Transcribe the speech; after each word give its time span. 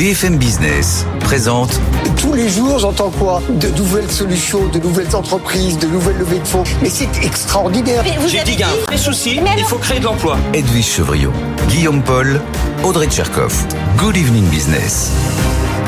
BFM 0.00 0.38
Business 0.38 1.04
présente 1.20 1.78
Tous 2.16 2.32
les 2.32 2.48
jours, 2.48 2.78
j'entends 2.78 3.10
quoi? 3.10 3.42
De 3.50 3.68
nouvelles 3.68 4.10
solutions, 4.10 4.66
de 4.68 4.78
nouvelles 4.78 5.14
entreprises, 5.14 5.78
de 5.78 5.86
nouvelles 5.88 6.16
levées 6.16 6.38
de 6.38 6.48
fonds. 6.48 6.64
Mais 6.80 6.88
c'est 6.88 7.22
extraordinaire. 7.22 8.02
J'ai 8.26 8.42
dit, 8.42 8.56
gars, 8.56 8.68
les 8.90 8.96
soucis, 8.96 9.38
il 9.58 9.64
faut 9.64 9.76
créer 9.76 10.00
de 10.00 10.06
l'emploi. 10.06 10.38
Edwige 10.54 10.86
Chevriot, 10.86 11.34
Guillaume 11.68 12.02
Paul, 12.02 12.40
Audrey 12.82 13.08
Tcherkov. 13.08 13.52
Good 13.98 14.16
evening 14.16 14.48
business. 14.48 15.12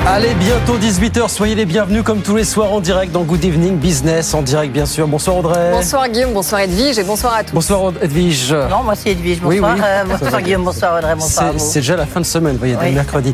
Allez, 0.04 0.34
bientôt 0.34 0.76
18h, 0.78 1.28
soyez 1.28 1.54
les 1.54 1.64
bienvenus 1.64 2.02
comme 2.02 2.22
tous 2.22 2.34
les 2.34 2.44
soirs 2.44 2.72
en 2.72 2.80
direct 2.80 3.12
dans 3.12 3.22
Good 3.22 3.44
Evening 3.44 3.76
Business, 3.76 4.34
en 4.34 4.42
direct 4.42 4.72
bien 4.72 4.84
sûr. 4.84 5.06
Bonsoir 5.06 5.36
Audrey. 5.36 5.70
Bonsoir 5.72 6.08
Guillaume, 6.08 6.32
bonsoir 6.32 6.60
Edwige 6.60 6.98
et 6.98 7.04
bonsoir 7.04 7.34
à 7.36 7.44
tous. 7.44 7.54
Bonsoir 7.54 7.92
Edwige. 8.02 8.52
Non, 8.52 8.82
moi 8.82 8.94
c'est 8.96 9.10
Edwige, 9.12 9.40
bonsoir. 9.40 9.74
Oui, 9.74 9.80
oui. 9.80 9.84
Euh, 9.86 10.04
bonsoir 10.18 10.42
Guillaume, 10.42 10.64
bonsoir 10.64 10.98
Audrey, 10.98 11.14
bonsoir 11.14 11.46
à 11.46 11.52
vous. 11.52 11.58
C'est 11.60 11.78
déjà 11.78 11.96
la 11.96 12.06
fin 12.06 12.18
de 12.20 12.26
semaine, 12.26 12.54
vous 12.54 12.58
voyez, 12.58 12.74
dès 12.74 12.86
Oui. 12.88 12.92
mercredi. 12.94 13.32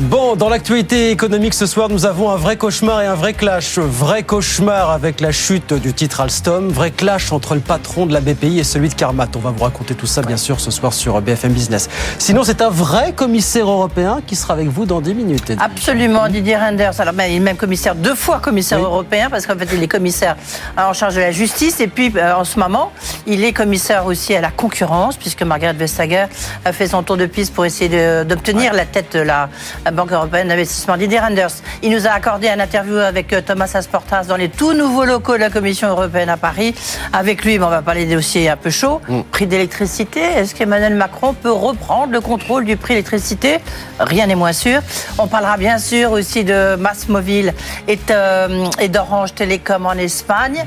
Bon, 0.00 0.34
dans 0.34 0.48
l'actualité 0.48 1.10
économique 1.12 1.54
ce 1.54 1.66
soir, 1.66 1.88
nous 1.88 2.04
avons 2.04 2.28
un 2.30 2.36
vrai 2.36 2.56
cauchemar 2.56 3.00
et 3.02 3.06
un 3.06 3.14
vrai 3.14 3.32
clash. 3.32 3.78
Vrai 3.78 4.24
cauchemar 4.24 4.90
avec 4.90 5.20
la 5.20 5.30
chute 5.30 5.72
du 5.74 5.94
titre 5.94 6.20
Alstom, 6.20 6.70
vrai 6.70 6.90
clash 6.90 7.30
entre 7.32 7.54
le 7.54 7.60
patron 7.60 8.04
de 8.06 8.12
la 8.12 8.20
BPI 8.20 8.58
et 8.58 8.64
celui 8.64 8.88
de 8.88 8.94
Carmat. 8.94 9.28
On 9.36 9.40
va 9.40 9.50
vous 9.56 9.62
raconter 9.62 9.94
tout 9.94 10.06
ça 10.08 10.22
bien 10.22 10.36
sûr 10.36 10.58
ce 10.58 10.72
soir 10.72 10.92
sur 10.92 11.20
BFM 11.22 11.52
Business. 11.52 11.88
Sinon, 12.18 12.42
c'est 12.42 12.62
un 12.62 12.70
vrai 12.70 13.12
commissaire 13.14 13.70
européen 13.70 14.18
qui 14.26 14.34
sera 14.34 14.54
avec 14.54 14.66
vous 14.68 14.86
dans 14.86 15.00
10 15.00 15.14
minutes. 15.14 15.50
Edwige. 15.50 15.64
Absolument, 15.64 15.99
Didier 16.08 16.56
Renders. 16.56 16.98
Alors, 16.98 17.12
ben, 17.12 17.24
il 17.24 17.36
est 17.36 17.40
même 17.40 17.58
commissaire, 17.58 17.94
deux 17.94 18.14
fois 18.14 18.38
commissaire 18.38 18.78
Oui. 18.78 18.84
européen, 18.84 19.28
parce 19.28 19.46
qu'en 19.46 19.54
fait, 19.54 19.68
il 19.74 19.82
est 19.82 19.88
commissaire 19.88 20.34
en 20.78 20.94
charge 20.94 21.16
de 21.16 21.20
la 21.20 21.30
justice. 21.30 21.78
Et 21.80 21.88
puis, 21.88 22.10
euh, 22.16 22.36
en 22.36 22.44
ce 22.44 22.58
moment, 22.58 22.90
il 23.26 23.44
est 23.44 23.52
commissaire 23.52 24.06
aussi 24.06 24.34
à 24.34 24.40
la 24.40 24.50
concurrence, 24.50 25.18
puisque 25.18 25.42
Margaret 25.42 25.74
Vestager 25.74 26.24
a 26.64 26.72
fait 26.72 26.86
son 26.86 27.02
tour 27.02 27.18
de 27.18 27.26
piste 27.26 27.52
pour 27.52 27.66
essayer 27.66 28.24
d'obtenir 28.24 28.72
la 28.72 28.86
tête 28.86 29.14
de 29.14 29.20
la, 29.20 29.50
Banque 29.92 30.12
européenne 30.12 30.48
d'investissement. 30.48 30.96
Didier 30.96 31.18
Renders, 31.18 31.50
il 31.82 31.90
nous 31.90 32.06
a 32.06 32.10
accordé 32.10 32.48
un 32.48 32.60
interview 32.60 32.96
avec 32.96 33.32
euh, 33.34 33.42
Thomas 33.42 33.70
Asportas 33.74 34.24
dans 34.24 34.36
les 34.36 34.48
tout 34.48 34.72
nouveaux 34.72 35.04
locaux 35.04 35.34
de 35.34 35.40
la 35.40 35.50
Commission 35.50 35.88
européenne 35.88 36.30
à 36.30 36.38
Paris. 36.38 36.74
Avec 37.12 37.44
lui, 37.44 37.58
ben, 37.58 37.66
on 37.66 37.70
va 37.70 37.82
parler 37.82 38.06
des 38.06 38.14
dossiers 38.14 38.48
un 38.48 38.56
peu 38.56 38.70
chauds. 38.70 39.02
Prix 39.32 39.46
d'électricité. 39.46 40.20
Est-ce 40.20 40.54
qu'Emmanuel 40.54 40.94
Macron 40.94 41.34
peut 41.34 41.52
reprendre 41.52 42.12
le 42.12 42.22
contrôle 42.22 42.64
du 42.64 42.78
prix 42.78 42.94
d'électricité? 42.94 43.58
Rien 43.98 44.26
n'est 44.26 44.34
moins 44.34 44.54
sûr. 44.54 44.80
On 45.18 45.26
parlera 45.26 45.58
bien 45.58 45.76
sûr 45.78 45.89
aussi 45.92 46.44
de 46.44 46.76
Massmobile 46.76 47.52
et, 47.88 47.98
euh, 48.10 48.66
et 48.80 48.88
d'Orange 48.88 49.34
Télécom 49.34 49.86
en 49.86 49.92
Espagne. 49.92 50.64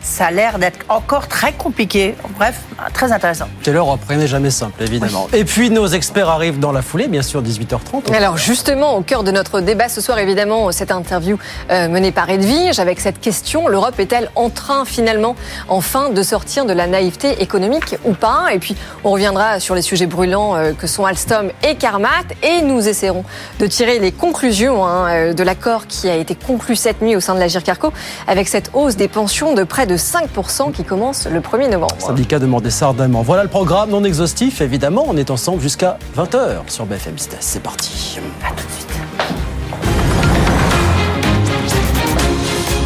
Ça 0.00 0.26
a 0.26 0.30
l'air 0.30 0.58
d'être 0.58 0.78
encore 0.88 1.28
très 1.28 1.52
compliqué. 1.52 2.14
Bref, 2.36 2.60
très 2.92 3.12
intéressant. 3.12 3.46
Quelle 3.62 3.76
heure 3.76 3.90
après 3.90 4.16
n'est 4.16 4.26
jamais 4.26 4.50
simple, 4.50 4.82
évidemment. 4.82 5.28
Et 5.32 5.44
puis 5.44 5.70
nos 5.70 5.86
experts 5.86 6.28
arrivent 6.28 6.58
dans 6.58 6.72
la 6.72 6.82
foulée, 6.82 7.08
bien 7.08 7.22
sûr, 7.22 7.42
18h30. 7.42 8.12
Alors 8.14 8.36
justement, 8.36 8.96
au 8.96 9.02
cœur 9.02 9.22
de 9.24 9.30
notre 9.30 9.60
débat 9.60 9.88
ce 9.88 10.00
soir, 10.00 10.18
évidemment, 10.18 10.70
cette 10.72 10.92
interview 10.92 11.38
euh, 11.70 11.88
menée 11.88 12.12
par 12.12 12.30
Edwige 12.30 12.78
avec 12.78 13.00
cette 13.00 13.20
question, 13.20 13.68
l'Europe 13.68 13.98
est-elle 13.98 14.30
en 14.34 14.50
train 14.50 14.84
finalement, 14.84 15.36
enfin, 15.68 16.10
de 16.10 16.22
sortir 16.22 16.64
de 16.64 16.72
la 16.72 16.86
naïveté 16.86 17.42
économique 17.42 17.96
ou 18.04 18.14
pas? 18.14 18.46
Et 18.52 18.58
puis 18.58 18.76
on 19.04 19.10
reviendra 19.10 19.60
sur 19.60 19.74
les 19.74 19.82
sujets 19.82 20.06
brûlants 20.06 20.56
euh, 20.56 20.72
que 20.72 20.86
sont 20.86 21.04
Alstom 21.04 21.50
et 21.62 21.74
Carmat 21.76 22.08
et 22.42 22.62
nous 22.62 22.88
essaierons 22.88 23.24
de 23.58 23.66
tirer 23.66 23.98
les 23.98 24.12
conclusions 24.12 24.86
hein, 24.86 25.08
euh, 25.08 25.32
de 25.34 25.42
l'accord 25.42 25.86
qui 25.86 26.08
a 26.08 26.16
été 26.16 26.34
conclu 26.34 26.76
cette 26.76 27.02
nuit 27.02 27.16
au 27.16 27.20
sein 27.20 27.34
de 27.34 27.40
la 27.40 27.48
GIRCARCO 27.48 27.92
avec 28.26 28.48
cette 28.48 28.70
hausse 28.72 28.96
des 28.96 29.08
pensions 29.08 29.54
de 29.54 29.64
près 29.64 29.86
de 29.86 29.96
5% 29.98 30.72
qui 30.72 30.84
commence 30.84 31.26
le 31.26 31.40
1er 31.40 31.70
novembre. 31.70 31.94
Syndicat 31.98 32.38
demandé 32.38 32.70
ça 32.70 32.86
ardemment. 32.86 33.22
Voilà 33.22 33.42
le 33.42 33.48
programme 33.48 33.90
non 33.90 34.02
exhaustif, 34.04 34.60
évidemment. 34.60 35.04
On 35.06 35.16
est 35.16 35.30
ensemble 35.30 35.60
jusqu'à 35.60 35.98
20h 36.16 36.68
sur 36.68 36.86
BFM 36.86 37.14
Business. 37.14 37.38
C'est 37.40 37.62
parti. 37.62 38.18
À 38.44 38.50
tout 38.50 38.66
de 38.66 38.72
suite. 38.72 38.88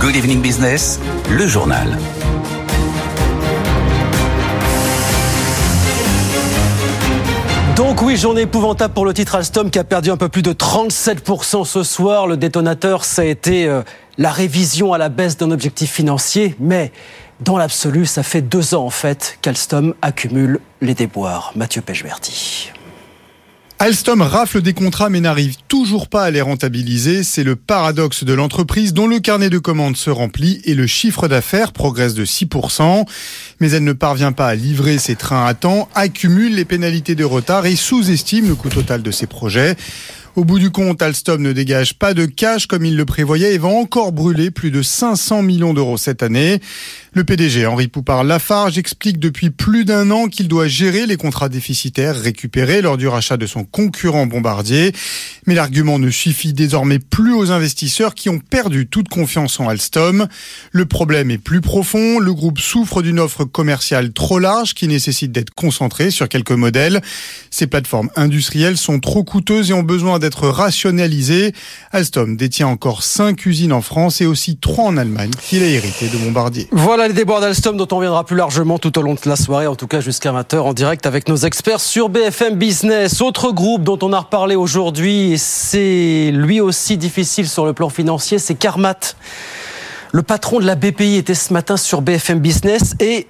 Good 0.01 0.17
evening 0.17 0.43
business, 0.43 0.99
le 1.31 1.47
journal. 1.47 1.97
Donc 7.77 8.03
oui, 8.03 8.17
journée 8.17 8.43
épouvantable 8.43 8.93
pour 8.95 9.05
le 9.05 9.15
titre 9.15 9.35
Alstom 9.35 9.71
qui 9.71 9.79
a 9.79 9.85
perdu 9.85 10.11
un 10.11 10.17
peu 10.17 10.29
plus 10.29 10.43
de 10.43 10.53
37% 10.53 11.65
ce 11.65 11.83
soir. 11.83 12.27
Le 12.27 12.37
détonateur, 12.37 13.05
ça 13.05 13.23
a 13.23 13.25
été 13.25 13.67
euh, 13.67 13.83
la 14.19 14.31
révision 14.31 14.93
à 14.93 14.99
la 14.99 15.09
baisse 15.09 15.37
d'un 15.37 15.51
objectif 15.51 15.91
financier. 15.91 16.55
Mais 16.61 16.93
dans 17.41 17.57
l'absolu, 17.57 18.07
ça 18.07 18.23
fait 18.23 18.43
deux 18.43 18.75
ans 18.75 18.85
en 18.85 18.91
fait 18.91 19.39
qu'Alstom 19.43 19.95
accumule 20.03 20.61
les 20.81 20.95
déboires. 20.95 21.53
Mathieu 21.57 21.83
Pechberti. 21.83 22.73
Alstom 23.83 24.23
rafle 24.23 24.63
des 24.63 24.75
contrats 24.75 25.11
mais 25.11 25.19
n'arrive 25.19 25.57
toujours 25.67 26.07
pas 26.07 26.23
à 26.23 26.31
les 26.31 26.41
rentabiliser. 26.41 27.25
C'est 27.25 27.43
le 27.43 27.57
paradoxe 27.57 28.23
de 28.23 28.33
l'entreprise 28.33 28.93
dont 28.95 29.09
le 29.09 29.19
carnet 29.19 29.51
de 29.51 29.59
commandes 29.59 29.97
se 29.97 30.09
remplit 30.09 30.63
et 30.65 30.77
le 30.77 30.87
chiffre 30.87 31.27
d'affaires 31.27 31.73
progresse 31.73 32.15
de 32.15 32.25
6%. 32.25 33.05
Mais 33.59 33.73
elle 33.73 33.83
ne 33.83 33.93
parvient 33.93 34.31
pas 34.31 34.47
à 34.47 34.55
livrer 34.55 34.99
ses 34.99 35.17
trains 35.17 35.45
à 35.45 35.55
temps, 35.55 35.89
accumule 35.97 36.55
les 36.55 36.65
pénalités 36.65 37.17
de 37.17 37.25
retard 37.25 37.67
et 37.67 37.75
sous-estime 37.75 38.47
le 38.47 38.55
coût 38.55 38.69
total 38.69 39.03
de 39.03 39.11
ses 39.11 39.27
projets. 39.27 39.75
Au 40.35 40.47
bout 40.47 40.59
du 40.59 40.71
compte, 40.71 41.03
Alstom 41.03 41.43
ne 41.43 41.53
dégage 41.53 41.93
pas 41.99 42.15
de 42.15 42.25
cash 42.25 42.67
comme 42.67 42.87
il 42.87 42.97
le 42.97 43.05
prévoyait 43.05 43.53
et 43.53 43.59
va 43.59 43.69
encore 43.69 44.13
brûler 44.13 44.51
plus 44.51 44.71
de 44.71 44.81
500 44.81 45.43
millions 45.43 45.75
d'euros 45.75 45.99
cette 45.99 46.23
année. 46.23 46.59
Le 47.13 47.25
PDG 47.25 47.67
Henri 47.67 47.89
Poupard-Lafarge 47.89 48.79
explique 48.79 49.19
depuis 49.19 49.51
plus 49.51 49.85
d'un 49.85 50.11
an 50.11 50.29
qu'il 50.29 50.49
doit 50.49 50.69
gérer 50.69 51.05
les 51.05 51.19
contrats 51.19 51.51
déficitaires 51.51 52.19
récupérés 52.19 52.81
lors 52.81 52.97
du 52.97 53.07
rachat 53.07 53.37
de 53.37 53.45
son 53.45 53.65
concurrent 53.65 54.25
Bombardier. 54.25 54.93
Mais 55.47 55.55
l'argument 55.55 55.99
ne 55.99 56.09
suffit 56.09 56.55
désormais 56.55 56.99
plus 56.99 57.35
aux 57.35 57.51
investisseurs 57.51 58.15
qui 58.15 58.31
ont 58.31 58.39
perdu 58.39 58.87
toute 58.87 59.11
confiance 59.11 59.61
en 59.61 59.69
Alstom. 59.69 60.29
Le 60.71 60.87
problème 60.87 61.31
est 61.31 61.37
plus 61.37 61.61
profond. 61.61 62.19
Le 62.19 62.33
groupe 62.33 62.59
souffre 62.59 63.03
d'une 63.03 63.21
offre 63.21 63.45
commerciale 63.45 64.15
trop 64.15 64.39
large 64.39 64.73
qui 64.73 64.89
nécessite 64.89 65.33
d'être 65.33 65.53
concentrée 65.53 66.11
sur 66.11 66.31
quelques 66.31 66.53
modèles. 66.53 67.03
Ces 67.51 67.67
plateformes 67.67 68.09
industrielles 68.17 68.79
sont 68.79 68.99
trop 68.99 69.25
coûteuses 69.25 69.71
et 69.71 69.75
ont 69.75 69.83
besoin 69.83 70.19
d'être 70.23 70.49
rationalisées. 70.49 71.53
Alstom 71.93 72.37
détient 72.37 72.69
encore 72.69 73.03
5 73.03 73.45
usines 73.45 73.73
en 73.73 73.83
France 73.83 74.23
et 74.23 74.27
aussi 74.27 74.57
3 74.57 74.85
en 74.85 74.97
Allemagne 74.97 75.31
qu'il 75.41 75.63
a 75.63 75.67
hérité 75.67 76.09
de 76.09 76.17
Bombardier. 76.17 76.69
Voilà 76.73 77.09
les 77.09 77.15
déboires 77.15 77.43
d'Alstom 77.43 77.77
dont 77.77 77.89
on 77.93 78.01
viendra 78.01 78.25
plus 78.25 78.37
largement 78.37 78.79
tout 78.79 78.99
au 78.99 79.03
long 79.03 79.15
de 79.15 79.29
la 79.29 79.37
soirée, 79.37 79.67
en 79.67 79.77
tout 79.77 79.87
cas 79.87 80.01
jusqu'à 80.01 80.33
20h 80.33 80.59
en 80.59 80.73
direct 80.73 81.05
avec 81.05 81.29
nos 81.29 81.37
experts 81.37 81.81
sur 81.81 82.09
BFM 82.09 82.55
Business. 82.55 83.21
Autre 83.21 83.53
groupe 83.53 83.83
dont 83.83 83.99
on 84.01 84.13
a 84.15 84.21
reparlé 84.21 84.57
aujourd'hui, 84.57 85.33
et 85.33 85.37
c'est 85.37 86.31
lui 86.33 86.61
aussi 86.61 86.97
difficile 86.97 87.49
sur 87.49 87.67
le 87.67 87.75
plan 87.75 87.91
financier, 87.91 88.39
c'est 88.39 88.55
Carmat. 88.55 89.15
Le 90.13 90.23
patron 90.23 90.61
de 90.61 90.67
la 90.67 90.75
BPI 90.75 91.17
était 91.17 91.35
ce 91.35 91.53
matin 91.53 91.77
sur 91.77 92.03
BFM 92.03 92.39
Business 92.39 92.95
et 93.01 93.27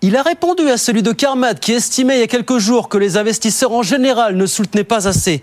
il 0.00 0.16
a 0.16 0.22
répondu 0.22 0.68
à 0.68 0.76
celui 0.76 1.02
de 1.02 1.12
Carmat 1.12 1.54
qui 1.54 1.72
estimait 1.72 2.16
il 2.16 2.20
y 2.20 2.24
a 2.24 2.28
quelques 2.28 2.58
jours 2.58 2.88
que 2.88 2.98
les 2.98 3.16
investisseurs 3.16 3.72
en 3.72 3.82
général 3.82 4.36
ne 4.36 4.46
soutenaient 4.46 4.84
pas 4.84 5.08
assez. 5.08 5.42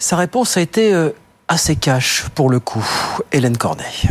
Sa 0.00 0.16
réponse 0.16 0.56
a 0.56 0.62
été 0.62 0.94
euh, 0.94 1.10
assez 1.46 1.76
cash 1.76 2.24
pour 2.34 2.48
le 2.48 2.58
coup. 2.58 2.84
Hélène 3.32 3.58
Corneille. 3.58 4.08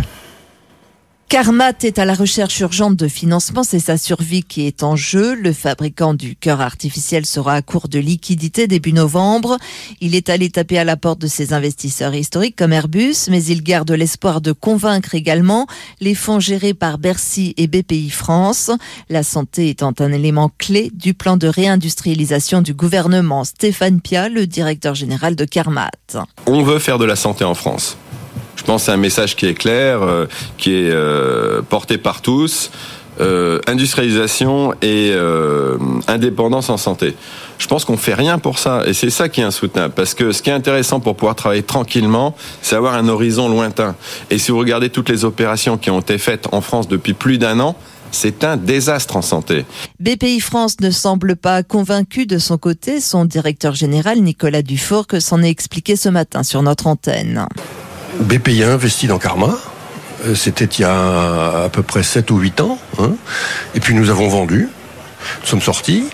Carmat 1.30 1.74
est 1.84 2.00
à 2.00 2.06
la 2.06 2.16
recherche 2.16 2.60
urgente 2.60 2.96
de 2.96 3.08
financement, 3.08 3.62
c'est 3.62 3.78
sa 3.78 4.00
survie 4.00 4.42
qui 4.42 4.66
est 4.66 4.82
en 4.82 4.96
jeu. 4.96 5.36
Le 5.36 5.54
fabricant 5.54 6.16
du 6.16 6.36
cœur 6.36 6.60
artificiel 6.60 7.24
sera 7.24 7.54
à 7.54 7.62
court 7.62 7.88
de 7.88 8.00
liquidité 8.00 8.66
début 8.66 8.94
novembre. 8.94 9.60
Il 10.02 10.16
est 10.16 10.32
allé 10.32 10.50
taper 10.50 10.80
à 10.80 10.84
la 10.84 10.98
porte 10.98 11.20
de 11.20 11.28
ses 11.28 11.54
investisseurs 11.54 12.16
historiques 12.16 12.56
comme 12.56 12.74
Airbus, 12.74 13.30
mais 13.30 13.44
il 13.44 13.62
garde 13.62 13.92
l'espoir 13.92 14.42
de 14.42 14.54
convaincre 14.54 15.14
également 15.14 15.68
les 16.02 16.16
fonds 16.16 16.40
gérés 16.40 16.74
par 16.74 16.98
Bercy 16.98 17.54
et 17.58 17.68
BPI 17.68 18.10
France. 18.10 18.72
La 19.08 19.22
santé 19.22 19.70
étant 19.70 19.94
un 20.00 20.12
élément 20.12 20.52
clé 20.58 20.90
du 20.92 21.14
plan 21.14 21.38
de 21.38 21.48
réindustrialisation 21.48 22.64
du 22.64 22.74
gouvernement. 22.74 23.44
Stéphane 23.44 24.02
Pia, 24.02 24.30
le 24.30 24.48
directeur 24.48 24.96
général 24.96 25.36
de 25.36 25.46
Carmat. 25.46 25.92
On 26.48 26.64
veut 26.64 26.80
faire 26.80 26.98
de 26.98 27.06
la 27.06 27.16
santé 27.16 27.44
en 27.44 27.54
France. 27.54 27.98
Je 28.70 28.72
pense 28.72 28.84
que 28.84 28.86
c'est 28.86 28.92
un 28.92 28.98
message 28.98 29.36
qui 29.36 29.48
est 29.48 29.56
clair, 29.56 30.04
euh, 30.04 30.28
qui 30.60 30.76
est 30.76 30.92
euh, 30.92 31.64
porté 31.64 31.98
par 31.98 32.22
tous. 32.22 32.70
Euh, 33.20 33.60
industrialisation 33.66 34.76
et 34.84 35.12
indépendance 36.08 36.70
en 36.70 36.78
santé. 36.78 37.16
Je 37.58 37.66
pense 37.66 37.84
qu'on 37.84 37.98
fait 37.98 38.14
rien 38.14 38.38
pour 38.38 38.60
ça 38.60 38.84
et 38.86 38.94
c'est 38.94 39.10
ça 39.10 39.28
qui 39.28 39.42
est 39.42 39.44
insoutenable 39.44 39.96
parce 39.96 40.14
que 40.14 40.32
ce 40.32 40.44
qui 40.44 40.52
est 40.52 40.54
intéressant 40.54 41.00
pour 41.00 41.16
pouvoir 41.16 41.36
travailler 41.36 41.64
tranquillement, 41.64 42.36
c'est 42.62 42.76
avoir 42.76 42.94
un 42.94 43.10
horizon 43.10 43.50
lointain. 43.50 43.96
Et 44.30 44.38
si 44.38 44.52
vous 44.52 44.60
regardez 44.60 44.90
toutes 44.90 45.10
les 45.10 45.26
opérations 45.26 45.80
qui 45.80 45.90
ont 45.90 46.00
été 46.00 46.20
faites 46.20 46.48
en 46.52 46.62
France 46.62 46.88
depuis 46.88 47.16
plus 47.16 47.40
d'un 47.40 47.60
an, 47.60 47.76
c'est 48.12 48.44
un 48.44 48.56
désastre 48.56 49.18
en 49.18 49.24
santé. 49.24 49.66
BPI 50.00 50.40
France 50.40 50.80
ne 50.80 50.92
semble 50.92 51.36
pas 51.36 51.64
convaincu 51.64 52.28
de 52.28 52.38
son 52.38 52.60
côté. 52.60 53.02
Son 53.02 53.26
directeur 53.26 53.74
général, 53.74 54.22
Nicolas 54.22 54.62
Dufour, 54.62 55.08
que 55.08 55.20
s'en 55.20 55.42
est 55.42 55.50
expliqué 55.50 55.96
ce 55.96 56.10
matin 56.10 56.44
sur 56.44 56.62
notre 56.62 56.86
antenne. 56.86 57.48
BPI 58.20 58.64
a 58.64 58.72
investi 58.74 59.08
dans 59.08 59.20
Karma. 59.20 59.58
Euh, 60.26 60.36
C'était 60.36 60.66
il 60.66 60.82
y 60.82 60.84
a 60.86 61.64
à 61.66 61.70
peu 61.70 61.84
près 61.84 62.04
7 62.04 62.30
ou 62.32 62.38
8 62.38 62.62
ans. 62.62 62.78
hein. 63.00 63.12
Et 63.76 63.80
puis 63.80 63.94
nous 63.94 64.10
avons 64.10 64.28
vendu. 64.28 64.68
Nous 65.42 65.48
sommes 65.48 65.62
sortis. 65.62 66.06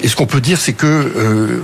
Et 0.00 0.08
ce 0.08 0.16
qu'on 0.16 0.26
peut 0.26 0.40
dire, 0.40 0.58
c'est 0.58 0.72
que 0.72 0.86
euh, 0.86 1.62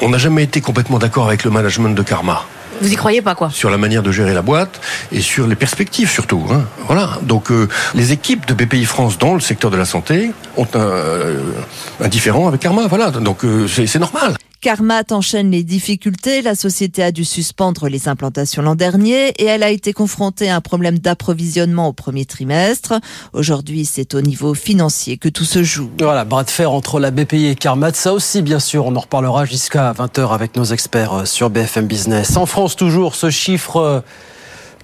on 0.00 0.08
n'a 0.08 0.18
jamais 0.18 0.42
été 0.44 0.60
complètement 0.60 0.98
d'accord 0.98 1.26
avec 1.26 1.44
le 1.44 1.50
management 1.50 1.94
de 1.94 2.02
Karma. 2.02 2.44
Vous 2.80 2.92
y 2.92 2.96
croyez 2.96 3.22
pas 3.22 3.36
quoi? 3.36 3.50
Sur 3.50 3.70
la 3.70 3.76
manière 3.78 4.02
de 4.02 4.10
gérer 4.10 4.34
la 4.34 4.42
boîte 4.42 4.80
et 5.12 5.20
sur 5.20 5.46
les 5.46 5.54
perspectives 5.54 6.10
surtout. 6.10 6.44
Hein. 6.50 6.64
Voilà. 6.86 7.18
Donc 7.22 7.52
euh, 7.52 7.68
les 7.94 8.10
équipes 8.10 8.44
de 8.46 8.54
BPI 8.54 8.84
France 8.86 9.18
dans 9.18 9.34
le 9.34 9.40
secteur 9.40 9.70
de 9.70 9.76
la 9.76 9.84
santé 9.84 10.32
ont 10.56 10.66
un, 10.74 10.78
euh, 10.80 11.40
un 12.00 12.08
différent 12.08 12.48
avec 12.48 12.60
Karma. 12.60 12.86
Voilà. 12.88 13.10
Donc 13.12 13.44
euh, 13.44 13.68
c'est 13.68 13.98
normal. 14.00 14.34
Carmat 14.62 15.02
enchaîne 15.10 15.50
les 15.50 15.64
difficultés. 15.64 16.40
La 16.40 16.54
société 16.54 17.02
a 17.02 17.10
dû 17.10 17.24
suspendre 17.24 17.88
les 17.88 18.06
implantations 18.06 18.62
l'an 18.62 18.76
dernier 18.76 19.30
et 19.30 19.44
elle 19.44 19.64
a 19.64 19.70
été 19.70 19.92
confrontée 19.92 20.48
à 20.50 20.54
un 20.54 20.60
problème 20.60 21.00
d'approvisionnement 21.00 21.88
au 21.88 21.92
premier 21.92 22.26
trimestre. 22.26 22.94
Aujourd'hui, 23.32 23.84
c'est 23.84 24.14
au 24.14 24.20
niveau 24.20 24.54
financier 24.54 25.16
que 25.16 25.28
tout 25.28 25.44
se 25.44 25.64
joue. 25.64 25.90
Voilà, 25.98 26.24
bras 26.24 26.44
de 26.44 26.50
fer 26.50 26.70
entre 26.70 27.00
la 27.00 27.10
BPI 27.10 27.46
et 27.46 27.54
Carmat. 27.56 27.92
Ça 27.94 28.12
aussi, 28.12 28.40
bien 28.40 28.60
sûr, 28.60 28.86
on 28.86 28.94
en 28.94 29.00
reparlera 29.00 29.46
jusqu'à 29.46 29.92
20h 29.94 30.32
avec 30.32 30.54
nos 30.54 30.66
experts 30.66 31.26
sur 31.26 31.50
BFM 31.50 31.88
Business. 31.88 32.36
En 32.36 32.46
France, 32.46 32.76
toujours 32.76 33.16
ce 33.16 33.30
chiffre 33.30 34.04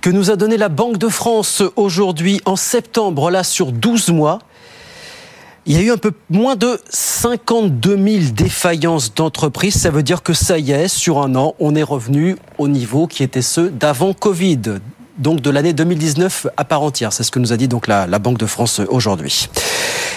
que 0.01 0.11
nous 0.11 0.33
a 0.33 0.37
donné 0.37 0.57
la 0.57 0.69
Banque 0.69 0.99
de 0.99 1.09
France 1.09 1.63
aujourd'hui 1.77 2.41
en 2.47 2.57
septembre, 2.57 3.31
là, 3.31 3.45
sur 3.45 3.71
12 3.71 4.09
mois. 4.09 4.41
Il 5.71 5.75
y 5.75 5.77
a 5.77 5.83
eu 5.83 5.91
un 5.91 5.99
peu 5.99 6.13
moins 6.31 6.57
de 6.57 6.81
52 6.89 7.99
000 7.99 8.33
défaillances 8.33 9.15
d'entreprises. 9.15 9.75
Ça 9.75 9.91
veut 9.91 10.03
dire 10.03 10.23
que 10.23 10.33
ça 10.33 10.59
y 10.59 10.73
est, 10.73 10.89
sur 10.89 11.19
un 11.19 11.35
an, 11.35 11.55
on 11.59 11.75
est 11.75 11.83
revenu 11.83 12.37
au 12.57 12.69
niveau 12.69 13.07
qui 13.07 13.23
était 13.23 13.43
ceux 13.43 13.69
d'avant 13.69 14.15
Covid. 14.15 14.61
Donc 15.19 15.43
de 15.43 15.51
l'année 15.51 15.75
2019 15.75 16.47
à 16.57 16.65
part 16.65 16.81
entière. 16.81 17.13
C'est 17.13 17.23
ce 17.23 17.31
que 17.31 17.39
nous 17.39 17.53
a 17.53 17.59
dit 17.59 17.69
donc 17.69 17.87
la, 17.87 18.07
la 18.07 18.19
Banque 18.19 18.39
de 18.39 18.47
France 18.47 18.81
aujourd'hui. 18.89 19.51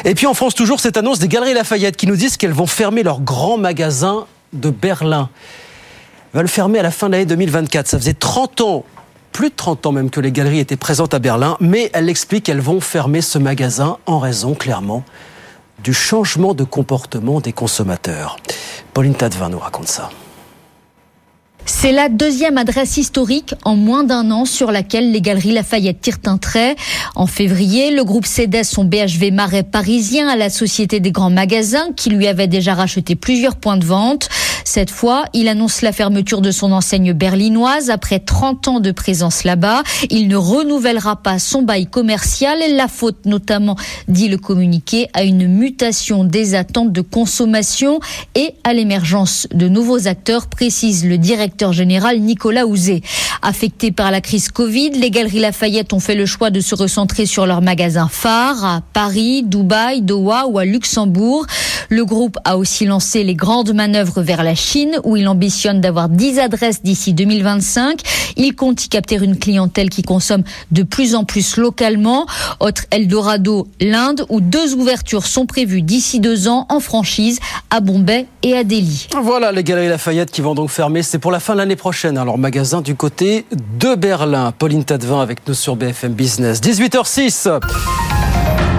Et 0.06 0.16
puis 0.16 0.26
en 0.26 0.34
France, 0.34 0.56
toujours 0.56 0.80
cette 0.80 0.96
annonce 0.96 1.20
des 1.20 1.28
Galeries 1.28 1.54
Lafayette 1.54 1.98
qui 1.98 2.08
nous 2.08 2.16
disent 2.16 2.38
qu'elles 2.38 2.54
vont 2.54 2.66
fermer 2.66 3.04
leur 3.04 3.20
grand 3.20 3.58
magasin 3.58 4.28
de 4.54 4.70
Berlin. 4.70 5.30
Elles 6.34 6.40
veulent 6.40 6.48
fermer 6.48 6.80
à 6.80 6.84
la 6.84 6.92
fin 6.92 7.08
de 7.08 7.12
l'année 7.12 7.26
2024. 7.26 7.88
Ça 7.88 8.00
faisait 8.00 8.14
30 8.14 8.62
ans 8.62 8.86
plus 9.34 9.50
de 9.50 9.56
30 9.56 9.86
ans 9.86 9.92
même 9.92 10.10
que 10.12 10.22
les 10.22 10.32
galeries 10.32 10.60
étaient 10.60 10.78
présentes 10.78 11.14
à 11.14 11.20
Berlin, 11.20 11.58
mais 11.60 11.90
elle 11.94 12.08
explique 12.08 12.46
qu'elles 12.46 12.62
vont 12.62 12.80
fermer 12.80 13.20
ce 13.20 13.38
magasin 13.38 13.98
en 14.06 14.20
raison 14.20 14.54
clairement 14.54 15.04
du 15.84 15.94
changement 15.94 16.54
de 16.54 16.64
comportement 16.64 17.42
des 17.42 17.54
consommateurs. 17.54 18.38
Pauline 18.94 19.16
Tadevin 19.16 19.50
nous 19.50 19.60
raconte 19.60 19.88
ça. 19.88 20.10
C'est 21.66 21.92
la 21.92 22.10
deuxième 22.10 22.58
adresse 22.58 22.98
historique 22.98 23.54
en 23.64 23.76
moins 23.76 24.04
d'un 24.04 24.32
an 24.32 24.46
sur 24.46 24.72
laquelle 24.72 25.12
les 25.12 25.22
Galeries 25.22 25.54
Lafayette 25.54 26.02
tirent 26.02 26.18
un 26.26 26.38
trait. 26.38 26.76
En 27.16 27.28
février, 27.28 27.92
le 27.92 28.04
groupe 28.04 28.26
cédait 28.26 28.64
son 28.64 28.84
BHV 28.84 29.32
Marais 29.32 29.64
parisien 29.64 30.28
à 30.28 30.36
la 30.36 30.50
Société 30.50 31.00
des 31.00 31.12
grands 31.12 31.30
magasins 31.30 31.90
qui 31.96 32.10
lui 32.10 32.28
avait 32.28 32.48
déjà 32.48 32.74
racheté 32.74 33.16
plusieurs 33.16 33.56
points 33.56 33.78
de 33.78 33.86
vente. 33.86 34.28
Cette 34.64 34.90
fois, 34.90 35.26
il 35.34 35.48
annonce 35.48 35.82
la 35.82 35.92
fermeture 35.92 36.42
de 36.42 36.52
son 36.52 36.72
enseigne 36.72 37.14
berlinoise 37.14 37.90
après 37.90 38.20
30 38.20 38.68
ans 38.68 38.80
de 38.80 38.92
présence 38.92 39.44
là-bas. 39.44 39.84
Il 40.10 40.28
ne 40.28 40.36
renouvellera 40.36 41.18
pas 41.18 41.40
son 41.40 41.62
bail 41.62 41.88
commercial. 41.88 42.58
La 42.76 42.88
faute 42.88 43.26
notamment, 43.26 43.76
dit 44.08 44.30
le 44.30 44.38
communiqué, 44.38 45.10
à 45.14 45.24
une 45.24 45.48
mutation 45.48 46.24
des 46.24 46.56
attentes 46.56 46.92
de 46.92 47.02
consommation 47.02 48.00
et 48.36 48.54
à 48.64 48.74
l'émergence 48.74 49.48
de 49.54 49.68
nouveaux 49.68 50.08
acteurs, 50.08 50.48
précise 50.48 51.06
le 51.06 51.18
directeur 51.18 51.51
général 51.72 52.20
Nicolas 52.20 52.66
Ouzé. 52.66 53.02
Affectés 53.42 53.92
par 53.92 54.12
la 54.12 54.22
crise 54.22 54.50
Covid, 54.50 54.92
les 54.92 55.10
Galeries 55.10 55.40
Lafayette 55.40 55.94
ont 55.94 56.00
fait 56.00 56.16
le 56.16 56.26
choix 56.26 56.50
de 56.50 56.60
se 56.60 56.76
recentrer 56.76 57.26
sur 57.26 57.46
leurs 57.46 57.62
magasins 57.62 58.08
phares 58.08 58.64
à 58.64 58.82
Paris, 58.94 59.44
Dubaï, 59.44 60.02
Doha 60.02 60.48
ou 60.48 60.60
à 60.60 60.66
Luxembourg. 60.66 61.46
Le 61.90 62.06
groupe 62.06 62.38
a 62.46 62.58
aussi 62.58 62.86
lancé 62.86 63.24
les 63.24 63.36
grandes 63.36 63.74
manœuvres 63.74 64.22
vers 64.22 64.44
la 64.44 64.56
Chine 64.56 65.00
où 65.04 65.18
il 65.18 65.28
ambitionne 65.28 65.82
d'avoir 65.82 66.08
10 66.08 66.40
adresses 66.40 66.82
d'ici 66.84 67.14
2025. 67.14 68.00
Il 68.38 68.56
compte 68.56 68.86
y 68.86 68.90
capter 68.90 69.16
une 69.16 69.38
clientèle 69.38 69.90
qui 69.90 70.02
consomme 70.02 70.44
de 70.72 70.84
plus 70.84 71.16
en 71.16 71.26
plus 71.26 71.58
localement. 71.58 72.26
Autre 72.60 72.84
Eldorado, 72.92 73.68
l'Inde 73.82 74.26
où 74.30 74.40
deux 74.40 74.74
ouvertures 74.74 75.26
sont 75.26 75.46
prévues 75.46 75.82
d'ici 75.82 76.20
deux 76.20 76.48
ans 76.48 76.66
en 76.70 76.80
franchise 76.80 77.40
à 77.70 77.82
Bombay 77.82 78.26
et 78.42 78.56
à 78.56 78.64
Delhi. 78.64 79.08
Voilà 79.22 79.52
les 79.52 79.64
Galeries 79.64 79.90
Lafayette 79.90 80.32
qui 80.32 80.42
vont 80.42 80.56
donc 80.56 80.70
fermer. 80.70 81.04
C'est 81.04 81.20
pour 81.20 81.32
la 81.32 81.41
fin 81.42 81.54
de 81.54 81.58
l'année 81.58 81.76
prochaine. 81.76 82.18
Alors 82.18 82.38
magasin 82.38 82.82
du 82.82 82.96
côté 82.96 83.46
de 83.52 83.96
Berlin. 83.96 84.54
Pauline 84.58 84.86
Tadevin 84.86 85.22
avec 85.22 85.46
nous 85.48 85.54
sur 85.54 85.76
BFM 85.76 86.14
Business. 86.14 86.62
18h06. 86.62 87.60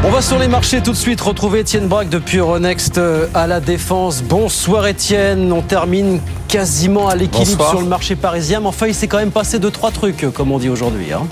On 0.04 0.10
va 0.10 0.22
sur 0.22 0.38
les 0.38 0.48
marchés 0.48 0.80
tout 0.80 0.92
de 0.92 0.96
suite 0.96 1.20
retrouver 1.20 1.60
Étienne 1.60 1.86
Braque 1.86 2.08
depuis 2.08 2.38
Euronext 2.38 3.00
à 3.34 3.46
la 3.46 3.60
Défense. 3.60 4.22
Bonsoir 4.22 4.86
Étienne, 4.86 5.52
on 5.52 5.62
termine 5.62 6.20
quasiment 6.48 7.08
à 7.08 7.14
l'équilibre 7.14 7.68
sur 7.68 7.80
le 7.80 7.86
marché 7.86 8.16
parisien, 8.16 8.60
mais 8.60 8.66
enfin 8.66 8.86
il 8.86 8.94
s'est 8.94 9.06
quand 9.06 9.18
même 9.18 9.30
passé 9.30 9.58
deux 9.58 9.70
trois 9.70 9.90
trucs 9.90 10.26
comme 10.32 10.50
on 10.50 10.58
dit 10.58 10.68
aujourd'hui. 10.68 11.12
Hein. 11.12 11.26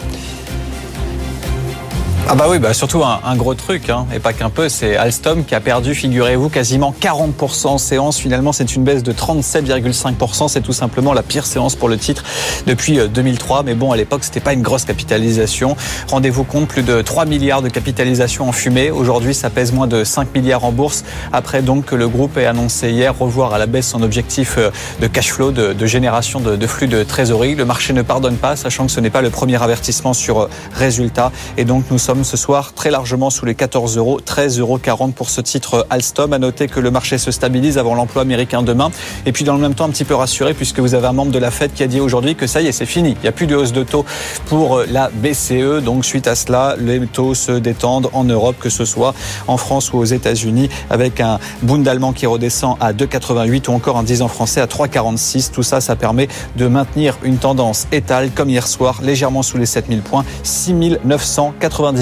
Ah 2.29 2.37
bah 2.37 2.47
oui, 2.49 2.61
bah 2.61 2.73
surtout 2.73 3.03
un, 3.03 3.19
un 3.25 3.35
gros 3.35 3.55
truc, 3.55 3.91
hein, 3.91 4.07
et 4.15 4.21
pas 4.21 4.33
qu'un 4.33 4.51
peu, 4.51 4.69
c'est 4.69 4.97
Alstom 4.97 5.45
qui 5.45 5.57
a 5.57 5.61
perdu, 5.61 5.97
figurez-vous, 5.97 6.49
quasiment 6.49 6.95
40% 7.01 7.67
en 7.67 7.79
séance. 7.79 8.19
Finalement, 8.19 8.53
c'est 8.53 8.77
une 8.77 8.85
baisse 8.85 9.03
de 9.03 9.13
37,5%. 9.13 10.47
C'est 10.47 10.61
tout 10.61 10.73
simplement 10.73 11.13
la 11.13 11.25
pire 11.25 11.45
séance 11.45 11.75
pour 11.75 11.89
le 11.89 11.99
titre 11.99 12.23
depuis 12.69 13.01
2003. 13.09 13.65
Mais 13.65 13.75
bon, 13.75 13.91
à 13.91 13.97
l'époque, 13.97 14.23
c'était 14.23 14.39
pas 14.39 14.53
une 14.53 14.63
grosse 14.63 14.85
capitalisation. 14.85 15.77
Rendez-vous 16.09 16.45
compte, 16.45 16.69
plus 16.69 16.85
de 16.85 17.03
3 17.03 17.25
milliards 17.25 17.63
de 17.63 17.69
capitalisation 17.69 18.49
en 18.49 18.53
fumée. 18.53 18.93
Aujourd'hui, 18.93 19.35
ça 19.35 19.51
pèse 19.51 19.73
moins 19.73 19.89
de 19.89 20.05
5 20.05 20.33
milliards 20.33 20.65
en 20.65 20.71
bourse. 20.71 21.03
Après 21.33 21.63
donc 21.63 21.87
que 21.87 21.97
le 21.97 22.07
groupe 22.07 22.37
ait 22.37 22.47
annoncé 22.47 22.91
hier 22.93 23.19
revoir 23.19 23.55
à 23.55 23.59
la 23.59 23.67
baisse 23.67 23.89
son 23.89 24.03
objectif 24.03 24.57
de 25.01 25.07
cash 25.09 25.33
flow, 25.33 25.51
de, 25.51 25.73
de 25.73 25.87
génération 25.87 26.39
de, 26.39 26.55
de 26.55 26.67
flux 26.69 26.87
de 26.87 27.03
trésorerie. 27.03 27.57
Le 27.57 27.65
marché 27.65 27.93
ne 27.93 28.03
pardonne 28.03 28.37
pas, 28.37 28.55
sachant 28.55 28.87
que 28.87 28.93
ce 28.93 29.01
n'est 29.01 29.11
pas 29.11 29.23
le 29.23 29.31
premier 29.31 29.61
avertissement 29.61 30.13
sur 30.13 30.49
résultat. 30.73 31.33
Et 31.57 31.65
donc, 31.65 31.87
nous 31.91 31.99
sommes 31.99 32.10
ce 32.25 32.37
soir 32.37 32.73
très 32.73 32.91
largement 32.91 33.31
sous 33.31 33.47
les 33.47 33.55
14 33.55 33.97
euros, 33.97 34.21
13,40 34.21 34.59
euros 34.61 34.79
pour 35.15 35.31
ce 35.31 35.41
titre 35.41 35.87
Alstom. 35.91 36.33
À 36.33 36.39
noter 36.39 36.67
que 36.67 36.81
le 36.81 36.91
marché 36.91 37.19
se 37.19 37.31
stabilise 37.31 37.79
avant 37.79 37.95
l'emploi 37.95 38.23
américain 38.23 38.63
demain. 38.63 38.91
Et 39.27 39.33
puis 39.33 39.45
dans 39.45 39.55
le 39.55 39.61
même 39.61 39.75
temps, 39.75 39.85
un 39.85 39.91
petit 39.91 40.05
peu 40.05 40.17
rassuré 40.17 40.53
puisque 40.53 40.81
vous 40.81 40.95
avez 40.95 41.07
un 41.07 41.13
membre 41.13 41.31
de 41.31 41.39
la 41.39 41.53
Fed 41.53 41.73
qui 41.73 41.85
a 41.85 41.87
dit 41.87 42.01
aujourd'hui 42.01 42.35
que 42.35 42.49
ça 42.49 42.63
y 42.63 42.67
est, 42.67 42.73
c'est 42.73 42.85
fini. 42.85 43.11
Il 43.11 43.23
n'y 43.23 43.29
a 43.29 43.33
plus 43.33 43.47
de 43.47 43.55
hausse 43.55 43.73
de 43.73 43.85
taux 43.85 44.05
pour 44.47 44.83
la 44.89 45.09
BCE. 45.09 45.85
Donc 45.85 46.05
suite 46.05 46.27
à 46.27 46.35
cela, 46.35 46.75
les 46.79 46.99
taux 47.07 47.35
se 47.35 47.53
détendent 47.53 48.09
en 48.13 48.25
Europe, 48.25 48.57
que 48.59 48.71
ce 48.71 48.85
soit 48.85 49.15
en 49.47 49.57
France 49.57 49.93
ou 49.93 49.99
aux 49.99 50.05
États-Unis, 50.05 50.69
avec 50.91 51.21
un 51.21 51.39
Bund 51.63 51.87
allemand 51.87 52.13
qui 52.13 52.27
redescend 52.27 52.77
à 52.81 52.93
2,88 52.93 53.71
ou 53.71 53.73
encore 53.73 53.99
un 53.99 54.03
10 54.03 54.23
ans 54.23 54.29
français 54.29 54.61
à 54.61 54.67
3,46. 54.67 55.53
Tout 55.53 55.63
ça, 55.63 55.81
ça 55.81 55.95
permet 55.95 56.27
de 56.57 56.67
maintenir 56.67 57.19
une 57.23 57.37
tendance 57.37 57.87
étale 57.93 58.31
comme 58.35 58.51
hier 58.51 58.67
soir, 58.67 58.99
légèrement 59.01 59.45
sous 59.45 59.59
les 59.59 59.67
7000 59.67 60.01
points, 60.01 60.25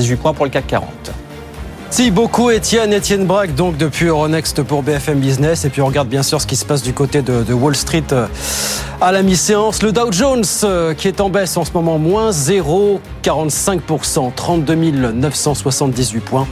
6998 0.03 0.17
points 0.17 0.35
pour 0.35 0.45
le 0.45 0.51
CAC 0.51 0.67
40. 0.67 1.18
Merci 1.91 2.11
beaucoup 2.11 2.51
Étienne, 2.51 2.93
Étienne 2.93 3.25
Braque 3.25 3.55
donc 3.55 3.79
depuis 3.79 4.09
Euronext 4.09 4.63
pour 4.63 4.83
BFM 4.83 5.21
Business 5.21 5.65
et 5.65 5.71
puis 5.71 5.81
on 5.81 5.87
regarde 5.87 6.07
bien 6.07 6.23
sûr 6.23 6.39
ce 6.39 6.47
qui 6.47 6.55
se 6.55 6.67
passe 6.67 6.83
du 6.83 6.93
côté 6.93 7.23
de, 7.23 7.55
Wall 7.55 7.75
Street 7.75 8.05
à 9.01 9.11
la 9.11 9.23
mi-séance. 9.23 9.83
Le 9.83 9.91
Dow 9.91 10.13
Jones 10.13 10.45
qui 10.99 11.09
est 11.09 11.21
en 11.23 11.31
baisse 11.31 11.57
en 11.57 11.65
ce 11.65 11.73
moment, 11.73 11.99
moins 11.99 12.31
0,45%, 12.31 14.33
32 14.37 14.75
978 14.75 16.21
points. 16.21 16.47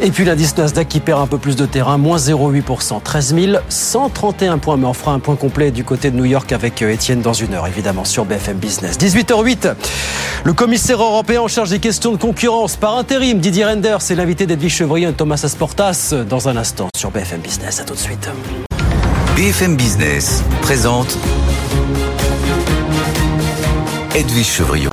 Et 0.00 0.10
puis 0.10 0.24
l'indice 0.24 0.56
Nasdaq 0.56 0.88
qui 0.88 1.00
perd 1.00 1.20
un 1.20 1.26
peu 1.26 1.38
plus 1.38 1.54
de 1.54 1.66
terrain, 1.66 1.98
moins 1.98 2.16
0,8%, 2.16 3.02
13 3.02 3.34
131 3.68 4.58
points. 4.58 4.76
Mais 4.76 4.86
on 4.86 4.94
fera 4.94 5.12
un 5.12 5.18
point 5.18 5.36
complet 5.36 5.70
du 5.70 5.84
côté 5.84 6.10
de 6.10 6.16
New 6.16 6.24
York 6.24 6.50
avec 6.50 6.82
Étienne 6.82 7.20
dans 7.20 7.32
une 7.32 7.54
heure, 7.54 7.66
évidemment, 7.66 8.04
sur 8.04 8.24
BFM 8.24 8.56
Business. 8.56 8.98
18h08, 8.98 9.74
le 10.44 10.52
commissaire 10.54 11.00
européen 11.00 11.42
en 11.42 11.48
charge 11.48 11.70
des 11.70 11.78
questions 11.78 12.10
de 12.10 12.16
concurrence 12.16 12.76
par 12.76 12.96
intérim, 12.96 13.38
Didier 13.38 13.64
Renders, 13.64 14.02
c'est 14.02 14.14
l'invité 14.14 14.46
d'Edwige 14.62 14.76
Chevrillon 14.76 15.10
et 15.10 15.14
Thomas 15.14 15.40
Asportas 15.42 16.14
dans 16.28 16.48
un 16.48 16.56
instant 16.56 16.88
sur 16.96 17.10
BFM 17.10 17.40
Business. 17.40 17.80
À 17.80 17.84
tout 17.84 17.94
de 17.94 17.98
suite. 17.98 18.30
BFM 19.34 19.74
Business 19.74 20.44
présente 20.60 21.18
Edwige 24.14 24.46
Chevrillon, 24.46 24.92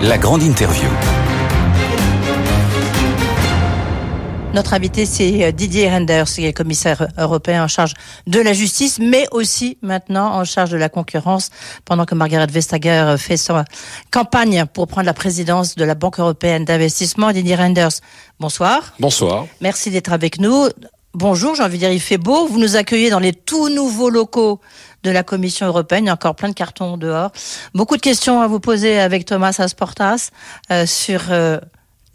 la 0.00 0.16
grande 0.16 0.42
interview. 0.42 0.88
Notre 4.54 4.74
invité, 4.74 5.06
c'est 5.06 5.50
Didier 5.52 5.88
Renders, 5.88 6.26
qui 6.26 6.44
est 6.44 6.52
commissaire 6.52 7.08
européen 7.16 7.64
en 7.64 7.68
charge 7.68 7.94
de 8.26 8.38
la 8.38 8.52
justice, 8.52 8.98
mais 8.98 9.26
aussi 9.30 9.78
maintenant 9.80 10.34
en 10.34 10.44
charge 10.44 10.68
de 10.68 10.76
la 10.76 10.90
concurrence, 10.90 11.48
pendant 11.86 12.04
que 12.04 12.14
Margaret 12.14 12.48
Vestager 12.48 13.14
fait 13.16 13.38
sa 13.38 13.64
campagne 14.10 14.66
pour 14.66 14.88
prendre 14.88 15.06
la 15.06 15.14
présidence 15.14 15.74
de 15.74 15.84
la 15.84 15.94
Banque 15.94 16.20
européenne 16.20 16.66
d'investissement. 16.66 17.32
Didier 17.32 17.56
Renders, 17.56 17.92
bonsoir. 18.40 18.92
Bonsoir. 19.00 19.46
Merci 19.62 19.90
d'être 19.90 20.12
avec 20.12 20.38
nous. 20.38 20.68
Bonjour, 21.14 21.54
j'ai 21.54 21.62
envie 21.62 21.78
de 21.78 21.84
dire, 21.84 21.92
il 21.92 22.00
fait 22.00 22.18
beau. 22.18 22.46
Vous 22.46 22.58
nous 22.58 22.76
accueillez 22.76 23.08
dans 23.08 23.20
les 23.20 23.32
tout 23.32 23.70
nouveaux 23.70 24.10
locaux 24.10 24.60
de 25.02 25.10
la 25.10 25.22
Commission 25.22 25.66
européenne. 25.66 26.04
Il 26.04 26.08
y 26.08 26.10
a 26.10 26.14
encore 26.14 26.34
plein 26.36 26.50
de 26.50 26.54
cartons 26.54 26.98
dehors. 26.98 27.32
Beaucoup 27.74 27.96
de 27.96 28.02
questions 28.02 28.42
à 28.42 28.48
vous 28.48 28.60
poser 28.60 29.00
avec 29.00 29.24
Thomas 29.24 29.56
Asportas 29.58 30.28
euh, 30.70 30.84
sur... 30.84 31.22
Euh, 31.30 31.58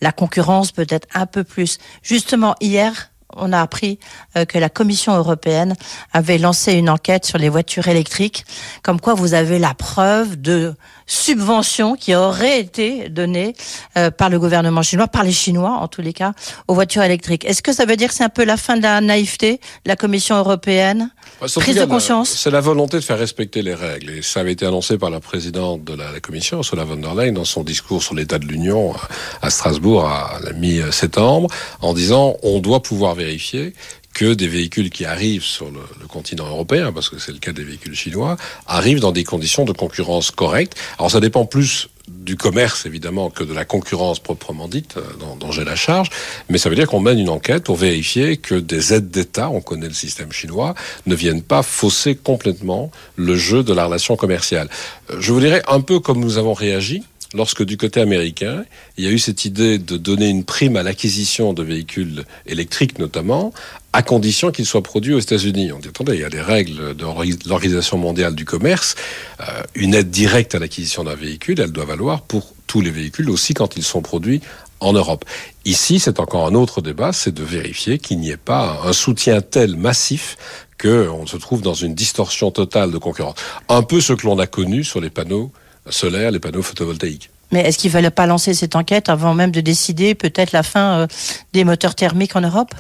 la 0.02 0.12
concurrence 0.12 0.72
peut-être 0.72 1.08
un 1.14 1.26
peu 1.26 1.44
plus. 1.44 1.78
Justement, 2.04 2.56
hier, 2.62 3.10
on 3.36 3.54
a 3.54 3.62
appris 3.62 4.00
euh, 4.38 4.46
que 4.46 4.58
la 4.58 4.70
Commission 4.70 5.16
européenne 5.16 5.76
avait 6.14 6.38
lancé 6.38 6.74
une 6.74 6.90
enquête 6.90 7.26
sur 7.26 7.38
les 7.38 7.50
voitures 7.50 7.88
électriques, 7.88 8.46
comme 8.84 9.00
quoi 9.00 9.14
vous 9.14 9.34
avez 9.34 9.60
la 9.60 9.74
preuve 9.74 10.42
de 10.42 10.74
subventions 11.06 11.96
qui 11.96 12.16
auraient 12.16 12.60
été 12.60 13.10
données 13.10 13.54
euh, 13.98 14.12
par 14.12 14.30
le 14.30 14.40
gouvernement 14.40 14.82
chinois, 14.82 15.08
par 15.08 15.24
les 15.24 15.32
Chinois 15.32 15.72
en 15.72 15.88
tous 15.88 16.02
les 16.02 16.14
cas, 16.14 16.34
aux 16.68 16.74
voitures 16.74 17.04
électriques. 17.04 17.46
Est-ce 17.46 17.62
que 17.62 17.74
ça 17.74 17.86
veut 17.86 17.96
dire 17.96 18.10
que 18.10 18.14
c'est 18.14 18.24
un 18.24 18.30
peu 18.30 18.44
la 18.44 18.58
fin 18.58 18.78
de 18.78 18.84
la 18.84 19.02
naïveté 19.02 19.60
de 19.86 19.90
la 19.90 19.96
Commission 19.96 20.36
européenne? 20.36 21.12
Bah, 21.40 21.48
Prise 21.56 21.76
de 21.76 21.86
conscience 21.86 22.30
C'est 22.30 22.50
la 22.50 22.62
volonté 22.62 22.98
de 22.98 23.04
faire 23.04 23.20
respecter 23.20 23.62
les 23.62 23.76
règles. 23.76 24.10
Et 24.10 24.22
ça 24.22 24.40
avait 24.40 24.54
été 24.54 24.66
annoncé 24.66 24.98
par 24.98 25.10
la 25.10 25.20
présidente 25.20 25.84
de 25.84 25.94
la, 25.94 26.12
la 26.12 26.20
Commission, 26.20 26.58
Ursula 26.58 26.84
von 26.84 26.98
der 26.98 27.14
Leyen, 27.14 27.34
dans 27.34 27.46
son 27.46 27.64
discours 27.64 28.02
sur 28.02 28.16
l'état 28.16 28.40
de 28.40 28.46
l'Union 28.46 28.94
à 29.42 29.50
Strasbourg 29.50 30.06
à 30.06 30.40
la 30.44 30.54
mi-septembre, 30.54 31.50
en 31.82 31.94
disant 31.94 32.38
on 32.44 32.60
doit 32.60 32.82
pouvoir 32.82 33.16
vérifier 33.16 33.74
que 34.18 34.34
des 34.34 34.48
véhicules 34.48 34.90
qui 34.90 35.06
arrivent 35.06 35.44
sur 35.44 35.68
le, 35.70 36.08
continent 36.08 36.48
européen, 36.48 36.92
parce 36.92 37.08
que 37.08 37.20
c'est 37.20 37.32
le 37.32 37.38
cas 37.38 37.52
des 37.52 37.64
véhicules 37.64 37.94
chinois, 37.94 38.36
arrivent 38.66 39.00
dans 39.00 39.12
des 39.12 39.24
conditions 39.24 39.64
de 39.64 39.74
concurrence 39.74 40.32
correctes. 40.32 40.76
Alors 40.98 41.12
ça 41.12 41.20
dépend 41.20 41.46
plus 41.46 41.90
du 42.08 42.36
commerce 42.36 42.88
évidemment 42.88 43.30
que 43.30 43.44
de 43.44 43.54
la 43.54 43.64
concurrence 43.64 44.20
proprement 44.20 44.68
dite 44.68 44.98
euh, 44.98 45.02
dont, 45.20 45.36
dont 45.36 45.52
j'ai 45.52 45.64
la 45.64 45.76
charge, 45.76 46.10
mais 46.50 46.58
ça 46.58 46.68
veut 46.68 46.76
dire 46.76 46.88
qu'on 46.88 47.00
mène 47.00 47.20
une 47.20 47.30
enquête 47.30 47.64
pour 47.64 47.76
vérifier 47.76 48.38
que 48.38 48.56
des 48.56 48.92
aides 48.96 49.12
d'État, 49.12 49.52
on 49.52 49.62
connaît 49.62 49.88
le 49.88 49.94
système 49.94 50.32
chinois, 50.32 50.74
ne 51.06 51.14
viennent 51.14 51.44
pas 51.44 51.62
fausser 51.62 52.16
complètement 52.16 52.92
le 53.18 53.36
jeu 53.36 53.62
de 53.62 53.72
la 53.72 53.86
relation 53.86 54.16
commerciale. 54.16 54.68
Euh, 55.12 55.18
Je 55.20 55.32
vous 55.32 55.42
dirais 55.42 55.62
un 55.68 55.82
peu 55.82 56.00
comme 56.00 56.20
nous 56.20 56.40
avons 56.40 56.54
réagi 56.56 57.04
lorsque 57.34 57.64
du 57.64 57.78
côté 57.78 58.02
américain, 58.02 58.64
il 58.98 59.06
y 59.06 59.08
a 59.08 59.12
eu 59.12 59.20
cette 59.20 59.46
idée 59.46 59.78
de 59.78 59.98
donner 59.98 60.28
une 60.28 60.44
prime 60.44 60.76
à 60.76 60.84
l'acquisition 60.84 61.54
de 61.54 61.64
véhicules 61.64 62.26
électriques 62.46 63.00
notamment, 63.00 63.54
à 63.94 64.02
condition 64.02 64.52
qu'ils 64.52 64.66
soient 64.66 64.84
produits 64.84 65.14
aux 65.14 65.20
États-Unis. 65.20 65.72
On 65.72 65.80
dit, 65.80 65.90
attendez, 65.90 66.14
il 66.14 66.22
y 66.22 66.26
a 66.26 66.30
des 66.30 66.42
règles 66.42 66.96
de 66.96 67.06
l'Organisation 67.48 67.98
mondiale 67.98 68.36
du 68.36 68.46
commerce. 68.46 68.96
Euh, 69.40 69.64
une 69.76 69.94
aide 69.94 70.10
directe 70.10 70.56
à 70.56 70.60
l'acquisition 70.60 71.04
d'un 71.04 71.16
véhicule, 71.16 71.60
elle 71.60 71.72
doit 71.72 71.86
valoir 71.86 72.22
pour 72.22 72.54
tous 72.68 72.82
les 72.82 72.92
véhicules, 72.92 73.30
aussi 73.30 73.54
quand 73.54 73.78
ils 73.78 73.84
sont 73.84 74.02
produits 74.02 74.42
en 74.80 74.94
Europe. 74.94 75.26
Ici, 75.66 76.00
c'est 76.00 76.20
encore 76.20 76.46
un 76.46 76.54
autre 76.54 76.82
débat, 76.82 77.12
c'est 77.14 77.34
de 77.34 77.44
vérifier 77.44 77.98
qu'il 77.98 78.20
n'y 78.20 78.30
ait 78.30 78.38
pas 78.38 78.82
un 78.84 78.94
soutien 78.94 79.42
tel 79.42 79.76
massif 79.76 80.38
qu'on 80.80 81.26
se 81.26 81.38
trouve 81.38 81.62
dans 81.62 81.74
une 81.74 81.96
distorsion 81.96 82.52
totale 82.52 82.92
de 82.92 82.98
concurrence. 82.98 83.36
Un 83.68 83.82
peu 83.82 84.00
ce 84.00 84.14
que 84.14 84.28
l'on 84.28 84.38
a 84.38 84.46
connu 84.46 84.84
sur 84.84 85.02
les 85.02 85.10
panneaux 85.10 85.52
solaires, 85.90 86.32
les 86.32 86.40
panneaux 86.40 86.62
photovoltaïques. 86.62 87.30
Mais 87.52 87.62
est-ce 87.62 87.78
qu'il 87.78 87.92
fallait 87.92 88.10
pas 88.10 88.26
lancer 88.26 88.54
cette 88.54 88.76
enquête 88.76 89.08
avant 89.08 89.34
même 89.34 89.52
de 89.52 89.62
décider 89.62 90.16
peut-être 90.16 90.52
la 90.52 90.64
fin 90.64 91.00
euh, 91.00 91.08
des 91.54 91.64
moteurs 91.64 91.96
thermiques 91.96 92.36
en 92.36 92.42
Europe? 92.42 92.76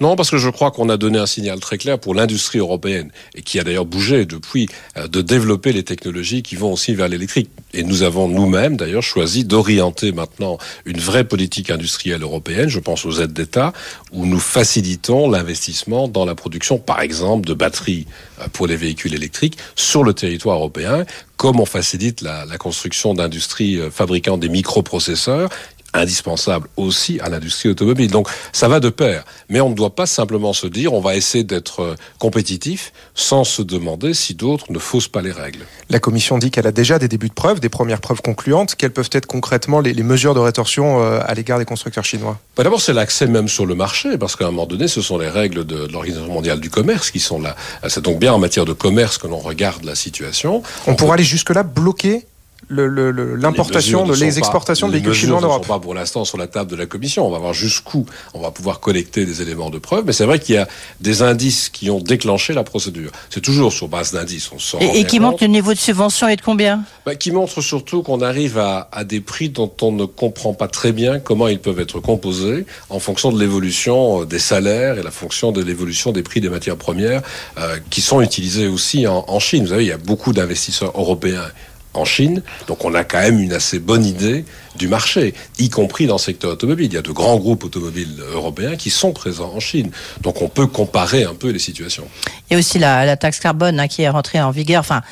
Non, 0.00 0.14
parce 0.14 0.30
que 0.30 0.38
je 0.38 0.48
crois 0.48 0.70
qu'on 0.70 0.88
a 0.88 0.96
donné 0.96 1.18
un 1.18 1.26
signal 1.26 1.58
très 1.58 1.76
clair 1.76 1.98
pour 1.98 2.14
l'industrie 2.14 2.58
européenne, 2.58 3.10
et 3.34 3.42
qui 3.42 3.58
a 3.58 3.64
d'ailleurs 3.64 3.84
bougé 3.84 4.24
depuis, 4.24 4.68
euh, 4.96 5.08
de 5.08 5.22
développer 5.22 5.72
les 5.72 5.82
technologies 5.82 6.42
qui 6.42 6.54
vont 6.54 6.72
aussi 6.72 6.94
vers 6.94 7.08
l'électrique. 7.08 7.50
Et 7.74 7.82
nous 7.82 8.02
avons 8.02 8.28
nous-mêmes 8.28 8.76
d'ailleurs 8.76 9.02
choisi 9.02 9.44
d'orienter 9.44 10.12
maintenant 10.12 10.58
une 10.84 11.00
vraie 11.00 11.24
politique 11.24 11.70
industrielle 11.70 12.22
européenne, 12.22 12.68
je 12.68 12.78
pense 12.78 13.04
aux 13.04 13.20
aides 13.20 13.32
d'État, 13.32 13.72
où 14.12 14.24
nous 14.24 14.40
facilitons 14.40 15.28
l'investissement 15.28 16.06
dans 16.06 16.24
la 16.24 16.36
production, 16.36 16.78
par 16.78 17.00
exemple, 17.00 17.48
de 17.48 17.54
batteries 17.54 18.06
euh, 18.40 18.46
pour 18.52 18.68
les 18.68 18.76
véhicules 18.76 19.14
électriques 19.14 19.58
sur 19.74 20.04
le 20.04 20.14
territoire 20.14 20.58
européen, 20.58 21.04
comme 21.42 21.58
on 21.58 21.66
facilite 21.66 22.20
la, 22.20 22.46
construction 22.56 23.14
d'industries 23.14 23.76
euh, 23.76 23.90
fabriquant 23.90 24.38
des 24.38 24.48
microprocesseurs 24.48 25.48
indispensable 25.94 26.68
aussi 26.76 27.20
à 27.20 27.28
l'industrie 27.28 27.68
automobile. 27.68 28.10
Donc 28.10 28.28
ça 28.52 28.68
va 28.68 28.80
de 28.80 28.88
pair. 28.88 29.24
Mais 29.48 29.60
on 29.60 29.70
ne 29.70 29.74
doit 29.74 29.94
pas 29.94 30.06
simplement 30.06 30.52
se 30.52 30.66
dire 30.66 30.92
on 30.92 31.00
va 31.00 31.16
essayer 31.16 31.44
d'être 31.44 31.80
euh, 31.80 31.94
compétitif 32.18 32.92
sans 33.14 33.44
se 33.44 33.62
demander 33.62 34.14
si 34.14 34.34
d'autres 34.34 34.70
ne 34.70 34.78
faussent 34.78 35.08
pas 35.08 35.22
les 35.22 35.32
règles. 35.32 35.60
La 35.90 35.98
Commission 35.98 36.38
dit 36.38 36.50
qu'elle 36.50 36.66
a 36.66 36.72
déjà 36.72 36.98
des 36.98 37.08
débuts 37.08 37.28
de 37.28 37.34
preuves, 37.34 37.60
des 37.60 37.68
premières 37.68 38.00
preuves 38.00 38.22
concluantes. 38.22 38.74
Quelles 38.74 38.92
peuvent 38.92 39.10
être 39.12 39.26
concrètement 39.26 39.80
les, 39.80 39.92
les 39.92 40.02
mesures 40.02 40.34
de 40.34 40.40
rétorsion 40.40 41.02
euh, 41.02 41.20
à 41.24 41.34
l'égard 41.34 41.58
des 41.58 41.64
constructeurs 41.64 42.04
chinois? 42.04 42.38
Bah, 42.56 42.64
D'abord, 42.64 42.80
c'est 42.80 42.92
l'accès 42.92 43.26
même 43.26 43.48
sur 43.48 43.66
le 43.66 43.74
marché, 43.74 44.16
parce 44.18 44.36
qu'à 44.36 44.46
un 44.46 44.50
moment 44.50 44.66
donné, 44.66 44.88
ce 44.88 45.02
sont 45.02 45.18
les 45.18 45.28
règles 45.28 45.64
de, 45.64 45.86
de 45.86 45.92
l'Organisation 45.92 46.32
mondiale 46.32 46.60
du 46.60 46.70
commerce 46.70 47.10
qui 47.10 47.20
sont 47.20 47.40
là. 47.40 47.56
C'est 47.88 48.02
donc 48.02 48.18
bien 48.18 48.32
en 48.32 48.38
matière 48.38 48.64
de 48.64 48.72
commerce 48.72 49.18
que 49.18 49.26
l'on 49.26 49.38
regarde 49.38 49.84
la 49.84 49.94
situation. 49.94 50.62
On 50.86 50.94
pourra 50.94 51.14
aller 51.14 51.24
jusque-là 51.24 51.62
bloquer 51.62 52.26
le- 52.68 52.86
le- 52.86 53.10
le- 53.10 53.36
l'importation, 53.36 54.06
ne 54.06 54.12
les 54.12 54.18
sont 54.18 54.26
pas- 54.26 54.38
exportations 54.38 54.88
de 54.88 54.92
les 54.92 54.98
véhicules 55.00 55.14
chinois 55.20 55.38
en 55.38 55.40
ne 55.40 55.46
Europe. 55.46 55.64
sont 55.64 55.72
pas 55.72 55.78
pour 55.80 55.94
l'instant 55.94 56.24
sur 56.24 56.38
la 56.38 56.46
table 56.46 56.70
de 56.70 56.76
la 56.76 56.86
Commission. 56.86 57.26
On 57.26 57.30
va 57.30 57.38
voir 57.38 57.52
jusqu'où 57.52 58.06
on 58.34 58.40
va 58.40 58.50
pouvoir 58.50 58.80
collecter 58.80 59.26
des 59.26 59.42
éléments 59.42 59.70
de 59.70 59.78
preuve. 59.78 60.04
Mais 60.06 60.12
c'est 60.12 60.24
vrai 60.24 60.38
qu'il 60.38 60.54
y 60.54 60.58
a 60.58 60.66
des 61.00 61.22
indices 61.22 61.68
qui 61.68 61.90
ont 61.90 62.00
déclenché 62.00 62.52
la 62.54 62.64
procédure. 62.64 63.10
C'est 63.30 63.40
toujours 63.42 63.72
sur 63.72 63.88
base 63.88 64.12
d'indices. 64.12 64.50
On 64.54 64.58
s'en 64.58 64.78
Et, 64.80 65.00
et 65.00 65.04
qui 65.04 65.20
montre 65.20 65.38
le 65.42 65.48
niveau 65.48 65.72
de 65.74 65.78
subvention 65.78 66.28
est 66.28 66.36
de 66.36 66.42
combien? 66.42 66.82
Bah, 67.04 67.14
qui 67.14 67.30
montre 67.30 67.60
surtout 67.60 68.02
qu'on 68.02 68.20
arrive 68.22 68.58
à, 68.58 68.88
à 68.92 69.04
des 69.04 69.20
prix 69.20 69.48
dont 69.50 69.72
on 69.82 69.92
ne 69.92 70.04
comprend 70.04 70.54
pas 70.54 70.68
très 70.68 70.92
bien 70.92 71.18
comment 71.18 71.48
ils 71.48 71.58
peuvent 71.60 71.80
être 71.80 72.00
composés 72.00 72.64
en 72.90 72.98
fonction 73.00 73.32
de 73.32 73.38
l'évolution 73.40 74.22
euh, 74.22 74.24
des 74.24 74.38
salaires 74.38 74.98
et 74.98 75.02
la 75.02 75.10
fonction 75.10 75.52
de 75.52 75.62
l'évolution 75.62 76.12
des 76.12 76.22
prix 76.22 76.40
des 76.40 76.48
matières 76.48 76.76
premières 76.76 77.22
euh, 77.58 77.76
qui 77.90 78.00
sont 78.00 78.20
utilisés 78.20 78.68
aussi 78.68 79.06
en, 79.06 79.24
en 79.28 79.38
Chine. 79.40 79.64
Vous 79.64 79.70
savez, 79.70 79.84
il 79.84 79.88
y 79.88 79.92
a 79.92 79.98
beaucoup 79.98 80.32
d'investisseurs 80.32 80.92
européens 80.94 81.44
en 81.94 82.04
Chine, 82.04 82.42
donc 82.66 82.84
on 82.84 82.94
a 82.94 83.04
quand 83.04 83.20
même 83.20 83.38
une 83.38 83.52
assez 83.52 83.78
bonne 83.78 84.04
idée 84.04 84.44
du 84.76 84.88
marché, 84.88 85.34
y 85.58 85.68
compris 85.68 86.06
dans 86.06 86.14
le 86.14 86.20
secteur 86.20 86.52
automobile. 86.52 86.86
Il 86.86 86.94
y 86.94 86.98
a 86.98 87.02
de 87.02 87.10
grands 87.10 87.36
groupes 87.36 87.64
automobiles 87.64 88.22
européens 88.32 88.76
qui 88.76 88.90
sont 88.90 89.12
présents 89.12 89.52
en 89.54 89.60
Chine, 89.60 89.90
donc 90.22 90.40
on 90.40 90.48
peut 90.48 90.66
comparer 90.66 91.24
un 91.24 91.34
peu 91.34 91.50
les 91.50 91.58
situations. 91.58 92.04
A 92.50 92.56
aussi 92.56 92.78
la, 92.78 93.16
taxe 93.16 93.40
carbone 93.40 93.80
hein, 93.80 93.88
qui 93.88 94.02
est 94.02 94.08
rentrée 94.08 94.40
en 94.40 94.50
vigueur. 94.50 94.80
Enfin, 94.80 95.02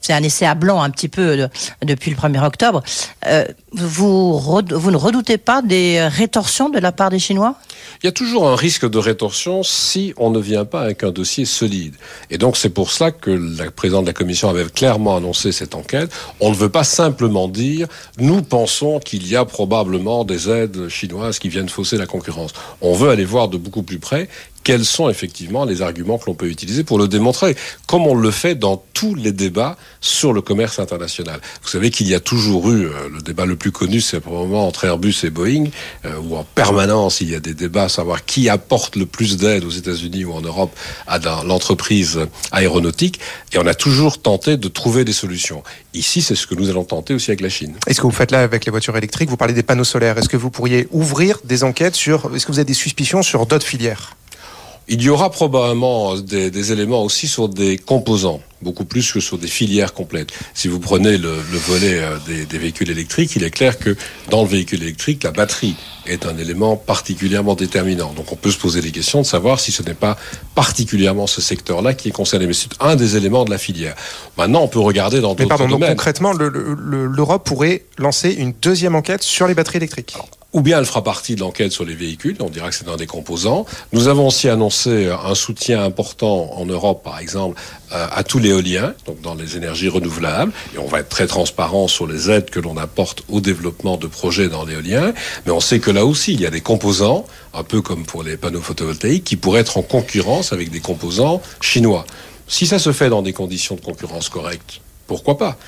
c'est 0.00 0.12
un 0.12 0.22
essai 0.22 0.46
à 0.46 0.54
blanc 0.54 0.82
un 0.82 0.90
petit 0.90 1.08
peu 1.08 1.36
de- 1.36 1.48
depuis 1.84 2.10
le 2.10 2.16
1er 2.16 2.44
octobre. 2.44 2.82
Euh, 3.26 3.44
vous, 3.72 4.38
vous 4.38 4.90
ne 4.90 4.96
redoutez 4.96 5.38
pas 5.38 5.62
des 5.62 6.00
rétorsions 6.08 6.68
de 6.68 6.78
la 6.78 6.92
part 6.92 7.10
des 7.10 7.18
Chinois? 7.18 7.54
Il 8.00 8.06
y 8.06 8.08
a 8.08 8.12
toujours 8.12 8.48
un 8.48 8.54
risque 8.54 8.88
de 8.88 8.98
rétorsion 8.98 9.64
si 9.64 10.14
on 10.18 10.30
ne 10.30 10.38
vient 10.38 10.64
pas 10.64 10.82
avec 10.82 11.02
un 11.02 11.10
dossier 11.10 11.44
solide. 11.44 11.94
Et 12.30 12.38
donc 12.38 12.56
c'est 12.56 12.68
pour 12.70 12.92
cela 12.92 13.10
que 13.10 13.30
la 13.30 13.72
présidente 13.72 14.04
de 14.04 14.10
la 14.10 14.14
Commission 14.14 14.48
avait 14.48 14.66
clairement 14.66 15.16
annoncé 15.16 15.50
cette 15.50 15.74
enquête. 15.74 16.08
On 16.38 16.50
ne 16.50 16.54
veut 16.54 16.68
pas 16.68 16.84
simplement 16.84 17.48
dire 17.48 17.88
nous 18.18 18.42
pensons 18.42 19.00
qu'il 19.00 19.26
y 19.26 19.34
a 19.34 19.44
probablement 19.44 20.24
des 20.24 20.48
aides 20.48 20.88
chinoises 20.88 21.40
qui 21.40 21.48
viennent 21.48 21.68
fausser 21.68 21.96
la 21.96 22.06
concurrence. 22.06 22.52
On 22.82 22.92
veut 22.92 23.10
aller 23.10 23.24
voir 23.24 23.48
de 23.48 23.56
beaucoup 23.56 23.82
plus 23.82 23.98
près 23.98 24.28
quels 24.68 24.84
sont 24.84 25.08
effectivement 25.08 25.64
les 25.64 25.80
arguments 25.80 26.18
que 26.18 26.26
l'on 26.26 26.34
peut 26.34 26.50
utiliser 26.50 26.84
pour 26.84 26.98
le 26.98 27.08
démontrer, 27.08 27.56
comme 27.86 28.06
on 28.06 28.14
le 28.14 28.30
fait 28.30 28.54
dans 28.54 28.76
tous 28.92 29.14
les 29.14 29.32
débats 29.32 29.78
sur 30.02 30.34
le 30.34 30.42
commerce 30.42 30.78
international. 30.78 31.40
Vous 31.62 31.70
savez 31.70 31.90
qu'il 31.90 32.06
y 32.06 32.14
a 32.14 32.20
toujours 32.20 32.70
eu, 32.70 32.84
euh, 32.84 33.08
le 33.10 33.22
débat 33.22 33.46
le 33.46 33.56
plus 33.56 33.72
connu, 33.72 34.02
c'est 34.02 34.20
probablement 34.20 34.68
entre 34.68 34.84
Airbus 34.84 35.14
et 35.24 35.30
Boeing, 35.30 35.68
euh, 36.04 36.18
où 36.22 36.36
en 36.36 36.44
permanence 36.44 37.22
il 37.22 37.30
y 37.30 37.34
a 37.34 37.40
des 37.40 37.54
débats 37.54 37.84
à 37.84 37.88
savoir 37.88 38.26
qui 38.26 38.50
apporte 38.50 38.96
le 38.96 39.06
plus 39.06 39.38
d'aide 39.38 39.64
aux 39.64 39.70
États-Unis 39.70 40.26
ou 40.26 40.34
en 40.34 40.42
Europe 40.42 40.76
à 41.06 41.18
l'entreprise 41.44 42.20
aéronautique, 42.52 43.20
et 43.54 43.58
on 43.58 43.66
a 43.66 43.72
toujours 43.72 44.20
tenté 44.20 44.58
de 44.58 44.68
trouver 44.68 45.06
des 45.06 45.14
solutions. 45.14 45.62
Ici, 45.94 46.20
c'est 46.20 46.34
ce 46.34 46.46
que 46.46 46.54
nous 46.54 46.68
allons 46.68 46.84
tenter 46.84 47.14
aussi 47.14 47.30
avec 47.30 47.40
la 47.40 47.48
Chine. 47.48 47.74
Et 47.86 47.94
ce 47.94 48.02
que 48.02 48.06
vous 48.06 48.12
faites 48.12 48.32
là 48.32 48.42
avec 48.42 48.66
les 48.66 48.70
voitures 48.70 48.98
électriques, 48.98 49.30
vous 49.30 49.38
parlez 49.38 49.54
des 49.54 49.62
panneaux 49.62 49.82
solaires. 49.84 50.18
Est-ce 50.18 50.28
que 50.28 50.36
vous 50.36 50.50
pourriez 50.50 50.88
ouvrir 50.90 51.38
des 51.44 51.64
enquêtes 51.64 51.94
sur. 51.94 52.30
Est-ce 52.34 52.44
que 52.44 52.52
vous 52.52 52.58
avez 52.58 52.66
des 52.66 52.74
suspicions 52.74 53.22
sur 53.22 53.46
d'autres 53.46 53.66
filières? 53.66 54.14
Il 54.90 55.02
y 55.02 55.08
aura 55.10 55.30
probablement 55.30 56.16
des, 56.16 56.50
des 56.50 56.72
éléments 56.72 57.02
aussi 57.04 57.28
sur 57.28 57.48
des 57.50 57.76
composants, 57.76 58.40
beaucoup 58.62 58.86
plus 58.86 59.12
que 59.12 59.20
sur 59.20 59.36
des 59.36 59.46
filières 59.46 59.92
complètes. 59.92 60.30
Si 60.54 60.66
vous 60.68 60.78
prenez 60.80 61.18
le, 61.18 61.36
le 61.52 61.58
volet 61.58 61.98
euh, 62.00 62.16
des, 62.26 62.46
des 62.46 62.58
véhicules 62.58 62.90
électriques, 62.90 63.36
il 63.36 63.44
est 63.44 63.50
clair 63.50 63.78
que 63.78 63.96
dans 64.30 64.42
le 64.42 64.48
véhicule 64.48 64.82
électrique, 64.82 65.24
la 65.24 65.30
batterie 65.30 65.76
est 66.06 66.24
un 66.24 66.38
élément 66.38 66.76
particulièrement 66.76 67.54
déterminant. 67.54 68.14
Donc 68.14 68.32
on 68.32 68.36
peut 68.36 68.50
se 68.50 68.56
poser 68.58 68.80
des 68.80 68.90
questions 68.90 69.20
de 69.20 69.26
savoir 69.26 69.60
si 69.60 69.72
ce 69.72 69.82
n'est 69.82 69.92
pas 69.92 70.16
particulièrement 70.54 71.26
ce 71.26 71.42
secteur-là 71.42 71.92
qui 71.92 72.08
est 72.08 72.12
concerné. 72.12 72.46
Mais 72.46 72.54
c'est 72.54 72.70
un 72.80 72.96
des 72.96 73.16
éléments 73.18 73.44
de 73.44 73.50
la 73.50 73.58
filière. 73.58 73.94
Maintenant, 74.38 74.62
on 74.62 74.68
peut 74.68 74.80
regarder 74.80 75.20
dans 75.20 75.30
Mais 75.34 75.44
d'autres 75.44 75.48
pardon, 75.50 75.64
donc 75.68 75.80
domaines. 75.80 75.96
concrètement, 75.96 76.32
le- 76.32 76.48
le- 76.48 76.74
le- 76.74 77.06
l'Europe 77.06 77.44
pourrait 77.44 77.84
lancer 77.98 78.30
une 78.30 78.54
deuxième 78.62 78.94
enquête 78.94 79.22
sur 79.22 79.46
les 79.46 79.54
batteries 79.54 79.76
électriques. 79.78 80.16
Ou 80.54 80.62
bien 80.62 80.78
elle 80.78 80.86
fera 80.86 81.04
partie 81.04 81.34
de 81.34 81.40
l'enquête 81.40 81.72
sur 81.72 81.84
les 81.84 81.94
véhicules, 81.94 82.34
on 82.40 82.48
dira 82.48 82.70
que 82.70 82.74
c'est 82.74 82.88
un 82.88 82.96
des 82.96 83.06
composants. 83.06 83.66
Nous 83.92 84.08
avons 84.08 84.28
aussi 84.28 84.48
annoncé 84.48 85.04
euh, 85.04 85.16
un 85.18 85.34
soutien 85.34 85.84
important 85.84 86.54
en 86.54 86.64
Europe, 86.64 87.04
par 87.04 87.18
exemple, 87.18 87.60
euh, 87.92 88.06
à 88.10 88.24
tout 88.24 88.38
l'éolien, 88.38 88.94
donc 89.04 89.20
dans 89.20 89.34
les 89.34 89.58
énergies 89.58 89.90
renouvelables, 89.90 90.50
et 90.74 90.78
on 90.78 90.86
va 90.86 91.00
être 91.00 91.10
très 91.10 91.26
transparent 91.26 91.86
sur 91.86 92.06
les 92.06 92.30
aides 92.30 92.48
que 92.48 92.60
l'on 92.60 92.78
apporte 92.78 93.24
au 93.28 93.42
développement 93.42 93.98
de 93.98 94.06
projets 94.06 94.48
dans 94.48 94.64
l'éolien. 94.64 95.12
Mais 95.44 95.52
on 95.52 95.60
sait 95.60 95.80
que 95.80 95.90
là 95.90 96.06
aussi, 96.06 96.32
il 96.32 96.40
y 96.40 96.46
a 96.46 96.50
des 96.50 96.62
composants, 96.62 97.26
un 97.52 97.62
peu 97.62 97.82
comme 97.82 98.06
pour 98.06 98.22
les 98.22 98.38
panneaux 98.38 98.62
photovoltaïques, 98.62 99.24
qui 99.24 99.36
pourraient 99.36 99.60
être 99.60 99.76
en 99.76 99.82
concurrence 99.82 100.54
avec 100.54 100.70
des 100.70 100.80
composants 100.80 101.42
chinois. 101.60 102.06
Si 102.46 102.66
ça 102.66 102.78
se 102.78 102.92
fait 102.92 103.10
dans 103.10 103.20
des 103.20 103.34
conditions 103.34 103.74
de 103.74 103.82
concurrence 103.82 104.30
correctes, 104.30 104.80
pourquoi 105.06 105.36
pas? 105.36 105.58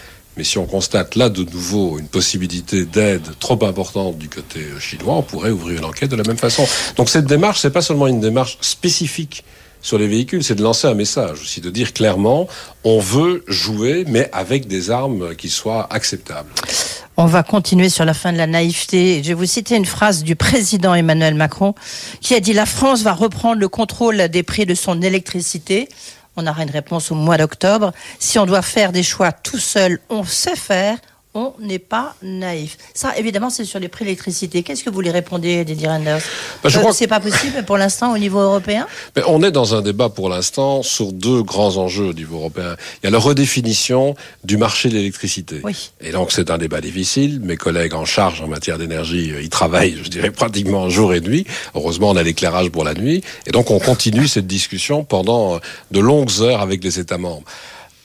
Mais 0.40 0.44
si 0.44 0.56
on 0.56 0.64
constate 0.64 1.16
là 1.16 1.28
de 1.28 1.44
nouveau 1.44 1.99
une 1.99 2.09
possibilité 2.09 2.87
d'aide 2.87 3.26
trop 3.40 3.62
importante 3.62 4.16
du 4.16 4.30
côté 4.30 4.61
chinois, 4.80 5.16
on 5.16 5.23
pourrait 5.23 5.50
ouvrir 5.50 5.80
une 5.80 5.85
enquête 5.85 6.11
de 6.11 6.16
la 6.16 6.23
même 6.23 6.38
façon. 6.38 6.66
Donc 6.97 7.11
cette 7.11 7.26
démarche, 7.26 7.61
c'est 7.61 7.68
pas 7.68 7.82
seulement 7.82 8.06
une 8.06 8.20
démarche 8.20 8.56
spécifique 8.62 9.44
sur 9.82 9.99
les 9.99 10.09
véhicules, 10.09 10.42
c'est 10.42 10.54
de 10.54 10.62
lancer 10.62 10.87
un 10.88 10.94
message 10.94 11.42
aussi, 11.42 11.61
de 11.61 11.68
dire 11.68 11.92
clairement, 11.92 12.49
on 12.85 13.00
veut 13.00 13.44
jouer, 13.49 14.06
mais 14.09 14.30
avec 14.32 14.66
des 14.66 14.90
armes 14.90 15.37
qui 15.37 15.50
soient 15.50 15.87
acceptables. 15.92 16.49
On 17.18 17.26
va 17.26 17.42
continuer 17.42 17.90
sur 17.90 18.06
la 18.06 18.14
fin 18.14 18.32
de 18.32 18.38
la 18.38 18.47
naïveté. 18.47 19.20
Je 19.23 19.28
vais 19.28 19.35
vous 19.35 19.44
citer 19.44 19.76
une 19.76 19.85
phrase 19.85 20.23
du 20.23 20.37
président 20.37 20.94
Emmanuel 20.94 21.35
Macron 21.35 21.75
qui 22.23 22.35
a 22.35 22.40
dit 22.40 22.54
La 22.54 22.64
France 22.64 23.02
va 23.02 23.12
reprendre 23.12 23.61
le 23.61 23.68
contrôle 23.68 24.30
des 24.30 24.42
prix 24.42 24.64
de 24.64 24.75
son 24.75 25.02
électricité. 25.02 25.90
On 26.37 26.46
aura 26.46 26.62
une 26.62 26.70
réponse 26.70 27.10
au 27.10 27.14
mois 27.14 27.37
d'octobre. 27.37 27.92
Si 28.18 28.38
on 28.38 28.46
doit 28.46 28.62
faire 28.62 28.92
des 28.92 29.02
choix 29.02 29.32
tout 29.32 29.58
seul, 29.58 30.00
on 30.08 30.25
sait 30.25 30.56
faire 30.56 30.99
on 31.34 31.52
n'est 31.60 31.78
pas 31.78 32.16
naïf. 32.22 32.76
Ça, 32.92 33.16
évidemment, 33.16 33.50
c'est 33.50 33.64
sur 33.64 33.78
les 33.78 33.87
prix 33.87 34.04
d'électricité. 34.04 34.64
Qu'est-ce 34.64 34.82
que 34.82 34.90
vous 34.90 35.00
lui 35.00 35.10
répondez, 35.10 35.64
Didier 35.64 35.87
Renders 35.87 36.20
bah, 36.62 36.68
je 36.68 36.78
euh, 36.78 36.92
C'est 36.92 37.06
pas 37.06 37.20
possible 37.20 37.64
pour 37.64 37.78
l'instant 37.78 38.12
au 38.12 38.18
niveau 38.18 38.40
européen? 38.40 38.88
Mais 39.14 39.22
on 39.28 39.40
est 39.44 39.52
dans 39.52 39.76
un 39.76 39.82
débat 39.82 40.08
pour 40.08 40.28
l'instant 40.28 40.82
sur 40.82 41.12
deux 41.12 41.42
grands 41.44 41.76
enjeux 41.76 42.06
au 42.06 42.12
niveau 42.12 42.38
européen. 42.38 42.76
Il 43.02 43.06
y 43.06 43.08
a 43.08 43.10
la 43.10 43.18
redéfinition 43.18 44.16
du 44.42 44.56
marché 44.56 44.88
de 44.88 44.94
l'électricité. 44.94 45.60
Oui. 45.62 45.92
Et 46.00 46.10
donc 46.10 46.32
c'est 46.32 46.50
un 46.50 46.58
débat 46.58 46.80
difficile. 46.80 47.38
Mes 47.40 47.56
collègues 47.56 47.94
en 47.94 48.04
charge 48.04 48.40
en 48.40 48.49
matière 48.49 48.78
d'énergie, 48.78 49.30
euh, 49.30 49.40
ils 49.40 49.50
travaillent, 49.50 50.00
je 50.02 50.08
dirais, 50.08 50.32
pratiquement 50.32 50.88
jour 50.88 51.14
et 51.14 51.20
nuit. 51.20 51.46
Heureusement, 51.76 52.10
on 52.10 52.16
a 52.16 52.25
l'éclairage 52.25 52.70
pour 52.70 52.82
la 52.82 52.94
nuit. 52.94 53.22
Et 53.46 53.52
donc 53.52 53.70
on 53.70 53.78
continue 53.78 54.26
cette 54.26 54.49
discussion 54.49 55.04
pendant 55.04 55.54
euh, 55.54 55.58
de 55.92 56.00
longues 56.00 56.40
heures 56.40 56.60
avec 56.60 56.82
les 56.82 56.99
États 56.99 57.18
membres. 57.18 57.44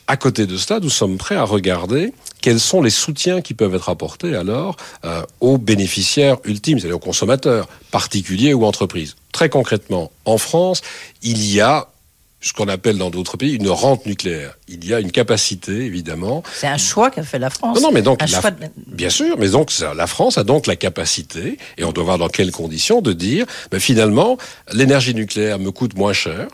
À 0.07 0.17
côté 0.17 0.45
de 0.45 0.55
cela, 0.57 0.79
nous 0.79 0.91
sommes 0.91 1.17
prêts 1.17 1.35
à 1.35 1.45
regarder 1.45 2.13
quels 2.45 2.59
sont 2.59 2.83
les 2.83 2.91
soutiens 2.91 3.41
qui 3.41 3.55
peuvent 3.55 3.73
être 3.73 3.89
apportés 3.89 4.35
alors 4.35 4.77
euh, 5.03 5.23
aux 5.39 5.57
bénéficiaires 5.57 6.37
ultimes, 6.43 6.77
c'est-à-dire 6.77 6.97
aux 6.97 6.99
consommateurs, 6.99 7.67
particuliers 7.89 8.53
ou 8.53 8.65
entreprises? 8.65 9.15
Très 9.31 9.49
concrètement, 9.49 10.11
en 10.25 10.37
France, 10.37 10.83
il 11.23 11.43
y 11.43 11.59
a 11.59 11.87
ce 12.41 12.53
qu'on 12.53 12.67
appelle 12.67 12.99
dans 12.99 13.09
d'autres 13.09 13.35
pays 13.37 13.55
une 13.55 13.69
rente 13.69 14.05
nucléaire. 14.05 14.53
Il 14.67 14.85
y 14.85 14.93
a 14.93 14.99
une 14.99 15.11
capacité, 15.11 15.71
évidemment. 15.85 16.43
C'est 16.53 16.67
un 16.67 16.77
choix 16.77 17.09
qu'a 17.09 17.23
fait 17.23 17.39
la 17.39 17.49
France. 17.49 17.77
Non, 17.81 17.87
non 17.87 17.91
mais 17.91 18.03
donc, 18.03 18.21
Un 18.21 18.27
la- 18.27 18.39
choix 18.41 18.51
de- 18.51 18.67
bien 18.85 19.09
sûr, 19.09 19.39
mais 19.39 19.49
donc 19.49 19.71
ça, 19.71 19.95
la 19.95 20.05
France 20.05 20.37
a 20.37 20.43
donc 20.43 20.67
la 20.67 20.75
capacité, 20.75 21.57
et 21.79 21.83
on 21.83 21.91
doit 21.93 22.03
voir 22.03 22.19
dans 22.19 22.29
quelles 22.29 22.51
conditions, 22.51 23.01
de 23.01 23.13
dire, 23.13 23.47
ben, 23.71 23.79
finalement, 23.79 24.37
l'énergie 24.71 25.15
nucléaire 25.15 25.57
me 25.57 25.71
coûte 25.71 25.95
moins 25.97 26.13
cher. 26.13 26.45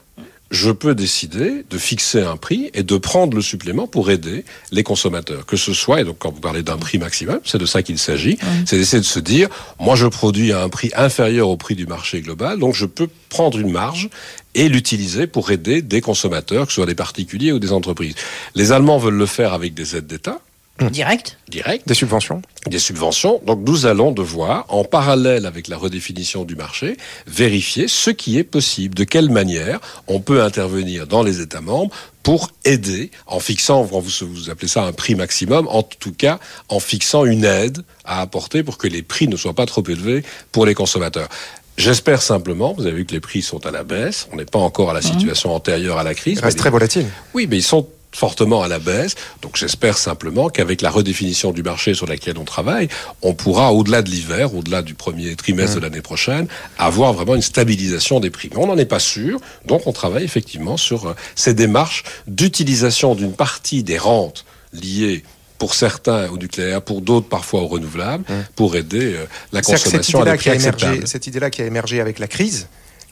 Je 0.52 0.70
peux 0.70 0.94
décider 0.94 1.64
de 1.70 1.78
fixer 1.78 2.22
un 2.22 2.36
prix 2.36 2.70
et 2.74 2.84
de 2.84 2.98
prendre 2.98 3.36
le 3.36 3.42
supplément 3.42 3.88
pour 3.88 4.12
aider 4.12 4.44
les 4.72 4.84
consommateurs. 4.84 5.46
Que 5.46 5.56
ce 5.56 5.74
soit, 5.74 6.02
et 6.02 6.04
donc 6.04 6.18
quand 6.20 6.32
vous 6.32 6.42
parlez 6.42 6.62
d'un 6.62 6.78
prix 6.78 6.98
maximum, 6.98 7.40
c'est 7.46 7.58
de 7.58 7.66
ça 7.66 7.82
qu'il 7.84 7.98
s'agit, 7.98 8.38
c'est 8.66 8.78
d'essayer 8.78 9.00
de 9.00 9.06
se 9.06 9.20
dire, 9.20 9.48
moi 9.80 9.96
je 9.96 10.08
produis 10.08 10.52
à 10.52 10.62
un 10.62 10.68
prix 10.68 10.92
inférieur 10.94 11.48
au 11.48 11.56
prix 11.56 11.76
du 11.76 11.88
marché 11.88 12.22
global, 12.22 12.60
donc 12.60 12.76
je 12.76 12.86
peux 12.86 13.08
prendre 13.30 13.58
une 13.58 13.72
marge 13.72 14.10
et 14.54 14.68
l'utiliser 14.68 15.26
pour 15.26 15.52
aider 15.52 15.82
des 15.82 16.02
consommateurs, 16.02 16.66
que 16.66 16.74
ce 16.74 16.76
soit 16.76 16.86
des 16.86 16.96
particuliers 16.96 17.54
ou 17.54 17.60
des 17.60 17.72
entreprises. 17.72 18.16
Les 18.54 18.74
Allemands 18.74 18.98
veulent 18.98 19.14
le 19.14 19.26
faire 19.26 19.54
avec 19.54 19.74
des 19.74 19.96
aides 19.96 20.08
d'État. 20.08 20.42
Direct 20.90 21.38
Direct. 21.50 21.88
Des 21.88 21.94
subventions 21.94 22.42
Des 22.68 22.80
subventions. 22.80 23.42
Donc 23.46 23.60
nous 23.68 23.86
allons 23.86 24.12
devoir, 24.12 24.66
en 24.70 24.84
parallèle 24.84 25.46
avec 25.46 25.68
la 25.68 25.78
redéfinition 25.78 26.44
du 26.46 26.56
marché, 26.56 26.98
vérifier 27.28 27.88
ce 27.88 28.10
qui 28.10 28.38
est 28.38 28.44
possible, 28.44 28.96
de 28.96 29.04
quelle 29.04 29.30
manière 29.30 29.80
on 30.08 30.20
peut 30.20 30.42
intervenir 30.44 31.08
dans 31.08 31.24
les 31.24 31.42
États 31.42 31.62
membres 31.62 31.92
pour 32.24 32.52
aider, 32.66 33.12
en 33.28 33.40
fixant, 33.40 33.82
vous, 33.84 34.00
vous 34.02 34.50
appelez 34.50 34.68
ça 34.68 34.84
un 34.84 34.92
prix 34.94 35.16
maximum, 35.16 35.68
en 35.70 35.84
tout 35.84 36.14
cas 36.14 36.40
en 36.70 36.80
fixant 36.80 37.26
une 37.26 37.46
aide 37.46 37.80
à 38.06 38.22
apporter 38.22 38.64
pour 38.64 38.78
que 38.78 38.88
les 38.88 39.02
prix 39.02 39.28
ne 39.28 39.36
soient 39.38 39.54
pas 39.56 39.66
trop 39.66 39.84
élevés 39.88 40.24
pour 40.52 40.66
les 40.66 40.74
consommateurs. 40.76 41.30
J'espère 41.78 42.22
simplement, 42.22 42.74
vous 42.78 42.86
avez 42.86 42.98
vu 42.98 43.06
que 43.06 43.14
les 43.14 43.20
prix 43.22 43.42
sont 43.42 43.66
à 43.66 43.72
la 43.72 43.84
baisse, 43.84 44.28
on 44.32 44.36
n'est 44.36 44.46
pas 44.46 44.60
encore 44.60 44.92
à 44.92 44.94
la 44.94 45.02
situation 45.02 45.56
antérieure 45.56 45.98
à 45.98 46.04
la 46.04 46.14
crise. 46.14 46.38
Il 46.38 46.44
reste 46.44 46.58
mais 46.58 46.60
très 46.60 46.70
les- 46.70 46.74
volatile. 46.74 47.06
oui, 47.34 47.48
mais 47.50 47.58
ils 47.58 47.64
sont 47.64 47.88
fortement 48.12 48.62
à 48.62 48.68
la 48.68 48.80
baisse. 48.80 49.16
Donc 49.42 49.58
j'espère 49.58 49.98
simplement 49.98 50.50
qu'avec 50.50 50.82
la 50.82 50.90
redéfinition 50.90 51.52
du 51.52 51.64
marché 51.64 51.94
sur 51.94 52.08
laquelle 52.08 52.38
on 52.38 52.44
travaille, 52.44 52.90
on 53.22 53.34
pourra, 53.34 53.74
au-delà 53.74 54.02
de 54.02 54.10
l'hiver, 54.10 54.54
au-delà 54.56 54.82
du 54.82 54.94
premier 54.94 55.36
trimestre 55.36 55.78
de 55.78 55.82
l'année 55.82 56.02
prochaine, 56.02 56.48
avoir 56.78 57.14
vraiment 57.14 57.36
une 57.36 57.42
stabilisation 57.42 58.20
des 58.20 58.30
prix. 58.30 58.50
Mais 58.52 58.58
on 58.58 58.68
n'en 58.68 58.78
est 58.78 58.86
pas 58.86 59.00
sûr, 59.00 59.40
donc 59.66 59.88
on 59.88 59.94
travaille 59.94 60.24
effectivement 60.24 60.78
sur 60.78 61.08
euh, 61.08 61.14
ces 61.36 61.54
démarches 61.54 62.04
d'utilisation 62.28 63.16
d'une 63.16 63.34
partie 63.34 63.84
des 63.84 63.98
rentes 63.98 64.46
liées 64.74 65.24
pour 65.58 65.76
certains 65.76 66.28
au 66.30 66.38
nucléaire, 66.38 66.82
pour 66.82 67.02
d'autres 67.02 67.30
parfois 67.30 67.62
au 67.62 67.68
renouvelable, 67.68 68.24
pour 68.56 68.76
aider 68.76 69.14
euh, 69.14 69.26
la 69.52 69.62
consommation 69.62 70.22
à 70.22 70.32
des 70.32 70.38
prix 70.38 70.50
émergé, 70.50 71.02
cette 71.06 71.28
idée-là 71.28 71.52
qui 71.52 71.62
a 71.62 71.66
émergé 71.66 72.02
avec 72.02 72.18
la 72.18 72.28
crise, 72.28 72.68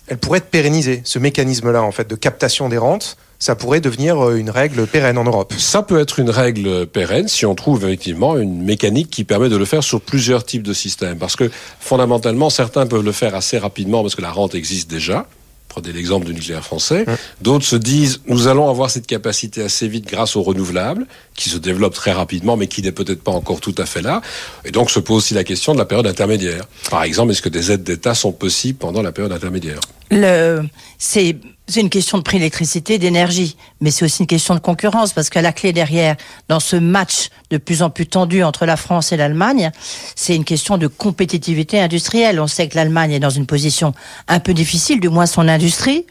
elle 0.08 0.18
pourrait 0.18 0.40
être 0.40 0.50
pérennisée. 0.50 1.02
Ce 1.06 1.20
mécanisme-là, 1.20 1.84
en 1.84 1.92
fait, 1.92 2.08
de 2.08 2.16
captation 2.16 2.68
des 2.68 2.80
rentes, 2.80 3.18
ça 3.40 3.56
pourrait 3.56 3.82
devenir 3.82 4.20
euh, 4.20 4.36
une 4.36 4.50
règle 4.50 4.86
pérenne 4.86 5.18
en 5.18 5.24
Europe. 5.24 5.54
Ça 5.58 5.82
peut 5.82 6.00
être 6.00 6.20
une 6.20 6.30
règle 6.30 6.86
pérenne 6.86 7.28
si 7.28 7.46
on 7.46 7.56
trouve 7.56 7.86
effectivement 7.86 8.38
une 8.38 8.62
mécanique 8.64 9.10
qui 9.10 9.24
permet 9.24 9.50
de 9.50 9.56
le 9.56 9.66
faire 9.66 9.84
sur 9.84 10.02
plusieurs 10.02 10.46
types 10.46 10.64
de 10.64 10.74
systèmes. 10.74 11.18
Parce 11.18 11.36
que 11.36 11.50
fondamentalement, 11.80 12.50
certains 12.50 12.86
peuvent 12.86 13.04
le 13.04 13.14
faire 13.14 13.36
assez 13.36 13.58
rapidement 13.58 14.02
parce 14.02 14.16
que 14.16 14.22
la 14.22 14.32
rente 14.32 14.56
existe 14.56 14.90
déjà. 14.90 15.26
Prenez 15.70 15.94
l'exemple 15.94 16.26
du 16.26 16.34
nucléaire 16.34 16.64
français. 16.64 17.06
D'autres 17.42 17.64
se 17.64 17.76
disent, 17.76 18.22
nous 18.26 18.48
allons 18.48 18.68
avoir 18.70 18.90
cette 18.90 19.06
capacité 19.06 19.62
assez 19.62 19.88
vite 19.88 20.08
grâce 20.08 20.36
aux 20.36 20.42
renouvelables, 20.42 21.06
qui 21.36 21.50
se 21.50 21.58
développent 21.58 21.94
très 21.94 22.12
rapidement, 22.12 22.58
mais 22.58 22.66
qui 22.66 22.82
n'est 22.82 22.92
peut-être 22.92 23.22
pas 23.22 23.32
encore 23.32 23.62
tout 23.62 23.76
à 23.78 23.86
fait 23.86 24.02
là. 24.02 24.22
Et 24.66 24.72
donc 24.72 24.90
se 24.90 25.00
pose 25.00 25.18
aussi 25.18 25.36
la 25.36 25.44
question 25.44 25.74
de 25.74 25.78
la 25.78 25.86
période 25.86 26.08
intermédiaire. 26.08 26.66
Par 26.90 27.04
exemple, 27.04 27.32
est-ce 27.32 27.44
que 27.44 27.50
des 27.50 27.72
aides 27.72 27.84
d'État 27.84 28.16
sont 28.16 28.32
possibles 28.32 28.80
pendant 28.80 29.04
la 29.04 29.12
période 29.12 29.32
intermédiaire? 29.32 29.80
Le, 30.10 30.64
c'est, 30.98 31.38
c'est 31.70 31.82
une 31.82 31.90
question 31.90 32.18
de 32.18 32.24
prix 32.24 32.38
d'électricité, 32.38 32.98
d'énergie, 32.98 33.56
mais 33.80 33.92
c'est 33.92 34.04
aussi 34.04 34.24
une 34.24 34.28
question 34.28 34.56
de 34.56 34.60
concurrence 34.60 35.14
parce 35.14 35.30
qu'à 35.30 35.42
la 35.42 35.54
clé 35.54 35.72
derrière, 35.72 36.16
dans 36.48 36.60
ce 36.60 36.76
match 36.76 37.30
de 37.52 37.58
plus 37.58 37.82
en 37.82 37.90
plus 37.90 38.06
tendu 38.08 38.44
entre 38.44 38.66
la 38.66 38.78
France 38.78 39.12
et 39.12 39.18
l'Allemagne, 39.18 39.72
c'est 40.16 40.36
une 40.36 40.46
question 40.46 40.78
de 40.78 40.88
compétitivité 40.88 41.80
industrielle. 41.82 42.40
On 42.40 42.48
sait 42.48 42.68
que 42.68 42.76
l'Allemagne 42.76 43.12
est 43.14 43.20
dans 43.20 43.30
une 43.30 43.46
position 43.46 43.94
un 44.28 44.40
peu 44.40 44.54
difficile, 44.54 45.00
du 45.00 45.10
moins 45.10 45.26
son 45.26 45.48
industrie, 45.48 46.06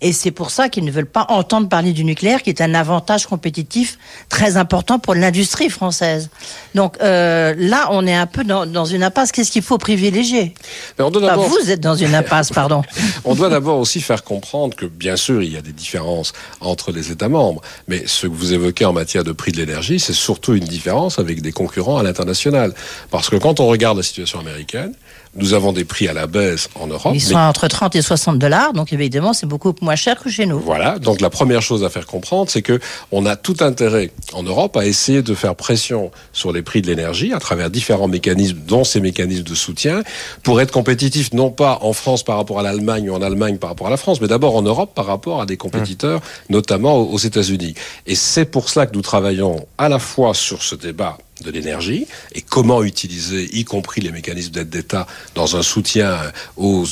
et 0.00 0.12
c'est 0.12 0.30
pour 0.30 0.50
ça 0.50 0.68
qu'ils 0.68 0.84
ne 0.84 0.90
veulent 0.90 1.06
pas 1.06 1.26
entendre 1.30 1.68
parler 1.68 1.92
du 1.92 2.04
nucléaire, 2.04 2.42
qui 2.42 2.50
est 2.50 2.60
un 2.60 2.74
avantage 2.74 3.26
compétitif 3.26 3.98
très 4.28 4.56
important 4.56 4.98
pour 4.98 5.14
l'industrie 5.14 5.70
française. 5.70 6.28
Donc 6.74 6.96
euh, 7.00 7.54
là, 7.56 7.88
on 7.90 8.06
est 8.06 8.14
un 8.14 8.26
peu 8.26 8.44
dans, 8.44 8.66
dans 8.66 8.84
une 8.84 9.02
impasse. 9.02 9.32
Qu'est-ce 9.32 9.50
qu'il 9.50 9.62
faut 9.62 9.78
privilégier? 9.78 10.52
Mais 10.98 11.04
on 11.04 11.10
doit 11.10 11.22
Enfin, 11.22 11.30
d'abord- 11.36 11.48
Vous 11.48 11.70
êtes 11.70 11.80
dans 11.80 11.94
une 11.94 12.14
impasse, 12.14 12.50
pardon. 12.50 12.82
On 13.24 13.34
doit 13.34 13.48
d'abord 13.48 13.78
aussi 13.78 14.00
faire 14.02 14.22
comprendre 14.24 14.76
que, 14.76 14.84
bien 14.84 15.16
sûr, 15.16 15.42
il 15.42 15.50
y 15.52 15.56
a 15.56 15.62
des 15.62 15.72
différences 15.72 16.34
entre 16.60 16.92
les 16.92 17.10
États 17.10 17.30
membres, 17.30 17.62
mais 17.88 18.02
ce 18.06 18.26
que 18.26 18.32
vous 18.32 18.52
évoquez 18.52 18.84
en 18.84 18.92
matière 18.92 19.24
de 19.24 19.32
prix 19.32 19.52
de 19.52 19.56
l'énergie, 19.56 19.98
c'est 19.98 20.12
surtout 20.12 20.52
une 20.54 20.64
différence 20.64 20.83
avec 21.18 21.42
des 21.42 21.52
concurrents 21.52 21.98
à 21.98 22.02
l'international. 22.02 22.74
Parce 23.10 23.30
que 23.30 23.36
quand 23.36 23.60
on 23.60 23.66
regarde 23.66 23.96
la 23.96 24.02
situation 24.02 24.40
américaine, 24.40 24.94
nous 25.36 25.54
avons 25.54 25.72
des 25.72 25.84
prix 25.84 26.08
à 26.08 26.12
la 26.12 26.26
baisse 26.26 26.68
en 26.74 26.86
Europe. 26.86 27.12
Ils 27.14 27.22
mais- 27.22 27.32
sont 27.32 27.36
entre 27.36 27.66
30 27.66 27.96
et 27.96 28.02
60 28.02 28.38
dollars, 28.38 28.72
donc 28.72 28.92
évidemment, 28.92 29.32
c'est 29.32 29.46
beaucoup 29.46 29.74
moins 29.80 29.96
cher 29.96 30.20
que 30.22 30.30
chez 30.30 30.46
nous. 30.46 30.60
Voilà. 30.60 30.98
Donc 30.98 31.20
la 31.20 31.30
première 31.30 31.62
chose 31.62 31.82
à 31.84 31.88
faire 31.88 32.06
comprendre, 32.06 32.50
c'est 32.50 32.62
que 32.62 32.78
on 33.10 33.26
a 33.26 33.36
tout 33.36 33.56
intérêt 33.60 34.10
en 34.32 34.42
Europe 34.42 34.76
à 34.76 34.86
essayer 34.86 35.22
de 35.22 35.34
faire 35.34 35.54
pression 35.54 36.10
sur 36.32 36.52
les 36.52 36.62
prix 36.62 36.82
de 36.82 36.86
l'énergie 36.86 37.32
à 37.32 37.38
travers 37.38 37.70
différents 37.70 38.08
mécanismes, 38.08 38.58
dont 38.66 38.84
ces 38.84 39.00
mécanismes 39.00 39.44
de 39.44 39.54
soutien, 39.54 40.02
pour 40.42 40.60
être 40.60 40.70
compétitif 40.70 41.32
non 41.32 41.50
pas 41.50 41.78
en 41.82 41.92
France 41.92 42.22
par 42.22 42.36
rapport 42.36 42.60
à 42.60 42.62
l'Allemagne 42.62 43.08
ou 43.10 43.14
en 43.14 43.22
Allemagne 43.22 43.56
par 43.56 43.70
rapport 43.70 43.86
à 43.86 43.90
la 43.90 43.96
France, 43.96 44.20
mais 44.20 44.28
d'abord 44.28 44.56
en 44.56 44.62
Europe 44.62 44.92
par 44.94 45.06
rapport 45.06 45.40
à 45.40 45.46
des 45.46 45.56
compétiteurs, 45.56 46.20
notamment 46.50 46.98
aux 46.98 47.14
aux 47.14 47.18
États-Unis. 47.18 47.74
Et 48.06 48.16
c'est 48.16 48.44
pour 48.44 48.68
cela 48.68 48.86
que 48.86 48.94
nous 48.94 49.02
travaillons 49.02 49.66
à 49.78 49.88
la 49.88 49.98
fois 50.00 50.34
sur 50.34 50.62
ce 50.62 50.74
débat 50.74 51.16
de 51.44 51.50
l'énergie 51.50 52.06
et 52.34 52.40
comment 52.40 52.82
utiliser, 52.82 53.48
y 53.56 53.64
compris 53.64 54.00
les 54.00 54.10
mécanismes 54.10 54.52
d'aide 54.52 54.70
d'État, 54.70 55.06
dans 55.34 55.56
un 55.56 55.62
soutien 55.62 56.18
aux 56.56 56.84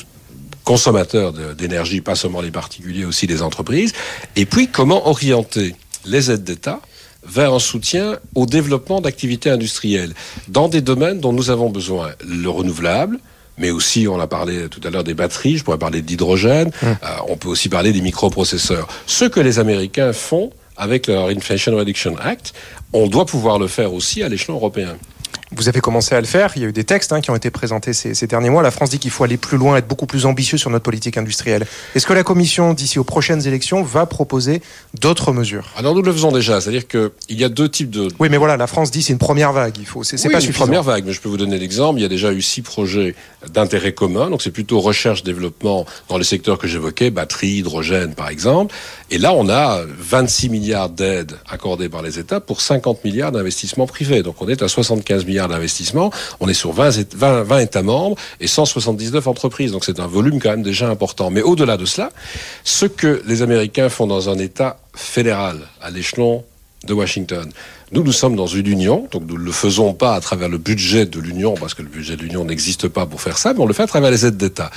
consommateurs 0.65 1.33
d'énergie, 1.55 2.01
pas 2.01 2.15
seulement 2.15 2.41
les 2.41 2.51
particuliers, 2.51 3.05
aussi 3.05 3.27
les 3.27 3.43
entreprises, 3.43 3.93
et 4.37 4.47
puis 4.47 4.69
comment 4.69 5.09
orienter 5.09 5.75
les 6.05 6.31
aides 6.31 6.45
d'État 6.45 6.81
vers 7.25 7.55
un 7.55 7.59
soutien 7.59 8.19
au 8.35 8.47
développement 8.47 9.01
d'activités 9.01 9.51
industrielles 9.51 10.15
dans 10.49 10.69
des 10.69 10.81
domaines 10.81 11.21
dont 11.21 11.33
nous 11.33 11.51
avons 11.51 11.71
besoin. 11.71 12.11
Le 12.27 12.49
renouvelable, 12.49 13.19
mais 13.59 13.71
aussi, 13.71 14.09
on 14.09 14.19
a 14.19 14.27
parlé 14.27 14.69
tout 14.69 14.81
à 14.85 14.91
l'heure 14.91 15.05
des 15.05 15.15
batteries, 15.15 15.59
je 15.59 15.65
pourrais 15.65 15.79
parler 15.79 16.03
d'hydrogène, 16.03 16.71
euh, 16.83 16.95
on 17.29 17.37
peut 17.37 17.49
aussi 17.49 17.69
parler 17.69 17.93
des 17.93 18.01
microprocesseurs. 18.01 18.89
Ce 19.07 19.25
que 19.25 19.41
les 19.41 19.59
Américains 19.59 20.13
font 20.13 20.51
avec 20.77 21.07
leur 21.07 21.29
Inflation 21.29 21.77
Reduction 21.77 22.17
Act, 22.19 22.53
on 22.93 23.07
doit 23.07 23.27
pouvoir 23.27 23.59
le 23.59 23.67
faire 23.67 23.93
aussi 23.93 24.23
à 24.23 24.29
l'échelon 24.29 24.55
européen. 24.55 24.97
Vous 25.55 25.69
avez 25.69 25.81
commencé 25.81 26.15
à 26.15 26.21
le 26.21 26.27
faire. 26.27 26.53
Il 26.57 26.63
y 26.63 26.65
a 26.65 26.69
eu 26.69 26.73
des 26.73 26.85
textes 26.85 27.13
hein, 27.13 27.21
qui 27.21 27.31
ont 27.31 27.37
été 27.37 27.51
présentés 27.51 27.93
ces, 27.93 28.15
ces, 28.15 28.27
derniers 28.27 28.51
mois. 28.51 28.63
La 28.63 28.71
France 28.71 28.91
dit 28.91 28.99
qu'il 28.99 29.11
faut 29.11 29.25
aller 29.25 29.37
plus 29.37 29.59
loin, 29.59 29.77
être 29.77 29.87
beaucoup 29.87 30.07
plus 30.07 30.27
ambitieux 30.27 30.59
sur 30.59 30.71
notre 30.71 30.85
politique 30.85 31.17
industrielle. 31.17 31.67
Est-ce 31.95 32.07
que 32.07 32.13
la 32.13 32.23
Commission, 32.23 32.73
d'ici 32.73 32.99
aux 32.99 33.05
prochaines 33.05 33.47
élections, 33.47 33.83
va 33.83 34.07
proposer 34.07 34.63
d'autres 34.99 35.33
mesures? 35.33 35.71
Alors 35.77 35.95
nous 35.95 36.03
le 36.03 36.13
faisons 36.13 36.33
déjà. 36.33 36.61
C'est-à-dire 36.61 36.89
qu'il 36.89 37.11
y 37.31 37.45
a 37.45 37.49
deux 37.49 37.69
types 37.69 37.91
de. 37.91 38.09
Oui, 38.19 38.29
mais 38.31 38.37
voilà, 38.37 38.57
la 38.57 38.67
France 38.67 38.91
dit 38.91 39.03
c'est 39.03 39.13
une 39.13 39.19
première 39.19 39.53
vague. 39.53 39.77
Il 39.79 39.87
faut, 39.87 40.03
c'est 40.05 40.17
oui, 40.25 40.33
pas 40.33 40.39
une 40.39 40.47
suffisant. 40.47 40.65
première 40.65 40.83
vague. 40.83 41.05
Mais 41.07 41.13
je 41.13 41.21
peux 41.21 41.29
vous 41.29 41.37
donner 41.37 41.59
l'exemple. 41.59 41.99
Il 41.99 42.03
y 42.03 42.07
a 42.07 42.09
déjà 42.09 42.33
eu 42.33 42.43
six 42.43 42.63
projets 42.63 43.15
d'intérêt 43.53 43.93
commun. 43.93 44.31
Donc 44.31 44.43
c'est 44.43 44.51
plutôt 44.51 44.81
recherche-développement 44.81 45.87
dans 46.09 46.19
les 46.19 46.25
secteurs 46.25 46.59
que 46.59 46.67
j'évoquais, 46.67 47.11
batterie, 47.11 47.59
hydrogène, 47.59 48.15
par 48.15 48.29
exemple. 48.29 48.75
Et 49.11 49.19
là, 49.19 49.33
on 49.35 49.49
a 49.49 49.81
26 49.99 50.49
milliards 50.49 50.89
d'aides 50.89 51.33
accordées 51.49 51.89
par 51.89 52.03
les 52.03 52.19
États 52.19 52.41
pour 52.41 52.61
50 52.61 53.05
milliards 53.05 53.33
d'investissements 53.33 53.87
privés. 53.87 54.23
Donc 54.23 54.41
on 54.41 54.49
est 54.49 54.63
à 54.63 54.69
75 54.69 55.25
milliards 55.27 55.42
d'investissements. 55.49 56.11
On 56.41 56.49
est 56.49 56.55
sur 56.55 56.73
20, 56.73 57.15
20, 57.15 57.43
20 57.43 57.59
États 57.59 57.83
membres 57.83 58.17
et 58.41 58.47
179 58.47 59.27
entreprises. 59.27 59.73
Donc 59.73 59.85
c'est 59.85 60.01
un 60.01 60.07
volume 60.07 60.41
quand 60.41 60.51
même 60.51 60.63
déjà 60.63 60.89
important. 60.89 61.31
Mais 61.31 61.43
au-delà 61.43 61.77
de 61.77 61.85
cela, 61.85 62.11
ce 62.65 62.87
que 62.87 63.23
les 63.27 63.43
Américains 63.43 63.89
font 63.89 64.07
dans 64.07 64.29
un 64.29 64.39
État 64.39 64.79
fédéral, 64.95 65.59
à 65.81 65.91
l'échelon 65.91 66.45
de 66.85 66.95
Washington. 66.95 67.51
Nous, 67.93 68.03
nous 68.03 68.13
sommes 68.13 68.37
dans 68.37 68.47
une 68.47 68.67
union, 68.67 69.07
donc 69.11 69.25
nous 69.29 69.37
ne 69.37 69.45
le 69.45 69.53
faisons 69.53 69.93
pas 69.93 70.15
à 70.15 70.21
travers 70.21 70.49
le 70.49 70.57
budget 70.57 71.05
de 71.05 71.21
l'union, 71.21 71.55
parce 71.55 71.75
que 71.75 71.83
le 71.83 71.89
budget 71.89 72.17
de 72.17 72.23
l'union 72.23 72.45
n'existe 72.45 72.89
pas 72.89 73.05
pour 73.05 73.21
faire 73.21 73.37
ça, 73.37 73.53
mais 73.53 73.61
on 73.61 73.67
le 73.67 73.75
fait 73.75 73.83
à 73.83 73.87
travers 73.87 74.11
les 74.11 74.25
aides 74.25 74.39
d'État. 74.39 74.71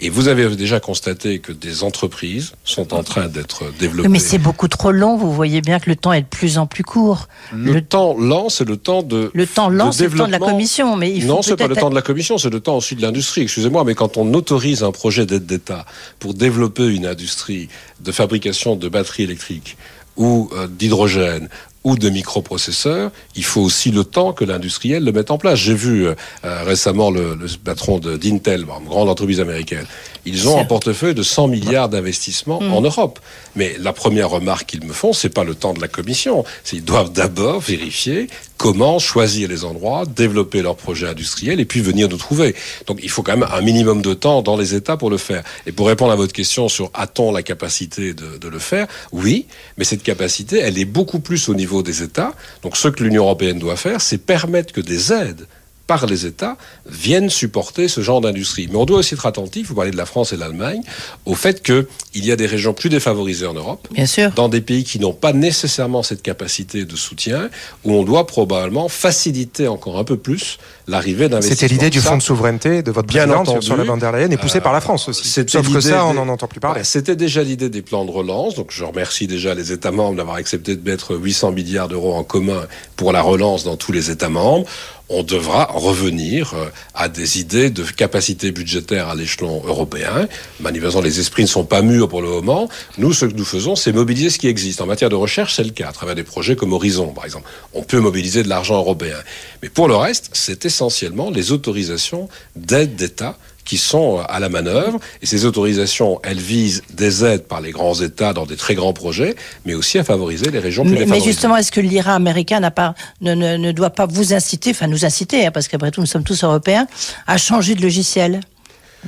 Et 0.00 0.08
vous 0.08 0.28
avez 0.28 0.56
déjà 0.56 0.80
constaté 0.80 1.38
que 1.38 1.52
des 1.52 1.84
entreprises 1.84 2.52
sont 2.64 2.94
en 2.94 3.02
train 3.02 3.28
d'être 3.28 3.64
développées. 3.78 4.08
Mais 4.08 4.18
c'est 4.18 4.38
beaucoup 4.38 4.68
trop 4.68 4.90
long, 4.90 5.18
vous 5.18 5.32
voyez 5.32 5.60
bien 5.60 5.80
que 5.80 5.90
le 5.90 5.96
temps 5.96 6.14
est 6.14 6.22
de 6.22 6.26
plus 6.26 6.56
en 6.56 6.66
plus 6.66 6.82
court. 6.82 7.28
Le, 7.52 7.74
le... 7.74 7.82
temps 7.82 8.16
lent, 8.18 8.48
c'est 8.48 8.66
le 8.66 8.78
temps 8.78 9.02
de 9.02 9.30
Le 9.34 9.46
temps 9.46 9.68
lent, 9.68 9.92
c'est 9.92 10.08
le 10.08 10.16
temps 10.16 10.26
de 10.26 10.32
la 10.32 10.38
Commission, 10.38 10.96
mais 10.96 11.12
il 11.12 11.22
faut 11.22 11.28
Non, 11.28 11.42
c'est 11.42 11.56
pas 11.56 11.68
le 11.68 11.76
temps 11.76 11.90
de 11.90 11.94
la 11.94 12.02
Commission, 12.02 12.38
c'est 12.38 12.50
le 12.50 12.60
temps 12.60 12.78
aussi 12.78 12.96
de 12.96 13.02
l'industrie. 13.02 13.42
Excusez-moi, 13.42 13.84
mais 13.84 13.94
quand 13.94 14.16
on 14.16 14.32
autorise 14.32 14.82
un 14.82 14.92
projet 14.92 15.26
d'aide 15.26 15.44
d'État 15.44 15.84
pour 16.18 16.32
développer 16.32 16.86
une 16.86 17.04
industrie 17.06 17.68
de 18.00 18.12
fabrication 18.12 18.76
de 18.76 18.88
batteries 18.88 19.24
électriques, 19.24 19.76
ou 20.16 20.50
euh, 20.52 20.66
d'hydrogène 20.66 21.48
ou 21.84 21.96
de 21.96 22.08
microprocesseurs, 22.10 23.10
il 23.34 23.44
faut 23.44 23.60
aussi 23.60 23.90
le 23.90 24.04
temps 24.04 24.32
que 24.32 24.44
l'industriel 24.44 25.04
le 25.04 25.10
mette 25.10 25.32
en 25.32 25.38
place. 25.38 25.58
J'ai 25.58 25.74
vu 25.74 26.06
euh, 26.06 26.14
récemment 26.42 27.10
le, 27.10 27.34
le 27.34 27.46
patron 27.62 27.98
d'Intel, 27.98 28.60
une 28.60 28.88
grande 28.88 29.08
entreprise 29.08 29.40
américaine. 29.40 29.86
Ils 30.24 30.48
ont 30.48 30.58
un 30.58 30.64
portefeuille 30.64 31.14
de 31.14 31.22
100 31.22 31.48
milliards 31.48 31.88
d'investissements 31.88 32.60
mmh. 32.60 32.72
en 32.72 32.80
Europe. 32.80 33.18
Mais 33.56 33.74
la 33.78 33.92
première 33.92 34.30
remarque 34.30 34.66
qu'ils 34.66 34.84
me 34.84 34.92
font, 34.92 35.12
c'est 35.12 35.28
pas 35.28 35.44
le 35.44 35.54
temps 35.54 35.74
de 35.74 35.80
la 35.80 35.88
commission. 35.88 36.44
C'est 36.64 36.76
ils 36.76 36.84
doivent 36.84 37.12
d'abord 37.12 37.60
vérifier 37.60 38.28
comment 38.56 39.00
choisir 39.00 39.48
les 39.48 39.64
endroits, 39.64 40.04
développer 40.06 40.62
leurs 40.62 40.76
projets 40.76 41.08
industriels 41.08 41.58
et 41.58 41.64
puis 41.64 41.80
venir 41.80 42.08
nous 42.08 42.16
trouver. 42.16 42.54
Donc 42.86 43.00
il 43.02 43.10
faut 43.10 43.22
quand 43.22 43.36
même 43.36 43.48
un 43.52 43.60
minimum 43.60 44.02
de 44.02 44.14
temps 44.14 44.42
dans 44.42 44.56
les 44.56 44.74
États 44.74 44.96
pour 44.96 45.10
le 45.10 45.16
faire. 45.16 45.42
Et 45.66 45.72
pour 45.72 45.88
répondre 45.88 46.12
à 46.12 46.16
votre 46.16 46.32
question 46.32 46.68
sur 46.68 46.90
a-t-on 46.94 47.32
la 47.32 47.42
capacité 47.42 48.14
de, 48.14 48.38
de 48.38 48.48
le 48.48 48.60
faire 48.60 48.86
Oui, 49.10 49.46
mais 49.76 49.84
cette 49.84 50.04
capacité, 50.04 50.58
elle 50.58 50.78
est 50.78 50.84
beaucoup 50.84 51.18
plus 51.18 51.48
au 51.48 51.54
niveau 51.54 51.82
des 51.82 52.02
États. 52.04 52.34
Donc 52.62 52.76
ce 52.76 52.86
que 52.86 53.02
l'Union 53.02 53.24
européenne 53.24 53.58
doit 53.58 53.76
faire, 53.76 54.00
c'est 54.00 54.18
permettre 54.18 54.72
que 54.72 54.80
des 54.80 55.12
aides 55.12 55.46
par 55.92 56.06
les 56.06 56.24
États 56.24 56.56
viennent 56.86 57.28
supporter 57.28 57.86
ce 57.86 58.00
genre 58.00 58.22
d'industrie. 58.22 58.66
Mais 58.70 58.76
on 58.76 58.86
doit 58.86 59.00
aussi 59.00 59.12
être 59.12 59.26
attentif, 59.26 59.66
vous 59.68 59.74
parlez 59.74 59.90
de 59.90 59.96
la 59.98 60.06
France 60.06 60.32
et 60.32 60.36
de 60.36 60.40
l'Allemagne, 60.40 60.80
au 61.26 61.34
fait 61.34 61.62
qu'il 61.62 61.84
y 62.14 62.32
a 62.32 62.36
des 62.36 62.46
régions 62.46 62.72
plus 62.72 62.88
défavorisées 62.88 63.44
en 63.46 63.52
Europe, 63.52 63.88
Bien 63.92 64.06
sûr. 64.06 64.30
dans 64.32 64.48
des 64.48 64.62
pays 64.62 64.84
qui 64.84 64.98
n'ont 64.98 65.12
pas 65.12 65.34
nécessairement 65.34 66.02
cette 66.02 66.22
capacité 66.22 66.86
de 66.86 66.96
soutien, 66.96 67.50
où 67.84 67.92
on 67.92 68.04
doit 68.04 68.26
probablement 68.26 68.88
faciliter 68.88 69.68
encore 69.68 69.98
un 69.98 70.04
peu 70.04 70.16
plus 70.16 70.56
l'arrivée. 70.86 71.28
C'était 71.40 71.68
l'idée 71.68 71.90
du 71.90 72.00
fonds 72.00 72.16
de 72.16 72.22
souveraineté 72.22 72.82
de 72.82 72.90
votre 72.90 73.08
Bien 73.08 73.30
entendu, 73.30 73.62
sur 73.62 73.76
la 73.76 73.84
van 73.84 73.96
der 73.96 74.12
Leyen 74.12 74.30
et 74.30 74.36
poussée 74.36 74.58
euh, 74.58 74.62
par 74.62 74.72
la 74.72 74.80
France 74.80 75.08
aussi. 75.08 75.28
c'était 75.28 75.50
Sauf 75.50 75.72
que 75.72 75.80
ça, 75.80 76.06
on 76.06 76.14
n'en 76.14 76.28
entend 76.28 76.46
plus 76.46 76.60
parler. 76.60 76.84
C'était 76.84 77.16
déjà 77.16 77.42
l'idée 77.42 77.68
des 77.68 77.82
plans 77.82 78.04
de 78.04 78.10
relance, 78.10 78.54
donc 78.54 78.70
je 78.70 78.84
remercie 78.84 79.26
déjà 79.26 79.54
les 79.54 79.72
États 79.72 79.90
membres 79.90 80.16
d'avoir 80.16 80.36
accepté 80.36 80.76
de 80.76 80.88
mettre 80.88 81.16
800 81.16 81.52
milliards 81.52 81.88
d'euros 81.88 82.14
en 82.14 82.24
commun 82.24 82.62
pour 82.96 83.12
la 83.12 83.22
relance 83.22 83.64
dans 83.64 83.76
tous 83.76 83.92
les 83.92 84.10
États 84.10 84.28
membres. 84.28 84.66
On 85.14 85.22
devra 85.22 85.66
revenir 85.66 86.54
euh, 86.54 86.70
à 86.94 87.08
des 87.10 87.38
idées 87.38 87.68
de 87.68 87.82
capacité 87.82 88.50
budgétaire 88.50 89.08
à 89.08 89.14
l'échelon 89.14 89.62
européen. 89.66 90.26
Manifestement, 90.60 91.02
les 91.02 91.20
esprits 91.20 91.42
ne 91.42 91.48
sont 91.48 91.66
pas 91.66 91.82
mûrs 91.82 92.08
pour 92.08 92.22
le 92.22 92.28
moment. 92.28 92.68
Nous, 92.96 93.12
ce 93.12 93.26
que 93.26 93.34
nous 93.34 93.44
faisons, 93.44 93.76
c'est 93.76 93.92
mobiliser 93.92 94.30
ce 94.30 94.38
qui 94.38 94.48
existe. 94.48 94.80
En 94.80 94.86
matière 94.86 95.10
de 95.10 95.14
recherche, 95.14 95.56
c'est 95.56 95.64
le 95.64 95.70
cas, 95.70 95.90
à 95.90 95.92
travers 95.92 96.14
des 96.14 96.22
projets 96.22 96.56
comme 96.56 96.72
Horizon, 96.72 97.08
par 97.08 97.26
exemple. 97.26 97.46
On 97.74 97.82
peut 97.82 98.00
mobiliser 98.00 98.42
de 98.42 98.48
l'argent 98.48 98.76
européen. 98.76 99.18
Mais 99.62 99.68
pour 99.68 99.86
le 99.86 99.96
reste, 99.96 100.30
c'est 100.32 100.64
essentiellement 100.72 101.30
les 101.30 101.52
autorisations 101.52 102.28
d'aide 102.56 102.96
d'État 102.96 103.36
qui 103.64 103.78
sont 103.78 104.20
à 104.28 104.40
la 104.40 104.48
manœuvre. 104.48 104.98
Et 105.22 105.26
ces 105.26 105.44
autorisations, 105.44 106.20
elles 106.24 106.40
visent 106.40 106.82
des 106.92 107.24
aides 107.24 107.44
par 107.44 107.60
les 107.60 107.70
grands 107.70 107.94
États 108.00 108.32
dans 108.32 108.46
des 108.46 108.56
très 108.56 108.74
grands 108.74 108.92
projets, 108.92 109.36
mais 109.64 109.74
aussi 109.74 109.98
à 109.98 110.04
favoriser 110.04 110.50
les 110.50 110.58
régions 110.58 110.82
plus 110.82 110.92
Mais, 110.92 111.00
mais 111.00 111.04
défavorisées. 111.04 111.30
justement, 111.30 111.56
est-ce 111.56 111.70
que 111.70 111.80
l'IRA 111.80 112.14
américain 112.14 112.60
n'a 112.60 112.70
pas, 112.70 112.94
ne, 113.20 113.34
ne, 113.34 113.56
ne 113.56 113.72
doit 113.72 113.90
pas 113.90 114.06
vous 114.06 114.34
inciter, 114.34 114.70
enfin 114.70 114.88
nous 114.88 115.04
inciter, 115.04 115.46
hein, 115.46 115.50
parce 115.52 115.68
qu'après 115.68 115.90
tout 115.90 116.00
nous 116.00 116.06
sommes 116.06 116.24
tous 116.24 116.42
européens, 116.42 116.86
à 117.26 117.36
changer 117.38 117.74
de 117.74 117.82
logiciel? 117.82 118.40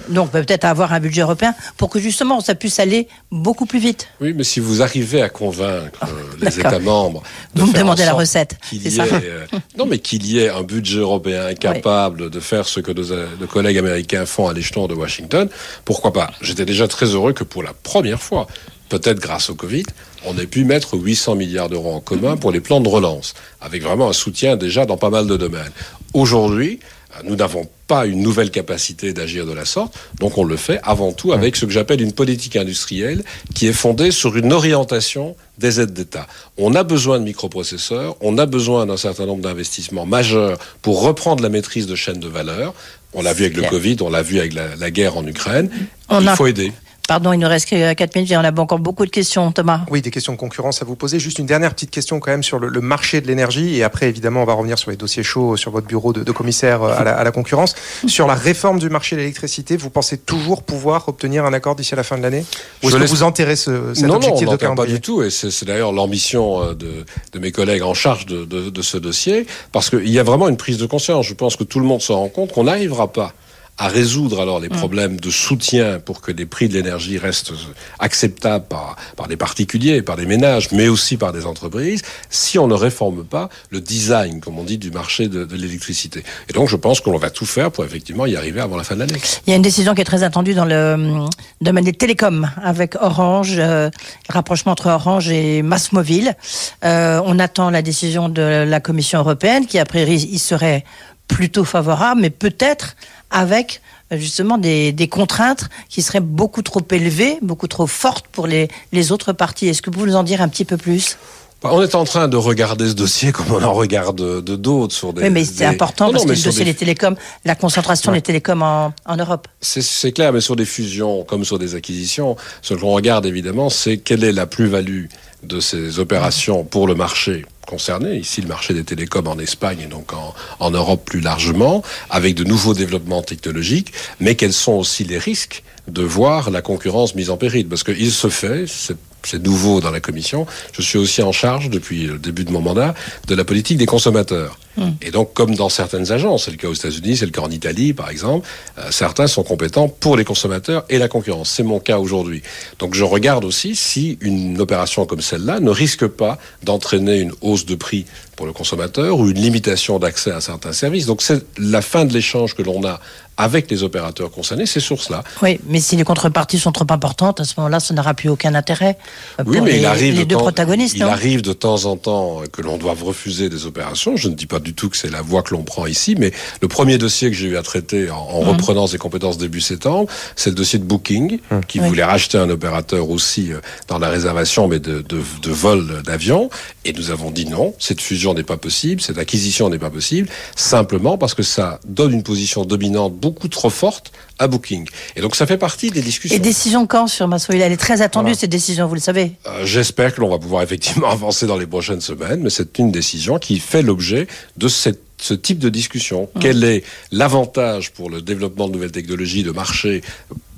Donc 0.09 0.30
peut-être 0.30 0.64
à 0.64 0.70
avoir 0.70 0.92
un 0.92 1.00
budget 1.00 1.22
européen 1.22 1.54
pour 1.76 1.90
que 1.90 1.98
justement 1.98 2.40
ça 2.40 2.54
puisse 2.54 2.78
aller 2.78 3.09
beaucoup 3.30 3.66
plus 3.66 3.78
vite. 3.78 4.09
Oui, 4.20 4.33
mais 4.35 4.44
si 4.44 4.61
vous 4.61 4.83
arrivez 4.83 5.22
à 5.22 5.28
convaincre 5.28 5.98
euh, 6.02 6.07
les. 6.40 6.59
États 6.59 6.78
membres 6.78 7.22
de 7.54 7.61
Vous 7.61 7.66
me 7.66 7.72
faire 7.72 7.80
en 7.80 7.85
demandez 7.85 8.04
la 8.04 8.12
recette, 8.12 8.57
qu'il 8.68 8.80
c'est 8.80 8.88
y 8.88 8.92
ça 8.92 9.07
ait, 9.07 9.11
euh, 9.12 9.46
non, 9.78 9.87
mais 9.87 9.98
qu'il 9.98 10.24
y 10.26 10.38
ait 10.38 10.48
un 10.48 10.62
budget 10.62 11.00
européen 11.00 11.52
capable 11.54 12.30
de 12.30 12.40
faire 12.40 12.66
ce 12.66 12.80
que 12.80 12.92
nos, 12.92 13.12
euh, 13.12 13.26
nos 13.40 13.46
collègues 13.46 13.78
américains 13.78 14.26
font 14.26 14.48
à 14.48 14.52
l'échelon 14.52 14.87
de 14.87 14.94
Washington, 14.94 15.48
pourquoi 15.85 16.12
pas? 16.12 16.30
J'étais 16.40 16.64
déjà 16.64 16.88
très 16.88 17.07
heureux 17.07 17.33
que 17.33 17.44
pour 17.44 17.62
la 17.62 17.72
première 17.72 18.22
fois, 18.22 18.46
peut-être 18.88 19.18
grâce 19.18 19.50
au 19.50 19.54
Covid, 19.54 19.85
on 20.26 20.38
ait 20.38 20.46
pu 20.46 20.64
mettre 20.64 20.96
800 20.96 21.35
milliards 21.35 21.68
d'euros 21.68 21.94
en 21.94 22.00
commun 22.00 22.37
pour 22.37 22.52
les 22.52 22.61
plans 22.61 22.80
de 22.80 22.88
relance, 22.88 23.35
avec 23.61 23.83
vraiment 23.83 24.09
un 24.09 24.12
soutien 24.12 24.57
déjà 24.57 24.87
dans 24.87 24.96
pas 24.96 25.11
mal 25.11 25.26
de 25.26 25.37
domaines. 25.37 25.72
Aujourd'hui, 26.12 26.80
nous 27.22 27.37
n'avons 27.37 27.68
pas 27.87 28.07
une 28.07 28.22
nouvelle 28.22 28.50
capacité 28.50 29.12
d'agir 29.12 29.46
de 29.46 29.53
la 29.53 29.64
sorte, 29.64 29.94
donc 30.18 30.37
on 30.38 30.44
le 30.44 30.57
fait 30.57 30.81
avant 30.83 31.12
tout 31.12 31.33
avec 31.33 31.55
ce 31.55 31.64
que 31.66 31.70
j'appelle 31.70 32.00
une 32.00 32.12
politique 32.12 32.57
industrielle 32.57 33.22
qui 33.55 33.66
est 33.66 33.72
fondée 33.72 34.11
sur 34.11 34.37
une 34.37 34.53
orientation 34.53 35.37
des 35.59 35.81
aides 35.81 35.92
d'État. 35.92 36.27
On 36.59 36.74
a 36.74 36.83
besoin 36.83 37.18
de 37.20 37.24
microprocesseurs, 37.24 38.16
on 38.20 38.38
a 38.38 38.46
besoin 38.46 38.87
d'un 38.87 38.96
certain 38.96 39.27
nombre 39.27 39.42
d'investissements 39.42 40.07
majeurs 40.07 40.59
pour 40.83 41.03
reprendre 41.03 41.42
la 41.42 41.48
maîtrise 41.50 41.87
de 41.87 41.94
chaînes 41.94 42.20
de 42.20 42.29
valeur. 42.29 42.74
On 43.12 43.22
l'a 43.22 43.33
vu 43.33 43.44
avec 43.44 43.57
le. 43.57 43.62
Covid, 43.68 43.96
on 44.00 44.11
l'a 44.11 44.22
vu 44.22 44.38
avec 44.40 44.55
la, 44.55 44.74
la 44.74 44.90
guerre 44.90 45.16
en 45.16 45.24
Ukraine. 45.27 45.70
On 46.09 46.20
Il 46.20 46.29
a- 46.29 46.35
faut 46.35 46.46
aider. 46.48 46.72
Pardon, 47.06 47.34
il 47.34 47.38
nous 47.38 47.48
reste 47.48 47.68
que 47.68 47.92
4 47.92 48.14
minutes 48.14 48.30
et 48.30 48.36
on 48.38 48.40
a 48.40 48.60
encore 48.60 48.78
beaucoup 48.78 49.04
de 49.04 49.10
questions, 49.10 49.52
Thomas. 49.52 49.80
Oui, 49.90 50.00
des 50.00 50.10
questions 50.10 50.32
de 50.32 50.38
concurrence 50.38 50.80
à 50.80 50.86
vous 50.86 50.96
poser. 50.96 51.18
Juste 51.18 51.38
une 51.38 51.44
dernière 51.44 51.74
petite 51.74 51.90
question 51.90 52.18
quand 52.18 52.30
même 52.30 52.42
sur 52.42 52.58
le, 52.58 52.68
le 52.68 52.80
marché 52.80 53.20
de 53.20 53.26
l'énergie. 53.26 53.76
Et 53.76 53.82
après, 53.82 54.08
évidemment, 54.08 54.40
on 54.42 54.46
va 54.46 54.54
revenir 54.54 54.78
sur 54.78 54.90
les 54.90 54.96
dossiers 54.96 55.22
chauds 55.22 55.58
sur 55.58 55.70
votre 55.70 55.86
bureau 55.86 56.14
de, 56.14 56.22
de 56.22 56.32
commissaire 56.32 56.82
euh, 56.82 56.94
à 56.96 57.04
la, 57.04 57.14
à 57.14 57.22
la 57.22 57.30
concurrence. 57.30 57.74
Sur 58.06 58.26
la 58.26 58.34
réforme 58.34 58.78
du 58.78 58.88
marché 58.88 59.16
de 59.16 59.20
l'électricité, 59.20 59.76
vous 59.76 59.90
pensez 59.90 60.16
toujours 60.16 60.62
pouvoir 60.62 61.06
obtenir 61.08 61.44
un 61.44 61.52
accord 61.52 61.76
d'ici 61.76 61.92
à 61.92 61.98
la 61.98 62.04
fin 62.04 62.16
de 62.16 62.22
l'année? 62.22 62.46
Ou 62.82 62.86
est-ce 62.86 62.96
que 62.96 63.00
laisse- 63.02 63.10
vous 63.10 63.22
enterrez 63.22 63.56
ce, 63.56 63.92
cet 63.92 64.04
non, 64.04 64.08
non, 64.08 64.14
objectif 64.16 64.36
on 64.36 64.40
de 64.40 64.44
n'entend 64.46 64.56
pas 64.56 64.56
calendrier 64.62 64.94
du 64.94 65.00
tout, 65.02 65.22
et 65.22 65.28
c'est 65.28 65.64
d'ailleurs 65.66 65.92
l'ambition 65.92 66.62
euh, 66.62 66.74
de, 66.74 67.04
de 67.34 67.38
mes 67.38 67.52
collègues 67.52 67.82
en 67.82 67.92
charge 67.92 68.24
de, 68.24 68.46
de- 68.46 68.70
de 68.70 68.82
ce 68.82 68.96
dossier, 68.96 69.46
parce 69.72 69.90
qu'il 69.90 70.08
y 70.08 70.18
a 70.18 70.22
vraiment 70.22 70.48
une 70.48 70.56
prise 70.56 70.78
de 70.78 70.86
conscience. 70.86 71.26
Je 71.26 71.34
pense 71.34 71.56
que 71.56 71.64
tout 71.64 71.80
le 71.80 71.86
monde 71.86 72.00
se 72.00 72.12
rend 72.12 72.28
compte 72.30 72.52
qu'on 72.52 72.64
n'arrivera 72.64 73.12
pas 73.12 73.34
à 73.76 73.88
résoudre 73.88 74.40
alors 74.40 74.60
les 74.60 74.68
problèmes 74.68 75.18
de 75.18 75.30
soutien 75.30 75.98
pour 75.98 76.20
que 76.20 76.30
les 76.30 76.46
prix 76.46 76.68
de 76.68 76.74
l'énergie 76.74 77.18
restent 77.18 77.52
acceptables 77.98 78.66
par, 78.66 78.96
par 79.16 79.26
des 79.26 79.37
particuliers, 79.37 80.00
par 80.00 80.16
des 80.16 80.26
ménages, 80.26 80.70
mais 80.70 80.87
aussi 80.87 81.16
par 81.16 81.32
des 81.32 81.44
entreprises, 81.44 82.02
si 82.30 82.58
on 82.58 82.68
ne 82.68 82.74
réforme 82.74 83.24
pas 83.24 83.48
le 83.70 83.80
design, 83.80 84.40
comme 84.40 84.58
on 84.58 84.64
dit, 84.64 84.78
du 84.78 84.92
marché 84.92 85.28
de, 85.28 85.44
de 85.44 85.56
l'électricité. 85.56 86.22
Et 86.48 86.52
donc 86.52 86.68
je 86.68 86.76
pense 86.76 87.00
qu'on 87.00 87.16
va 87.18 87.30
tout 87.30 87.46
faire 87.46 87.72
pour 87.72 87.84
effectivement 87.84 88.26
y 88.26 88.37
arriver 88.37 88.60
avant 88.60 88.76
la 88.76 88.84
fin 88.84 88.94
de 88.94 89.00
l'année. 89.00 89.20
Il 89.46 89.50
y 89.50 89.52
a 89.52 89.56
une 89.56 89.62
décision 89.62 89.94
qui 89.94 90.02
est 90.02 90.04
très 90.04 90.22
attendue 90.22 90.54
dans 90.54 90.64
le 90.64 90.94
hum, 90.94 91.28
domaine 91.60 91.84
des 91.84 91.92
télécoms 91.92 92.48
avec 92.62 92.94
Orange, 93.00 93.56
euh, 93.58 93.90
rapprochement 94.28 94.72
entre 94.72 94.87
Orange 94.87 95.28
et 95.30 95.62
Massmobile. 95.62 96.37
Euh, 96.84 97.20
on 97.24 97.40
attend 97.40 97.70
la 97.70 97.82
décision 97.82 98.28
de 98.28 98.64
la 98.66 98.80
Commission 98.80 99.18
européenne 99.18 99.66
qui, 99.66 99.78
a 99.80 99.84
priori, 99.84 100.14
y 100.14 100.38
serait 100.38 100.84
plutôt 101.28 101.64
favorable, 101.64 102.20
mais 102.20 102.30
peut-être 102.30 102.96
avec 103.35 103.83
euh, 104.12 104.16
justement 104.16 104.57
des, 104.57 104.92
des 104.92 105.09
contraintes 105.09 105.68
qui 105.90 106.01
seraient 106.01 106.20
beaucoup 106.20 106.62
trop 106.62 106.81
élevées, 106.90 107.37
beaucoup 107.42 107.68
trop 107.68 107.87
fortes 107.87 108.27
pour 108.33 108.47
les, 108.47 108.68
les 108.92 109.12
autres 109.12 109.33
parties. 109.35 109.68
Est-ce 109.68 109.83
que 109.83 109.90
vous 109.90 109.99
pouvez 109.99 110.11
nous 110.11 110.16
en 110.16 110.23
dire 110.23 110.40
un 110.40 110.49
petit 110.49 110.64
peu 110.64 110.79
plus? 110.79 111.18
Bah, 111.62 111.70
On 111.73 111.83
est 111.83 111.94
en 111.94 112.05
train 112.05 112.29
de 112.29 112.37
regarder 112.37 112.88
ce 112.88 112.94
dossier 112.94 113.33
comme 113.33 113.51
on 113.51 113.62
en 113.62 113.73
regarde 113.73 114.16
de 114.42 114.57
d'autres 114.57 114.94
sur 114.94 115.12
des. 115.14 115.23
Oui, 115.23 115.31
mais 115.31 115.44
c'est 115.44 115.59
des- 115.61 115.64
important 115.64 116.07
Non, 116.07 116.12
parce 116.12 116.25
non, 116.25 116.33
que 116.35 116.38
le 116.38 116.42
dossier 116.44 116.64
des- 116.64 116.73
des 116.73 116.79
télécoms, 116.79 117.16
la 117.44 117.55
concentration 117.55 118.12
Ouais. 118.12 118.18
des 118.18 118.23
télécoms 118.23 118.62
en, 118.62 118.92
en 119.07 119.16
Europe. 119.16 119.49
C'est- 119.61 119.81
C'est 119.83 120.12
clair, 120.12 120.33
mais 120.33 120.40
sur 120.42 120.57
des 120.57 120.66
fusions 120.66 121.25
comme 121.25 121.44
sur 121.44 121.59
des 121.59 121.75
acquisitions, 121.75 122.37
ce 122.62 122.75
que 122.75 122.81
l'on 122.81 122.92
regarde 122.92 123.25
évidemment, 123.27 123.70
c'est 123.70 123.97
quelle 123.97 124.25
est 124.25 124.33
la 124.33 124.47
plus-value 124.47 125.07
de 125.42 125.61
ces 125.61 125.99
opérations 125.99 126.64
pour 126.64 126.87
le 126.87 126.94
marché 126.94 127.44
concernés, 127.64 128.16
ici 128.16 128.40
le 128.40 128.48
marché 128.48 128.74
des 128.74 128.85
télécoms 128.85 129.27
en 129.27 129.38
Espagne 129.38 129.81
et 129.81 129.87
donc 129.87 130.12
en, 130.12 130.35
en 130.61 130.70
Europe 130.70 131.05
plus 131.05 131.20
largement, 131.20 131.83
avec 132.11 132.35
de 132.35 132.44
nouveaux 132.44 132.74
développements 132.74 133.22
technologiques, 133.22 133.92
mais 134.20 134.35
quels 134.35 134.53
sont 134.53 134.72
aussi 134.72 135.05
les 135.05 135.18
risques 135.18 135.62
de 135.88 136.03
voir 136.03 136.51
la 136.51 136.62
concurrence 136.62 137.14
mise 137.14 137.31
en 137.31 137.37
péril 137.37 137.68
Parce 137.68 137.85
qu'il 137.85 138.11
se 138.11 138.29
fait, 138.29 138.64
c'est 138.66 139.42
nouveau 139.42 139.81
dans 139.81 139.90
la 139.90 140.01
commission, 140.01 140.47
je 140.73 140.83
suis 140.83 140.99
aussi 140.99 141.23
en 141.23 141.33
charge 141.33 141.70
depuis 141.70 142.07
le 142.07 142.18
début 142.18 142.44
de 142.44 142.53
mon 142.53 142.61
mandat 142.61 142.94
de 143.27 143.35
la 143.35 143.44
politique 143.44 143.79
des 143.79 143.87
consommateurs. 143.87 144.59
Hmm. 144.77 144.90
Et 145.03 145.12
donc, 145.12 145.33
comme 145.35 145.55
dans 145.55 145.68
certaines 145.68 146.11
agences, 146.11 146.44
c'est 146.44 146.51
le 146.51 146.57
cas 146.57 146.68
aux 146.68 146.75
États-Unis, 146.75 147.18
c'est 147.18 147.27
le 147.27 147.31
cas 147.31 147.42
en 147.42 147.51
Italie, 147.51 147.92
par 147.92 148.11
exemple, 148.11 148.49
euh, 148.79 148.90
certains 148.90 149.29
sont 149.29 149.44
compétents 149.44 149.88
pour 149.88 150.16
les 150.16 150.25
consommateurs 150.25 150.85
et 150.88 150.99
la 150.99 151.07
concurrence. 151.07 151.51
C'est 151.51 151.62
mon 151.62 151.79
cas 151.79 151.99
aujourd'hui. 151.99 152.42
Donc, 152.81 152.94
je 152.94 153.05
regarde 153.05 153.44
aussi 153.44 153.77
si 153.77 154.18
une 154.20 154.61
opération 154.61 155.07
comme 155.07 155.20
celle-là 155.20 155.61
ne 155.61 155.70
risque 155.70 156.07
pas 156.09 156.38
d'entraîner 156.64 157.20
une 157.20 157.33
hausse 157.40 157.66
de 157.66 157.77
prix 157.77 158.05
pour 158.35 158.47
le 158.47 158.53
consommateur 158.53 159.18
ou 159.20 159.29
une 159.29 159.40
limitation 159.40 160.01
d'accès 160.01 160.33
à 160.33 160.40
certains 160.40 160.73
services. 160.73 161.07
Donc, 161.07 161.23
c'est 161.23 161.44
la 161.57 161.81
fin 161.81 162.05
de 162.05 162.12
l'échange 162.12 162.55
que 162.55 162.62
l'on 162.62 162.85
a 162.85 163.01
avec 163.37 163.70
les 163.70 163.83
opérateurs 163.83 164.31
concernés, 164.31 164.66
ces 164.66 164.81
sources-là. 164.81 165.25
Oui, 165.42 165.59
mais 165.66 165.81
si 165.81 165.97
les 165.97 166.05
contreparties 166.05 166.59
sont 166.59 166.73
trop 166.73 166.87
importantes, 166.90 167.40
à 167.40 167.44
ce 167.44 167.55
moment-là, 167.59 167.81
ça 167.81 167.92
n'aura 167.94 168.14
plus 168.14 168.29
aucun 168.29 168.55
intérêt 168.55 168.97
pour 169.38 169.49
Oui, 169.49 169.61
mais 169.61 169.73
les, 169.73 169.79
il 169.79 169.87
arrive 169.87 170.14
les 170.14 170.20
de 170.20 170.25
deux 170.29 170.37
temps- 170.37 170.42
protagonistes. 170.42 170.94
Il 170.97 171.03
non 171.03 171.09
arrive 171.09 171.42
de 171.42 171.53
temps 171.53 171.85
en 171.87 171.97
temps 171.97 172.42
que 172.53 172.62
l'on 172.62 172.77
doive 172.79 173.03
refuser 173.03 173.49
des 173.49 173.66
opérations. 173.66 174.16
Je 174.16 174.29
ne 174.29 174.35
dis 174.35 174.47
pas 174.47 174.61
du 174.61 174.75
tout 174.75 174.88
que 174.88 174.97
c'est 174.97 175.11
la 175.11 175.23
voie 175.23 175.42
que 175.42 175.53
l'on 175.55 175.62
prend 175.64 175.87
ici, 175.87 176.14
mais 176.18 176.33
le 176.62 176.68
premier 176.68 176.99
dossier 176.99 177.31
que 177.31 177.37
j'ai 177.37 177.49
eu 177.49 177.57
à 177.57 177.62
traiter 177.62 178.11
en, 178.11 178.16
en 178.16 178.42
Mhm. 178.42 178.49
reprenant 178.51 178.87
ses 178.87 178.99
compétences 178.99 179.38
début 179.38 179.61
septembre, 179.61 180.09
c'est 180.37 180.51
le 180.51 180.57
dossier 180.57 180.79
de 180.79 180.85
Booking, 180.85 181.38
qui 181.68 181.81
Oui. 181.81 181.88
voulait 181.88 182.05
racheter 182.05 182.38
un 182.38 182.51
opérateur 182.51 183.11
aussi 183.11 183.53
euh, 183.53 183.59
dans 183.88 183.99
la 183.99 184.09
réservation, 184.09 184.68
mais 184.68 184.79
de, 184.79 185.01
de, 185.03 185.20
de 185.42 185.51
vol 185.51 186.03
d'avion. 186.05 186.51
Et 186.85 186.92
nous 186.92 187.11
avons 187.11 187.31
dit 187.31 187.47
non, 187.47 187.75
cette 187.79 188.01
fusion 188.01 188.35
n'est 188.35 188.42
pas 188.42 188.57
possible, 188.59 189.01
cette 189.01 189.18
acquisition 189.18 189.68
n'est 189.70 189.79
pas 189.79 189.90
possible, 189.90 190.29
simplement 190.55 191.18
parce 191.18 191.35
que 191.35 191.42
ça 191.42 191.81
donne 191.87 192.12
une 192.12 192.23
position 192.23 192.64
dominante 192.64 193.18
beaucoup 193.24 193.48
trop 193.48 193.70
forte 193.70 194.12
à 194.38 194.46
Booking. 194.48 194.87
Et 195.16 195.20
donc 195.22 195.34
ça 195.34 195.46
fait 195.46 195.56
partie 195.56 195.90
des 195.90 196.02
discussions. 196.02 196.37
Et 196.37 196.40
décision 196.40 196.87
quand 196.87 197.06
sur 197.06 197.26
Massoïl 197.26 197.62
Elle 197.62 197.72
est 197.72 197.76
très 197.78 198.02
attendue, 198.02 198.24
Voilà. 198.26 198.38
cette 198.38 198.50
décision, 198.50 198.87
vous 198.87 198.94
le 198.94 199.00
savez. 199.00 199.32
Euh, 199.46 199.64
J'espère 199.64 200.14
que 200.14 200.20
l'on 200.20 200.28
va 200.30 200.38
pouvoir 200.38 200.62
effectivement 200.62 201.10
avancer 201.18 201.46
dans 201.46 201.56
les 201.56 201.66
prochaines 201.66 202.00
semaines, 202.02 202.40
mais 202.42 202.50
c'est 202.50 202.78
une 202.78 202.90
décision 202.90 203.38
qui 203.38 203.58
fait 203.58 203.82
l'objet 203.82 204.26
de 204.58 204.68
cette 204.68 205.00
ce 205.16 205.32
type 205.32 205.58
de 205.60 205.70
discussion. 205.70 206.28
Quel 206.40 206.64
est 206.64 206.82
l'avantage 207.10 207.92
pour 207.92 208.10
le 208.10 208.20
développement 208.20 208.66
de 208.68 208.72
nouvelles 208.74 208.92
technologies, 208.92 209.42
de 209.42 209.52
marché, 209.52 210.02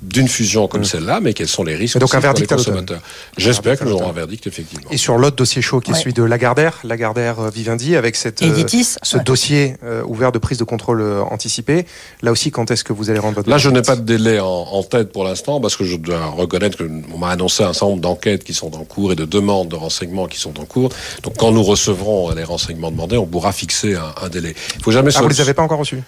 d'une 0.01 0.27
fusion 0.27 0.67
comme 0.67 0.83
celle-là, 0.83 1.19
mais 1.21 1.33
quels 1.33 1.47
sont 1.47 1.63
les 1.63 1.75
risques 1.75 1.97
donc 1.97 2.09
un 2.13 2.19
pour 2.19 2.19
les 2.19 2.21
verdict 2.21 2.51
à 2.51 2.55
l'automne. 2.55 2.73
consommateurs 2.75 3.01
J'espère 3.37 3.79
que 3.79 3.83
nous 3.85 3.93
aurons 3.93 4.09
un 4.09 4.13
verdict, 4.13 4.45
effectivement. 4.45 4.89
Et 4.91 4.97
sur 4.97 5.17
l'autre 5.17 5.35
dossier 5.35 5.61
chaud 5.61 5.79
qui 5.79 5.91
est 5.91 5.95
celui 5.95 6.13
de 6.13 6.21
Lagardère, 6.23 6.79
Lagardère 6.83 7.39
euh, 7.39 7.49
Vivendi, 7.49 7.95
avec 7.95 8.15
cette, 8.15 8.41
euh, 8.43 8.45
Editis, 8.45 8.95
ce 9.01 9.17
ouais. 9.17 9.23
dossier 9.23 9.75
euh, 9.83 10.03
ouvert 10.05 10.31
de 10.31 10.37
prise 10.37 10.59
de 10.59 10.63
contrôle 10.63 11.01
euh, 11.01 11.21
anticipé. 11.23 11.85
Là 12.21 12.31
aussi, 12.31 12.51
quand 12.51 12.69
est-ce 12.69 12.83
que 12.83 12.93
vous 12.93 13.09
allez 13.09 13.19
rendre 13.19 13.35
votre 13.35 13.49
Là, 13.49 13.57
je 13.57 13.69
n'ai 13.69 13.81
pas 13.81 13.95
de 13.95 14.01
délai 14.01 14.39
en, 14.39 14.45
en 14.47 14.83
tête 14.83 15.11
pour 15.11 15.23
l'instant 15.23 15.59
parce 15.59 15.75
que 15.75 15.83
je 15.83 15.95
dois 15.95 16.27
reconnaître 16.27 16.77
qu'on 16.77 17.17
m'a 17.17 17.29
annoncé 17.31 17.63
un 17.63 17.73
certain 17.73 17.87
nombre 17.87 18.01
d'enquêtes 18.01 18.43
qui 18.43 18.53
sont 18.53 18.75
en 18.75 18.83
cours 18.83 19.11
et 19.13 19.15
de 19.15 19.25
demandes 19.25 19.69
de 19.69 19.75
renseignements 19.75 20.27
qui 20.27 20.39
sont 20.39 20.59
en 20.59 20.65
cours. 20.65 20.89
Donc, 21.23 21.35
quand 21.37 21.51
nous 21.51 21.63
recevrons 21.63 22.31
les 22.35 22.43
renseignements 22.43 22.91
demandés, 22.91 23.17
on 23.17 23.25
pourra 23.25 23.51
fixer 23.51 23.95
un, 23.95 24.13
un 24.21 24.29
délai. 24.29 24.53
Il 24.75 24.83
faut 24.83 24.91
jamais 24.91 25.11
Ah, 25.15 25.21
vous 25.21 25.29
se- 25.29 25.33
les 25.33 25.41
avez 25.41 25.53
pas 25.55 25.63
encore 25.63 25.79
reçus 25.79 26.01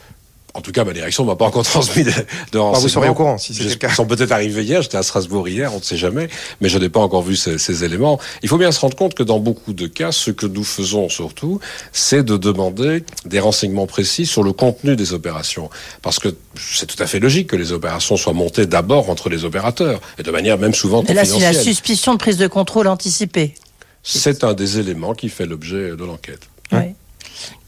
En 0.56 0.62
tout 0.62 0.72
cas, 0.72 0.84
ma 0.84 0.94
direction 0.94 1.24
ne 1.24 1.30
m'a 1.30 1.36
pas 1.36 1.46
encore 1.46 1.64
transmis 1.66 2.04
de, 2.04 2.10
de 2.10 2.58
renseignements. 2.58 2.72
Bah, 2.72 2.80
vous 2.80 2.90
serez 2.90 3.10
au 3.10 3.14
courant, 3.14 3.38
si 3.38 3.54
Ils 3.54 3.70
le 3.70 3.76
cas. 3.76 3.90
sont 3.94 4.06
peut-être 4.06 4.32
arrivés 4.32 4.64
hier, 4.64 4.82
j'étais 4.82 4.98
à 4.98 5.04
Strasbourg 5.04 5.48
hier, 5.48 5.74
on 5.74 5.78
ne 5.78 5.84
sait 5.84 5.96
jamais, 5.98 6.28
mais 6.60 6.70
je 6.70 6.78
n'ai 6.80 6.90
pas 6.90 7.00
encore 7.02 7.22
vu 7.22 7.36
ces, 7.36 7.58
ces 7.60 7.84
éléments. 7.84 8.20
Il 8.42 8.50
faut 8.50 8.58
bien 8.58 8.72
se 8.72 8.80
rendre 8.80 8.96
compte 8.98 9.14
que 9.14 9.22
dans 9.24 9.40
beaucoup 9.40 9.74
de 9.74 9.86
cas, 9.88 10.12
ce 10.12 10.32
que 10.32 10.48
nous 10.48 10.64
faisons 10.64 11.08
surtout, 11.08 11.60
c'est 11.94 12.24
de 12.24 12.36
demander 12.36 13.04
des 13.26 13.40
renseignements 13.40 13.86
précis 13.88 14.26
sur 14.26 14.42
le 14.44 14.52
contenu 14.52 14.96
des 14.96 15.14
opérations. 15.14 15.70
Parce 16.02 16.18
que 16.20 16.30
c'est 16.60 16.88
tout 16.88 17.02
à 17.02 17.06
fait 17.06 17.20
logique 17.20 17.48
que 17.48 17.56
les 17.56 17.72
opérations 17.72 18.18
soient 18.18 18.34
montées 18.34 18.66
d'abord 18.66 19.10
entre 19.12 19.30
les 19.30 19.46
opérateurs, 19.46 20.02
et 20.18 20.24
de 20.24 20.32
manière 20.32 20.58
même 20.58 20.74
souvent 20.74 21.04
Et 21.04 21.14
là, 21.14 21.26
c'est 21.26 21.40
la 21.40 21.54
suspicion 21.54 22.14
de 22.14 22.18
prise 22.18 22.38
de 22.38 22.48
contrôle 22.48 22.88
anticipée. 22.88 23.54
C'est 24.02 24.44
un 24.44 24.54
des 24.54 24.80
éléments 24.80 25.14
qui 25.14 25.30
fait 25.30 25.46
l'objet 25.46 25.92
de 25.96 26.04
l'enquête. 26.06 26.48
Oui. 26.72 26.96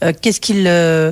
Euh, 0.03 0.11
Qu'est-ce 0.19 0.41
qu'il. 0.41 0.65
euh, 0.67 1.11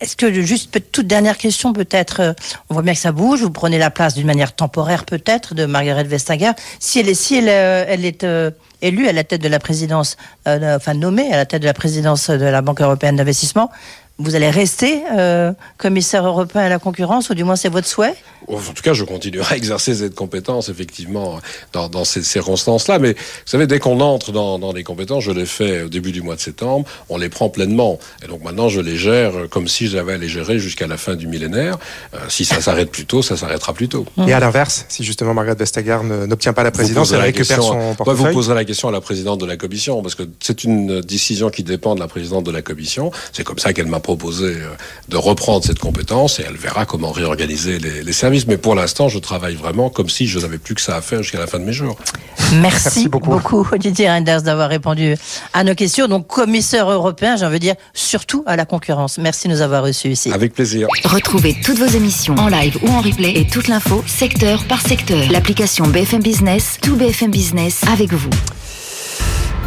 Est-ce 0.00 0.14
que, 0.14 0.30
juste 0.42 0.78
toute 0.92 1.06
dernière 1.06 1.38
question, 1.38 1.72
peut-être, 1.72 2.20
euh, 2.20 2.32
on 2.68 2.74
voit 2.74 2.82
bien 2.82 2.92
que 2.92 2.98
ça 2.98 3.12
bouge, 3.12 3.40
vous 3.40 3.50
prenez 3.50 3.78
la 3.78 3.90
place 3.90 4.14
d'une 4.14 4.26
manière 4.26 4.54
temporaire, 4.54 5.06
peut-être, 5.06 5.54
de 5.54 5.64
Margaret 5.64 6.04
Vestager. 6.04 6.50
Si 6.80 7.00
elle 7.00 7.08
est, 7.08 7.14
si 7.14 7.36
elle, 7.36 7.48
euh, 7.48 7.86
est 7.86 8.22
euh, 8.22 8.50
élue 8.82 9.08
à 9.08 9.12
la 9.12 9.24
tête 9.24 9.40
de 9.40 9.48
la 9.48 9.58
présidence, 9.58 10.18
euh, 10.46 10.76
enfin 10.76 10.92
nommée 10.92 11.32
à 11.32 11.36
la 11.36 11.46
tête 11.46 11.62
de 11.62 11.66
la 11.66 11.72
présidence 11.72 12.28
de 12.28 12.44
la 12.44 12.60
Banque 12.60 12.82
européenne 12.82 13.16
d'investissement, 13.16 13.70
vous 14.18 14.34
allez 14.34 14.48
rester 14.48 15.02
commissaire 15.76 16.26
européen 16.26 16.62
à 16.62 16.68
la 16.70 16.78
concurrence, 16.78 17.28
ou 17.28 17.34
du 17.34 17.44
moins 17.44 17.56
c'est 17.56 17.68
votre 17.68 17.86
souhait? 17.86 18.14
En 18.48 18.58
tout 18.58 18.82
cas, 18.82 18.92
je 18.92 19.04
continuerai 19.04 19.54
à 19.54 19.56
exercer 19.56 19.94
cette 19.94 20.14
compétence, 20.14 20.68
effectivement, 20.68 21.40
dans, 21.72 21.88
dans 21.88 22.04
ces 22.04 22.22
circonstances-là. 22.22 22.98
Mais 22.98 23.12
vous 23.12 23.18
savez, 23.46 23.66
dès 23.66 23.78
qu'on 23.78 24.00
entre 24.00 24.32
dans, 24.32 24.58
dans 24.58 24.72
les 24.72 24.84
compétences, 24.84 25.24
je 25.24 25.30
l'ai 25.32 25.46
fait 25.46 25.82
au 25.82 25.88
début 25.88 26.12
du 26.12 26.22
mois 26.22 26.36
de 26.36 26.40
septembre, 26.40 26.86
on 27.08 27.18
les 27.18 27.28
prend 27.28 27.48
pleinement. 27.48 27.98
Et 28.24 28.28
donc 28.28 28.42
maintenant, 28.44 28.68
je 28.68 28.80
les 28.80 28.96
gère 28.96 29.32
comme 29.50 29.68
si 29.68 29.88
j'avais 29.88 30.14
à 30.14 30.16
les 30.16 30.28
gérer 30.28 30.58
jusqu'à 30.58 30.86
la 30.86 30.96
fin 30.96 31.14
du 31.16 31.26
millénaire. 31.26 31.78
Euh, 32.14 32.18
si 32.28 32.44
ça 32.44 32.60
s'arrête 32.60 32.90
plus 32.90 33.06
tôt, 33.06 33.22
ça 33.22 33.36
s'arrêtera 33.36 33.72
plus 33.74 33.88
tôt. 33.88 34.06
Et 34.26 34.32
à 34.32 34.40
l'inverse, 34.40 34.84
si 34.88 35.04
justement 35.04 35.34
Margaret 35.34 35.56
Vestager 35.56 35.98
n'obtient 36.28 36.52
pas 36.52 36.62
la 36.62 36.70
Vous 36.70 36.76
présidence, 36.76 37.12
elle 37.12 37.20
récupère 37.20 37.56
question- 37.58 37.72
son 37.72 37.78
Ouais, 37.78 37.88
vous 37.90 37.94
portefeuille? 38.04 38.32
poserez 38.34 38.54
la 38.54 38.64
question 38.64 38.88
à 38.88 38.92
la 38.92 39.00
présidente 39.00 39.40
de 39.40 39.46
la 39.46 39.56
commission, 39.56 40.02
parce 40.02 40.14
que 40.14 40.22
c'est 40.40 40.64
une 40.64 41.00
décision 41.00 41.50
qui 41.50 41.62
dépend 41.62 41.94
de 41.94 42.00
la 42.00 42.08
présidente 42.08 42.44
de 42.44 42.50
la 42.50 42.62
commission. 42.62 43.10
C'est 43.32 43.44
comme 43.44 43.58
ça 43.58 43.72
qu'elle 43.72 43.86
m'a 43.86 44.00
proposé 44.00 44.44
euh, 44.46 44.68
de 45.08 45.16
reprendre 45.16 45.64
cette 45.64 45.78
compétence 45.78 46.38
et 46.40 46.44
elle 46.48 46.56
verra 46.56 46.86
comment 46.86 47.10
réorganiser 47.12 47.78
les, 47.78 48.02
les 48.02 48.12
services. 48.12 48.35
Mais 48.46 48.58
pour 48.58 48.74
l'instant, 48.74 49.08
je 49.08 49.18
travaille 49.18 49.54
vraiment 49.54 49.88
comme 49.88 50.08
si 50.08 50.26
je 50.26 50.38
n'avais 50.38 50.58
plus 50.58 50.74
que 50.74 50.80
ça 50.80 50.96
à 50.96 51.00
faire 51.00 51.22
jusqu'à 51.22 51.38
la 51.38 51.46
fin 51.46 51.58
de 51.58 51.64
mes 51.64 51.72
jours. 51.72 51.96
Merci, 52.60 53.08
beaucoup. 53.08 53.66
Didier 53.78 54.08
Reinders 54.08 54.42
d'avoir 54.42 54.68
répondu 54.68 55.16
à 55.52 55.64
nos 55.64 55.74
questions. 55.74 56.08
Donc 56.08 56.26
commissaire 56.26 56.90
européen, 56.90 57.36
j'ai 57.36 57.46
envie 57.46 57.58
de 57.58 57.64
dire 57.64 57.74
surtout 57.94 58.44
à 58.46 58.56
la 58.56 58.64
concurrence. 58.64 59.18
Merci 59.18 59.48
de 59.48 59.54
nous 59.54 59.62
avoir 59.62 59.82
reçus 59.82 60.08
ici. 60.08 60.32
Avec 60.32 60.54
plaisir. 60.54 60.88
Retrouvez 61.04 61.56
toutes 61.64 61.78
vos 61.78 61.86
émissions 61.86 62.34
en 62.34 62.48
live 62.48 62.78
ou 62.82 62.88
en 62.88 63.00
replay 63.00 63.32
et 63.36 63.46
toute 63.46 63.68
l'info 63.68 64.02
secteur 64.06 64.64
par 64.64 64.80
secteur. 64.80 65.30
L'application 65.30 65.86
BFM 65.86 66.22
Business, 66.22 66.78
tout 66.82 66.96
BFM 66.96 67.30
Business 67.30 67.82
avec 67.90 68.12
vous. 68.12 68.30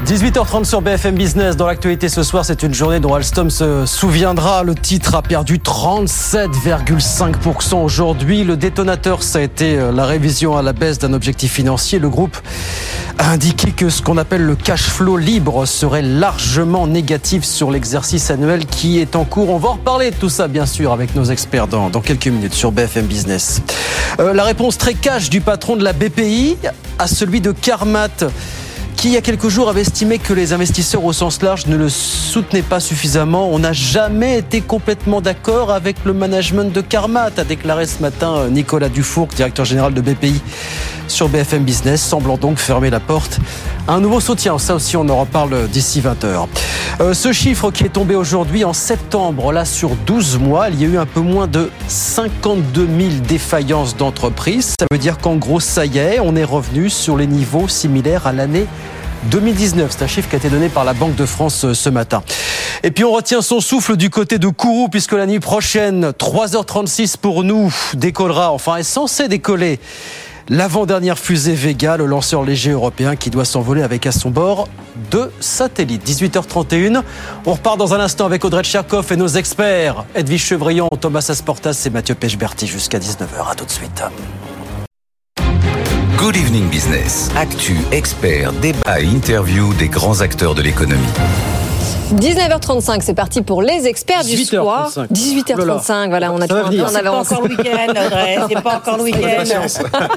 18h30 0.05 0.63
sur 0.63 0.81
BFM 0.81 1.15
Business. 1.15 1.57
Dans 1.57 1.67
l'actualité 1.67 2.09
ce 2.09 2.23
soir, 2.23 2.43
c'est 2.45 2.63
une 2.63 2.73
journée 2.73 2.99
dont 2.99 3.13
Alstom 3.13 3.49
se 3.49 3.85
souviendra. 3.85 4.63
Le 4.63 4.73
titre 4.73 5.15
a 5.15 5.21
perdu 5.21 5.57
37,5% 5.57 7.75
aujourd'hui. 7.75 8.45
Le 8.45 8.57
détonateur, 8.57 9.23
ça 9.23 9.39
a 9.39 9.41
été 9.41 9.77
euh, 9.77 9.91
la 9.91 10.05
révision 10.05 10.55
à 10.57 10.61
la 10.61 10.71
baisse 10.73 10.99
d'un 10.99 11.13
objectif 11.13 11.51
financier. 11.51 11.99
Le 11.99 12.07
groupe 12.09 12.37
a 13.17 13.29
indiqué 13.29 13.71
que 13.71 13.89
ce 13.89 14.01
qu'on 14.01 14.17
appelle 14.17 14.43
le 14.43 14.55
cash 14.55 14.83
flow 14.83 15.17
libre 15.17 15.65
serait 15.65 16.01
largement 16.01 16.87
négatif 16.87 17.43
sur 17.43 17.69
l'exercice 17.69 18.31
annuel 18.31 18.65
qui 18.65 18.99
est 18.99 19.17
en 19.17 19.25
cours. 19.25 19.49
On 19.49 19.57
va 19.57 19.67
en 19.69 19.73
reparler 19.73 20.11
de 20.11 20.15
tout 20.15 20.29
ça, 20.29 20.47
bien 20.47 20.65
sûr, 20.65 20.93
avec 20.93 21.13
nos 21.13 21.25
experts 21.25 21.67
dans, 21.67 21.89
dans 21.89 21.99
quelques 22.01 22.27
minutes 22.27 22.53
sur 22.53 22.71
BFM 22.71 23.05
Business. 23.05 23.61
Euh, 24.19 24.33
la 24.33 24.45
réponse 24.45 24.77
très 24.77 24.93
cash 24.93 25.29
du 25.29 25.41
patron 25.41 25.75
de 25.75 25.83
la 25.83 25.91
BPI 25.93 26.57
à 26.97 27.07
celui 27.07 27.41
de 27.41 27.51
Carmat 27.51 28.07
qui 28.99 29.07
il 29.07 29.13
y 29.13 29.17
a 29.17 29.21
quelques 29.21 29.47
jours 29.47 29.69
avait 29.69 29.79
estimé 29.79 30.19
que 30.19 30.33
les 30.33 30.51
investisseurs 30.51 31.05
au 31.05 31.13
sens 31.13 31.41
large 31.41 31.67
ne 31.67 31.77
le 31.77 31.87
soutenaient 31.87 32.61
pas 32.61 32.81
suffisamment. 32.81 33.49
On 33.49 33.59
n'a 33.59 33.71
jamais 33.71 34.37
été 34.37 34.59
complètement 34.59 35.21
d'accord 35.21 35.71
avec 35.71 35.95
le 36.03 36.11
management 36.11 36.73
de 36.73 36.81
Carmat, 36.81 37.29
a 37.37 37.45
déclaré 37.45 37.87
ce 37.87 38.01
matin 38.01 38.35
euh, 38.35 38.49
Nicolas 38.49 38.89
Dufour, 38.89 39.27
directeur 39.27 39.63
général 39.63 39.93
de 39.93 40.01
BPI 40.01 40.41
sur 41.07 41.29
BFM 41.29 41.63
Business, 41.63 42.01
semblant 42.01 42.35
donc 42.35 42.57
fermer 42.57 42.89
la 42.89 42.99
porte 42.99 43.39
un 43.89 43.99
nouveau 43.99 44.19
soutien. 44.19 44.57
Ça 44.59 44.75
aussi, 44.75 44.95
on 44.95 45.09
en 45.09 45.19
reparle 45.19 45.67
d'ici 45.67 46.01
20h. 46.01 46.47
Euh, 47.01 47.13
ce 47.13 47.33
chiffre 47.33 47.71
qui 47.71 47.83
est 47.83 47.89
tombé 47.89 48.15
aujourd'hui 48.15 48.63
en 48.63 48.73
septembre, 48.73 49.51
là 49.51 49.65
sur 49.65 49.95
12 50.05 50.37
mois, 50.37 50.69
il 50.69 50.79
y 50.79 50.85
a 50.85 50.87
eu 50.87 50.97
un 50.97 51.07
peu 51.07 51.21
moins 51.21 51.47
de 51.47 51.71
52 51.87 52.87
000 52.87 53.09
défaillances 53.27 53.97
d'entreprises. 53.97 54.75
Ça 54.79 54.85
veut 54.91 54.99
dire 54.99 55.17
qu'en 55.17 55.35
gros, 55.35 55.59
ça 55.59 55.85
y 55.85 55.97
est, 55.97 56.19
on 56.19 56.35
est 56.35 56.43
revenu 56.43 56.89
sur 56.89 57.17
les 57.17 57.27
niveaux 57.27 57.67
similaires 57.67 58.27
à 58.27 58.31
l'année 58.31 58.67
2019. 59.31 59.91
C'est 59.91 60.03
un 60.03 60.07
chiffre 60.07 60.29
qui 60.29 60.35
a 60.35 60.37
été 60.37 60.49
donné 60.49 60.69
par 60.69 60.85
la 60.85 60.93
Banque 60.93 61.15
de 61.15 61.25
France 61.25 61.65
euh, 61.65 61.73
ce 61.73 61.89
matin. 61.89 62.21
Et 62.83 62.91
puis 62.91 63.03
on 63.03 63.11
retient 63.11 63.41
son 63.41 63.59
souffle 63.59 63.97
du 63.97 64.09
côté 64.09 64.37
de 64.37 64.47
Kourou 64.47 64.87
puisque 64.89 65.13
la 65.13 65.25
nuit 65.25 65.39
prochaine, 65.39 66.11
3h36 66.11 67.17
pour 67.17 67.43
nous, 67.43 67.73
décollera, 67.95 68.51
enfin 68.51 68.77
est 68.77 68.83
censé 68.83 69.27
décoller 69.27 69.79
l'avant-dernière 70.49 71.17
fusée 71.17 71.53
Vega, 71.53 71.97
le 71.97 72.05
lanceur 72.05 72.43
léger 72.43 72.71
européen 72.71 73.15
qui 73.15 73.29
doit 73.29 73.45
s'envoler 73.45 73.81
avec 73.81 74.05
à 74.05 74.11
son 74.11 74.29
bord 74.29 74.67
deux 75.11 75.31
satellites. 75.39 76.05
18h31, 76.07 77.03
on 77.45 77.53
repart 77.53 77.77
dans 77.77 77.93
un 77.93 77.99
instant 77.99 78.25
avec 78.25 78.43
Audrey 78.43 78.63
Tcherkov 78.63 79.11
et 79.11 79.15
nos 79.15 79.27
experts, 79.27 80.05
Edwige 80.15 80.43
Chevrillon, 80.43 80.89
Thomas 80.99 81.25
Asportas 81.29 81.83
et 81.85 81.89
Mathieu 81.89 82.15
Pechberti 82.15 82.67
jusqu'à 82.67 82.99
19h. 82.99 83.51
À 83.51 83.55
tout 83.55 83.65
de 83.65 83.71
suite. 83.71 84.03
Good 86.17 86.35
Evening 86.35 86.67
Business. 86.69 87.29
Actu, 87.37 87.77
experts, 87.91 88.51
débat 88.53 88.99
et 88.99 89.05
interview 89.05 89.73
des 89.75 89.87
grands 89.87 90.19
acteurs 90.19 90.53
de 90.53 90.61
l'économie. 90.61 90.99
19h35, 92.15 93.01
c'est 93.01 93.13
parti 93.13 93.41
pour 93.41 93.61
les 93.61 93.85
experts 93.87 94.23
du 94.23 94.35
18h35. 94.35 94.49
soir. 94.49 94.91
18h35, 95.13 96.09
voilà, 96.09 96.31
on 96.33 96.41
a 96.41 96.47
toujours 96.47 96.89
C'est 96.89 97.03
pas 97.03 97.11
encore 97.11 97.41
le 97.43 97.49
week-end. 97.55 97.93
C'est 98.49 98.61
pas 98.63 98.75
encore 98.77 98.97
le 98.97 99.03
week-end. 99.11 99.43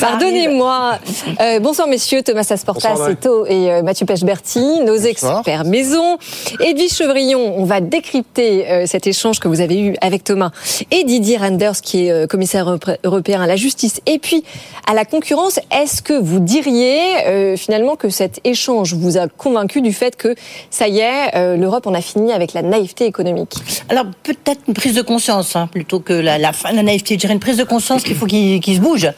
Pardonnez-moi. 0.00 0.98
Euh, 1.40 1.60
bonsoir 1.60 1.86
messieurs, 1.88 2.22
Thomas 2.22 2.46
Asportas 2.50 2.94
Bonsoir, 2.94 3.46
et, 3.48 3.72
euh, 3.72 3.82
Mathieu 3.82 4.06
Pechberti, 4.06 4.80
nos 4.80 4.94
Bonsoir. 4.98 5.38
experts 5.38 5.64
maison. 5.64 6.18
Edwige 6.60 6.92
Chevrillon, 6.94 7.54
on 7.58 7.64
va 7.64 7.80
décrypter 7.80 8.68
euh, 8.70 8.86
cet 8.86 9.06
échange 9.06 9.38
que 9.40 9.48
vous 9.48 9.60
avez 9.60 9.78
eu 9.80 9.94
avec 10.00 10.24
Thomas 10.24 10.50
et 10.90 11.04
Didier 11.04 11.36
Randers, 11.36 11.80
qui 11.80 12.06
est 12.06 12.10
euh, 12.10 12.26
commissaire 12.26 12.68
europé- 12.68 12.98
européen 13.04 13.40
à 13.40 13.46
la 13.46 13.56
justice 13.56 14.00
et 14.06 14.18
puis 14.18 14.42
à 14.88 14.94
la 14.94 15.04
concurrence. 15.04 15.58
Est-ce 15.70 16.02
que 16.02 16.14
vous 16.14 16.40
diriez 16.40 16.98
euh, 17.26 17.56
finalement 17.56 17.94
que 17.96 18.08
cet 18.08 18.40
échange 18.44 18.94
vous 18.94 19.16
a 19.16 19.28
convaincu 19.28 19.80
du 19.80 19.92
fait 19.92 20.16
que 20.16 20.34
ça 20.70 20.83
y 20.88 21.00
est, 21.00 21.34
euh, 21.34 21.56
l'Europe 21.56 21.86
en 21.86 21.94
a 21.94 22.00
fini 22.00 22.32
avec 22.32 22.52
la 22.52 22.62
naïveté 22.62 23.06
économique 23.06 23.54
Alors 23.88 24.04
peut-être 24.22 24.60
une 24.68 24.74
prise 24.74 24.94
de 24.94 25.02
conscience 25.02 25.56
hein, 25.56 25.68
plutôt 25.70 26.00
que 26.00 26.12
la, 26.12 26.38
la 26.38 26.52
fin 26.52 26.70
de 26.70 26.76
la 26.76 26.82
naïveté. 26.82 27.14
Je 27.14 27.20
dirais 27.20 27.34
une 27.34 27.40
prise 27.40 27.56
de 27.56 27.64
conscience 27.64 28.02
qu'il 28.02 28.16
faut 28.16 28.26
qu'il 28.26 28.62
se 28.62 28.80
bouge. 28.80 29.10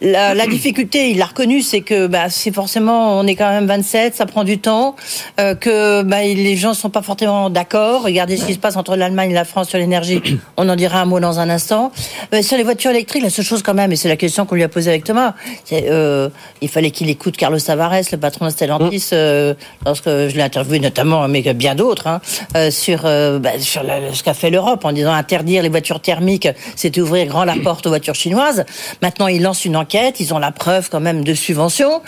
La, 0.00 0.34
la 0.34 0.46
difficulté, 0.46 1.10
il 1.10 1.18
l'a 1.18 1.26
reconnu, 1.26 1.62
c'est 1.62 1.80
que 1.80 2.06
bah, 2.06 2.30
c'est 2.30 2.52
forcément, 2.52 3.18
on 3.18 3.26
est 3.26 3.34
quand 3.34 3.50
même 3.50 3.66
27, 3.66 4.14
ça 4.14 4.26
prend 4.26 4.44
du 4.44 4.58
temps, 4.58 4.96
euh, 5.38 5.54
que 5.54 6.02
bah, 6.02 6.22
les 6.22 6.56
gens 6.56 6.74
sont 6.74 6.90
pas 6.90 7.02
forcément 7.02 7.50
d'accord. 7.50 8.02
Regardez 8.02 8.36
ce 8.36 8.44
qui 8.44 8.54
se 8.54 8.58
passe 8.58 8.76
entre 8.76 8.96
l'Allemagne 8.96 9.30
et 9.30 9.34
la 9.34 9.44
France 9.44 9.68
sur 9.68 9.78
l'énergie. 9.78 10.20
On 10.56 10.68
en 10.68 10.76
dira 10.76 11.00
un 11.00 11.04
mot 11.04 11.20
dans 11.20 11.40
un 11.40 11.50
instant. 11.50 11.92
Euh, 12.34 12.42
sur 12.42 12.56
les 12.56 12.62
voitures 12.62 12.90
électriques, 12.90 13.22
la 13.22 13.30
seule 13.30 13.44
chose 13.44 13.62
quand 13.62 13.74
même, 13.74 13.92
et 13.92 13.96
c'est 13.96 14.08
la 14.08 14.16
question 14.16 14.46
qu'on 14.46 14.54
lui 14.54 14.62
a 14.62 14.68
posée 14.68 14.90
avec 14.90 15.04
Thomas, 15.04 15.34
euh, 15.72 16.28
il 16.60 16.68
fallait 16.68 16.90
qu'il 16.90 17.08
écoute 17.10 17.36
Carlos 17.36 17.58
Tavares, 17.58 18.02
le 18.12 18.16
patron 18.18 18.46
de 18.46 18.50
Stellantis, 18.50 19.08
euh, 19.12 19.54
lorsque 19.84 20.08
je 20.08 20.34
l'ai 20.34 20.42
interviewé 20.42 20.78
notamment, 20.78 21.09
mais 21.28 21.42
bien 21.54 21.74
d'autres, 21.74 22.06
hein, 22.06 22.20
euh, 22.56 22.70
sur, 22.70 23.02
euh, 23.04 23.38
bah, 23.38 23.58
sur 23.58 23.82
la- 23.82 24.12
ce 24.12 24.22
qu'a 24.22 24.34
fait 24.34 24.50
l'Europe 24.50 24.84
en 24.84 24.92
disant 24.92 25.12
interdire 25.12 25.62
les 25.62 25.68
voitures 25.68 26.00
thermiques, 26.00 26.48
c'était 26.76 27.00
ouvrir 27.00 27.26
grand 27.26 27.44
la 27.44 27.56
porte 27.56 27.86
aux 27.86 27.90
voitures 27.90 28.14
chinoises. 28.14 28.64
Maintenant, 29.02 29.26
ils 29.28 29.42
lancent 29.42 29.64
une 29.64 29.76
enquête, 29.76 30.20
ils 30.20 30.32
ont 30.34 30.38
la 30.38 30.52
preuve 30.52 30.88
quand 30.90 31.00
même 31.00 31.24
de 31.24 31.34
subvention. 31.34 32.00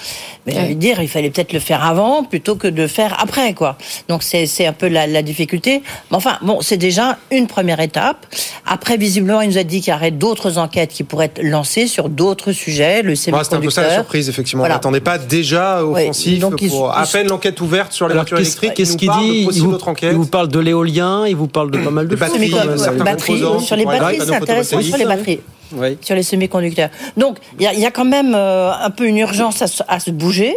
Mais 0.47 0.53
j'ai 0.55 0.61
envie 0.61 0.75
de 0.75 0.81
dire, 0.81 1.01
il 1.01 1.09
fallait 1.09 1.31
peut-être 1.31 1.53
le 1.53 1.61
faire 1.61 1.85
avant 1.85 2.25
plutôt 2.25 2.57
que 2.57 2.69
de 2.69 2.87
faire 2.87 3.17
après, 3.23 3.55
quoi. 3.55 3.77
Donc 4.09 4.23
c'est 4.23 4.67
un 4.67 4.73
peu 4.73 4.89
la, 4.89 5.07
la 5.07 5.23
difficulté. 5.23 5.83
Mais 6.11 6.17
enfin, 6.17 6.39
bon, 6.43 6.61
c'est 6.61 6.77
déjà 6.77 7.19
une 7.31 7.47
première 7.47 7.81
étape. 7.81 8.27
Après, 8.67 8.97
visiblement, 8.97 9.41
il 9.41 9.51
nous 9.51 9.59
a 9.59 9.65
dit 9.65 9.81
qu'il 9.81 9.93
y 9.93 9.97
aurait 9.97 10.11
d'autres 10.11 10.59
enquêtes 10.59 10.91
qui 10.93 11.05
pourraient 11.05 11.27
être 11.27 11.43
lancées 11.43 11.87
sur 11.87 12.09
d'autres 12.09 12.53
sujets, 12.53 13.03
le 13.03 13.15
C'était 13.15 13.37
un 13.37 13.61
peu 13.61 13.71
ça 13.71 13.83
la 13.83 13.95
surprise, 13.95 14.29
effectivement. 14.29 14.63
Voilà. 14.63 14.75
On 14.75 14.79
n'attendait 14.79 15.01
pas 15.01 15.19
déjà 15.19 15.85
Oui, 15.85 16.03
offensif 16.03 16.45
ils- 16.61 16.69
pour 16.69 16.93
à 16.93 17.05
ils- 17.05 17.11
peine 17.13 17.29
l'enquête 17.29 17.61
ouverte 17.61 17.93
sur 17.93 18.09
les 18.09 18.15
voitures 18.15 18.39
électriques. 18.39 18.75
qu'est-ce 18.75 18.92
nous 18.93 18.99
qu'il 18.99 19.11
dit 19.11 19.47
il 19.51 19.63
vous, 19.63 19.79
il 20.03 20.13
vous 20.15 20.27
parle 20.27 20.49
de 20.49 20.59
l'éolien, 20.59 21.27
il 21.27 21.37
vous 21.37 21.49
parle 21.49 21.71
de 21.71 21.79
pas 21.79 21.91
mal 21.91 22.09
de 22.09 22.17
batteries, 22.17 22.53
euh, 22.55 22.99
batteries, 22.99 23.43
sur 23.61 23.77
les 23.77 23.85
batteries, 23.85 24.21
c'est 24.25 24.35
intéressant 24.35 24.81
sur 24.81 24.97
les 24.97 25.05
batteries. 25.05 25.41
Oui. 25.75 25.97
sur 26.01 26.15
les 26.15 26.23
semi-conducteurs. 26.23 26.91
Donc, 27.17 27.39
il 27.59 27.63
y 27.65 27.67
a, 27.67 27.73
il 27.73 27.81
y 27.81 27.87
a 27.87 27.91
quand 27.91 28.05
même 28.05 28.35
euh, 28.35 28.71
un 28.73 28.91
peu 28.91 29.07
une 29.07 29.19
urgence 29.19 29.63
à, 29.63 29.67
se- 29.67 29.83
à 29.89 30.01
se 30.01 30.11
bouger, 30.11 30.57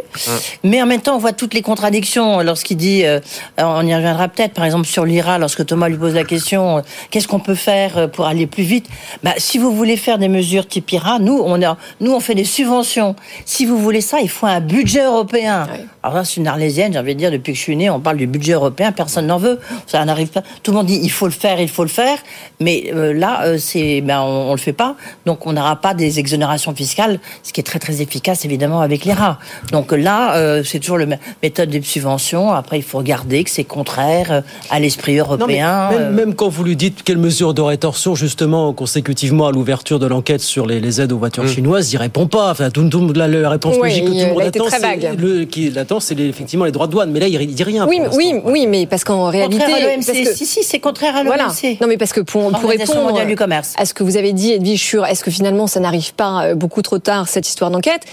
mais 0.64 0.82
en 0.82 0.86
même 0.86 1.02
temps, 1.02 1.16
on 1.16 1.20
voit 1.20 1.34
toutes 1.34 1.54
les 1.54 1.62
contradictions 1.62 2.42
lorsqu'il 2.42 2.78
dit, 2.78 3.06
euh, 3.06 3.20
on 3.58 3.86
y 3.86 3.94
reviendra 3.96 4.28
peut-être, 4.28 4.54
par 4.54 4.66
exemple 4.66 4.86
sur 4.88 5.06
l'IRA, 5.06 5.38
lorsque 5.38 5.66
Thomas 5.66 5.88
lui 5.90 5.98
pose 5.98 6.14
la 6.14 6.24
question, 6.24 6.78
euh, 6.78 6.82
qu'est-ce 7.12 7.28
qu'on 7.28 7.40
peut 7.40 7.56
faire 7.56 8.10
pour 8.12 8.26
aller 8.26 8.48
plus 8.48 8.64
vite? 8.64 8.88
Bah, 9.24 9.34
Si 9.38 9.58
vous 9.58 9.72
voulez 9.76 9.98
faire 9.98 10.18
des 10.18 10.28
mesures 10.28 10.68
type 10.68 10.92
IRA, 10.92 11.20
nous, 11.20 11.42
on, 11.46 11.62
a, 11.64 11.78
nous, 12.02 12.12
on 12.14 12.20
fait 12.20 12.36
des 12.36 12.46
subventions. 12.46 13.16
Si 13.46 13.66
vous 13.66 13.78
voulez 13.78 14.02
ça, 14.02 14.20
il 14.22 14.30
faut 14.30 14.46
un 14.48 14.60
budget 14.62 15.04
européen. 15.06 15.68
Alors 16.04 16.18
là, 16.18 16.24
c'est 16.24 16.38
une 16.38 16.48
arlésienne, 16.48 16.94
j'ai 16.94 17.00
envie 17.00 17.14
de 17.16 17.20
dire, 17.20 17.32
depuis 17.32 17.54
que 17.54 17.58
je 17.58 17.64
suis 17.64 17.76
né, 17.76 17.90
on 17.90 18.00
parle 18.00 18.18
du 18.18 18.28
budget 18.28 18.54
européen, 18.54 18.92
personne 18.92 19.28
n'en 19.28 19.38
veut. 19.38 19.60
Ça 19.88 20.04
n'arrive 20.06 20.28
pas. 20.28 20.44
Tout 20.64 20.72
le 20.72 20.78
monde 20.78 20.86
dit, 20.88 21.00
il 21.02 21.10
faut 21.12 21.26
le 21.26 21.32
faire, 21.32 21.60
il 21.60 21.70
faut 21.70 21.84
le 21.84 21.90
faire, 21.90 22.18
mais 22.60 22.92
euh, 22.94 23.14
là, 23.14 23.44
euh, 23.46 23.58
c'est, 23.58 24.02
ben, 24.02 24.22
on, 24.22 24.50
on 24.50 24.52
le 24.52 24.60
fait 24.60 24.74
pas. 24.74 24.96
Donc, 25.26 25.46
on 25.48 25.54
n'aura 25.54 25.76
pas 25.78 25.94
des 25.94 26.20
exonérations 26.20 26.74
fiscales, 26.76 27.20
ce 27.44 27.54
qui 27.54 27.60
est 27.62 27.64
très 27.64 27.80
très 27.80 28.02
efficace 28.02 28.46
évidemment 28.46 28.82
avec 28.82 29.06
l'IRA. 29.06 29.40
Donc 29.72 29.92
là, 29.92 30.36
euh, 30.38 30.64
c'est 30.64 30.80
toujours 30.80 30.98
la 30.98 31.06
méthode 31.44 31.70
des 31.70 31.82
subventions. 31.82 32.52
Après, 32.52 32.78
il 32.78 32.84
faut 32.84 32.98
regarder 32.98 33.44
que 33.44 33.50
c'est 33.50 33.64
contraire 33.64 34.32
euh, 34.32 34.42
à 34.70 34.80
l'esprit 34.80 35.16
Non, 35.16 35.24
européen. 35.26 35.90
même, 35.90 36.02
euh, 36.02 36.12
même 36.12 36.36
quand 36.36 36.50
vous 36.50 36.64
lui 36.64 36.76
dites 36.76 37.04
quelles 37.04 37.18
mesures 37.18 37.54
de 37.54 37.62
rétorsion, 37.62 38.16
justement, 38.16 38.74
consécutivement 38.74 39.48
à 39.48 39.52
l'ouverture 39.52 40.00
de 40.00 40.06
l'enquête 40.08 40.42
sur 40.42 40.66
les, 40.66 40.80
les 40.80 41.02
aides 41.02 41.12
aux 41.12 41.18
voitures 41.18 41.48
chinoises, 41.48 41.92
il 41.94 41.98
répond 41.98 42.28
pas. 42.28 42.52
Enfin, 42.52 42.70
tout, 42.70 42.88
tout- 42.90 43.14
la, 43.14 43.28
la 43.28 43.50
réponse 43.50 43.76
Oui, 43.80 43.90
logique 43.90 44.06
que 44.06 44.10
tout 44.10 44.16
le 44.16 44.34
monde 44.34 44.42
attend, 44.42 44.66
très 44.66 44.78
c'est 44.80 44.82
vague. 44.82 45.20
le, 45.20 45.46
qui 45.46 45.70
l'attend, 45.70 46.00
c'est 46.00 46.16
les- 46.16 46.28
effectivement 46.28 46.66
les 46.66 46.72
droits 46.72 46.88
de 46.88 46.92
douane. 46.92 47.12
Mais 47.12 47.20
là, 47.20 47.28
il, 47.28 47.42
il 47.42 47.54
dit 47.56 47.64
rien. 47.64 47.88
Oui, 47.88 48.00
oui, 48.14 48.34
oui, 48.44 48.68
mais 48.68 48.86
parce 48.86 49.04
qu'en 49.04 49.30
réalité, 49.30 49.60
contraire 49.64 49.76
à 49.78 49.80
l'OMC. 49.96 50.06
parce 50.06 50.18
que- 50.20 50.36
Si, 50.36 50.46
si, 50.46 50.64
c'est 50.64 50.80
contraire 50.80 51.16
à 51.16 51.24
l'OMC. 51.24 51.34
Voilà. 51.36 51.48
Non, 51.82 51.88
mais 51.88 51.98
parce 51.98 52.14
que 52.14 52.22
pour, 52.22 52.52
pour 52.52 52.70
répondre 52.70 53.26
du 53.26 53.36
commerce. 53.36 53.74
à 53.78 53.86
ce 53.86 53.94
que 53.94 54.04
vous 54.04 54.18
avez 54.18 54.34
dit, 54.34 54.52
Edwige, 54.54 54.95
sur 54.96 55.06
est-ce 55.06 55.24
que 55.26 55.32
finalement 55.32 55.68
ça 55.68 55.80
n'arrive 55.82 56.14
pas 56.14 56.46
euh, 56.46 56.56
beaucoup 56.56 56.82
trop 56.82 57.00
tard, 57.00 57.28
cette 57.28 57.48
histoire 57.48 57.70
d'enquête? 57.70 58.04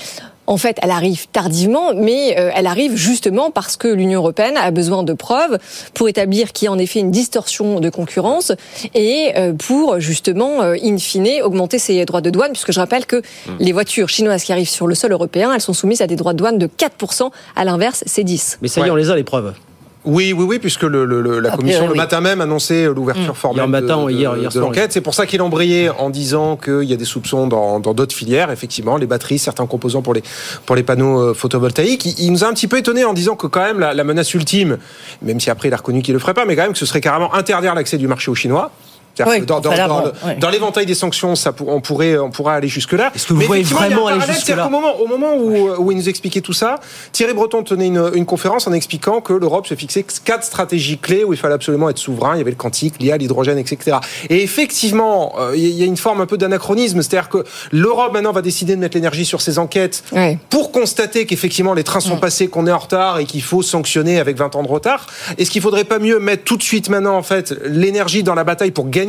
En 0.48 0.56
fait, 0.56 0.76
elle 0.82 0.90
arrive 0.90 1.28
tardivement, 1.28 1.94
mais 1.94 2.36
euh, 2.36 2.50
elle 2.56 2.66
arrive 2.66 2.96
justement 2.96 3.52
parce 3.52 3.76
que 3.76 3.86
l'Union 3.86 4.18
européenne 4.18 4.56
a 4.56 4.72
besoin 4.72 5.04
de 5.04 5.12
preuves 5.12 5.58
pour 5.94 6.08
établir 6.08 6.50
qu'il 6.52 6.66
y 6.66 6.68
a 6.68 6.72
en 6.72 6.78
effet 6.78 6.98
une 6.98 7.12
distorsion 7.12 7.78
de 7.78 7.88
concurrence 7.90 8.50
et 8.94 9.30
euh, 9.36 9.52
pour 9.52 10.00
justement, 10.00 10.60
in 10.62 10.98
fine, 10.98 11.40
augmenter 11.44 11.78
ses 11.78 12.04
droits 12.04 12.20
de 12.20 12.30
douane, 12.30 12.50
puisque 12.50 12.72
je 12.72 12.80
rappelle 12.80 13.06
que 13.06 13.22
les 13.60 13.70
voitures 13.70 14.08
chinoises 14.08 14.42
qui 14.42 14.50
arrivent 14.50 14.68
sur 14.68 14.88
le 14.88 14.96
sol 14.96 15.12
européen, 15.12 15.52
elles 15.54 15.60
sont 15.60 15.74
soumises 15.74 16.02
à 16.02 16.08
des 16.08 16.16
droits 16.16 16.32
de 16.32 16.38
douane 16.38 16.58
de 16.58 16.66
4%, 16.66 17.30
à 17.54 17.64
l'inverse, 17.64 18.02
c'est 18.06 18.24
10. 18.24 18.58
Mais 18.62 18.66
ça 18.68 18.80
y 18.80 18.82
est, 18.82 18.86
Ouais. 18.86 18.90
on 18.90 18.96
les 18.96 19.10
a, 19.10 19.14
les 19.14 19.22
preuves. 19.22 19.54
Oui, 20.04 20.32
oui, 20.36 20.44
oui, 20.48 20.58
puisque 20.58 20.82
le, 20.82 21.04
le- 21.04 21.20
le- 21.20 21.38
la 21.38 21.50
Après, 21.50 21.58
commission 21.58 21.86
le 21.86 21.92
oui. 21.92 21.96
matin 21.96 22.20
même 22.20 22.40
annonçait 22.40 22.86
l'ouverture 22.86 23.36
formelle 23.36 23.60
Hier 23.62 23.68
matin, 23.68 24.02
de, 24.02 24.06
de- 24.06 24.10
hier- 24.10 24.36
hier 24.36 24.48
de 24.48 24.52
soir, 24.52 24.64
l'enquête. 24.64 24.92
C'est 24.92 25.00
pour 25.00 25.14
ça 25.14 25.26
qu'il 25.26 25.40
embrayait 25.42 25.90
en 25.90 26.10
disant 26.10 26.56
qu'il 26.56 26.82
y 26.84 26.92
a 26.92 26.96
des 26.96 27.04
soupçons 27.04 27.46
dans 27.46 27.78
dans 27.78 27.94
d'autres 27.94 28.14
filières, 28.14 28.50
effectivement, 28.50 28.96
les 28.96 29.06
batteries, 29.06 29.38
certains 29.38 29.66
composants 29.66 30.02
pour 30.02 30.12
les 30.14 30.22
pour 30.66 30.74
les 30.74 30.82
panneaux 30.82 31.20
euh, 31.20 31.34
photovoltaïques. 31.34 32.04
Il, 32.04 32.14
il 32.18 32.32
nous 32.32 32.42
a 32.42 32.48
un 32.48 32.52
petit 32.52 32.66
peu 32.66 32.78
étonné 32.78 33.04
en 33.04 33.12
disant 33.12 33.36
que 33.36 33.46
quand 33.46 33.62
même 33.62 33.78
la, 33.78 33.94
la 33.94 34.02
menace 34.02 34.34
ultime, 34.34 34.78
même 35.22 35.38
si 35.38 35.50
après 35.50 35.68
il 35.68 35.74
a 35.74 35.76
reconnu 35.76 36.02
qu'il 36.02 36.14
le 36.14 36.18
ferait 36.20 36.34
pas, 36.34 36.46
mais 36.46 36.56
quand 36.56 36.62
même 36.62 36.72
que 36.72 36.78
ce 36.78 36.86
serait 36.86 37.00
carrément 37.00 37.32
interdire 37.34 37.74
l'accès 37.76 37.96
du 37.96 38.08
marché 38.08 38.28
aux 38.30 38.34
Chinois. 38.34 38.72
Oui, 39.20 39.40
dans, 39.42 39.60
là, 39.60 40.50
l'éventail 40.50 40.86
des 40.86 40.94
sanctions, 40.94 41.34
ça 41.34 41.52
pour- 41.52 41.68
on 41.68 41.80
pourrait 41.80 42.16
on 42.18 42.30
pourrait 42.30 42.54
aller 42.54 42.68
jusque 42.68 42.92
là. 42.92 43.10
Est-ce 43.14 43.26
que 43.26 43.34
vous 43.34 43.40
voyez 43.42 43.62
vraiment 43.62 44.06
aller 44.06 44.20
jusque-là 44.32 44.66
Au 44.66 44.70
moment 44.70 44.96
au 45.00 45.06
moment 45.06 45.34
où, 45.36 45.68
où 45.78 45.90
il 45.92 45.98
nous 45.98 46.08
expliquait 46.08 46.40
tout 46.40 46.52
ça, 46.52 46.76
Thierry 47.12 47.34
Breton 47.34 47.62
tenait 47.62 47.86
une, 47.88 48.10
une 48.14 48.26
conférence 48.26 48.66
en 48.66 48.72
expliquant 48.72 49.20
que 49.20 49.32
l'Europe 49.32 49.66
se 49.66 49.74
fixait 49.74 50.04
quatre 50.24 50.44
stratégies 50.44 50.98
clés 50.98 51.24
où 51.24 51.32
il 51.32 51.38
fallait 51.38 51.54
absolument 51.54 51.88
être 51.90 51.98
souverain. 51.98 52.34
Il 52.34 52.38
y 52.38 52.40
avait 52.40 52.50
le 52.50 52.56
quantique, 52.56 52.94
l'IA, 53.00 53.16
l'hydrogène, 53.16 53.58
etc. 53.58 53.98
Et 54.30 54.42
effectivement, 54.42 55.34
euh, 55.38 55.52
il 55.56 55.68
y 55.68 55.82
a 55.82 55.86
une 55.86 55.96
forme 55.96 56.20
un 56.20 56.26
peu 56.26 56.38
d'anachronisme, 56.38 57.02
c'est-à-dire 57.02 57.28
que 57.28 57.44
l'Europe 57.70 58.12
maintenant 58.12 58.32
va 58.32 58.42
décider 58.42 58.74
de 58.76 58.80
mettre 58.80 58.96
l'énergie 58.96 59.24
sur 59.24 59.40
ses 59.40 59.58
enquêtes 59.58 60.02
Ouais. 60.12 60.38
pour 60.50 60.72
constater 60.72 61.26
qu'effectivement 61.26 61.74
les 61.74 61.84
trains 61.84 62.00
sont 62.00 62.16
passés, 62.16 62.48
qu'on 62.48 62.66
est 62.66 62.72
en 62.72 62.78
retard 62.78 63.18
et 63.18 63.24
qu'il 63.24 63.42
faut 63.42 63.62
sanctionner 63.62 64.18
avec 64.20 64.36
20 64.36 64.54
ans 64.56 64.62
de 64.62 64.68
retard. 64.68 65.06
Est-ce 65.38 65.50
qu'il 65.50 65.60
faudrait 65.62 65.84
pas 65.84 65.98
mieux 65.98 66.18
mettre 66.18 66.44
tout 66.44 66.56
de 66.56 66.62
suite 66.62 66.88
maintenant 66.88 67.16
en 67.16 67.22
fait 67.22 67.54
l'énergie 67.66 68.22
dans 68.22 68.34
la 68.34 68.44
bataille 68.44 68.70
pour 68.70 68.88
gagner 68.88 69.01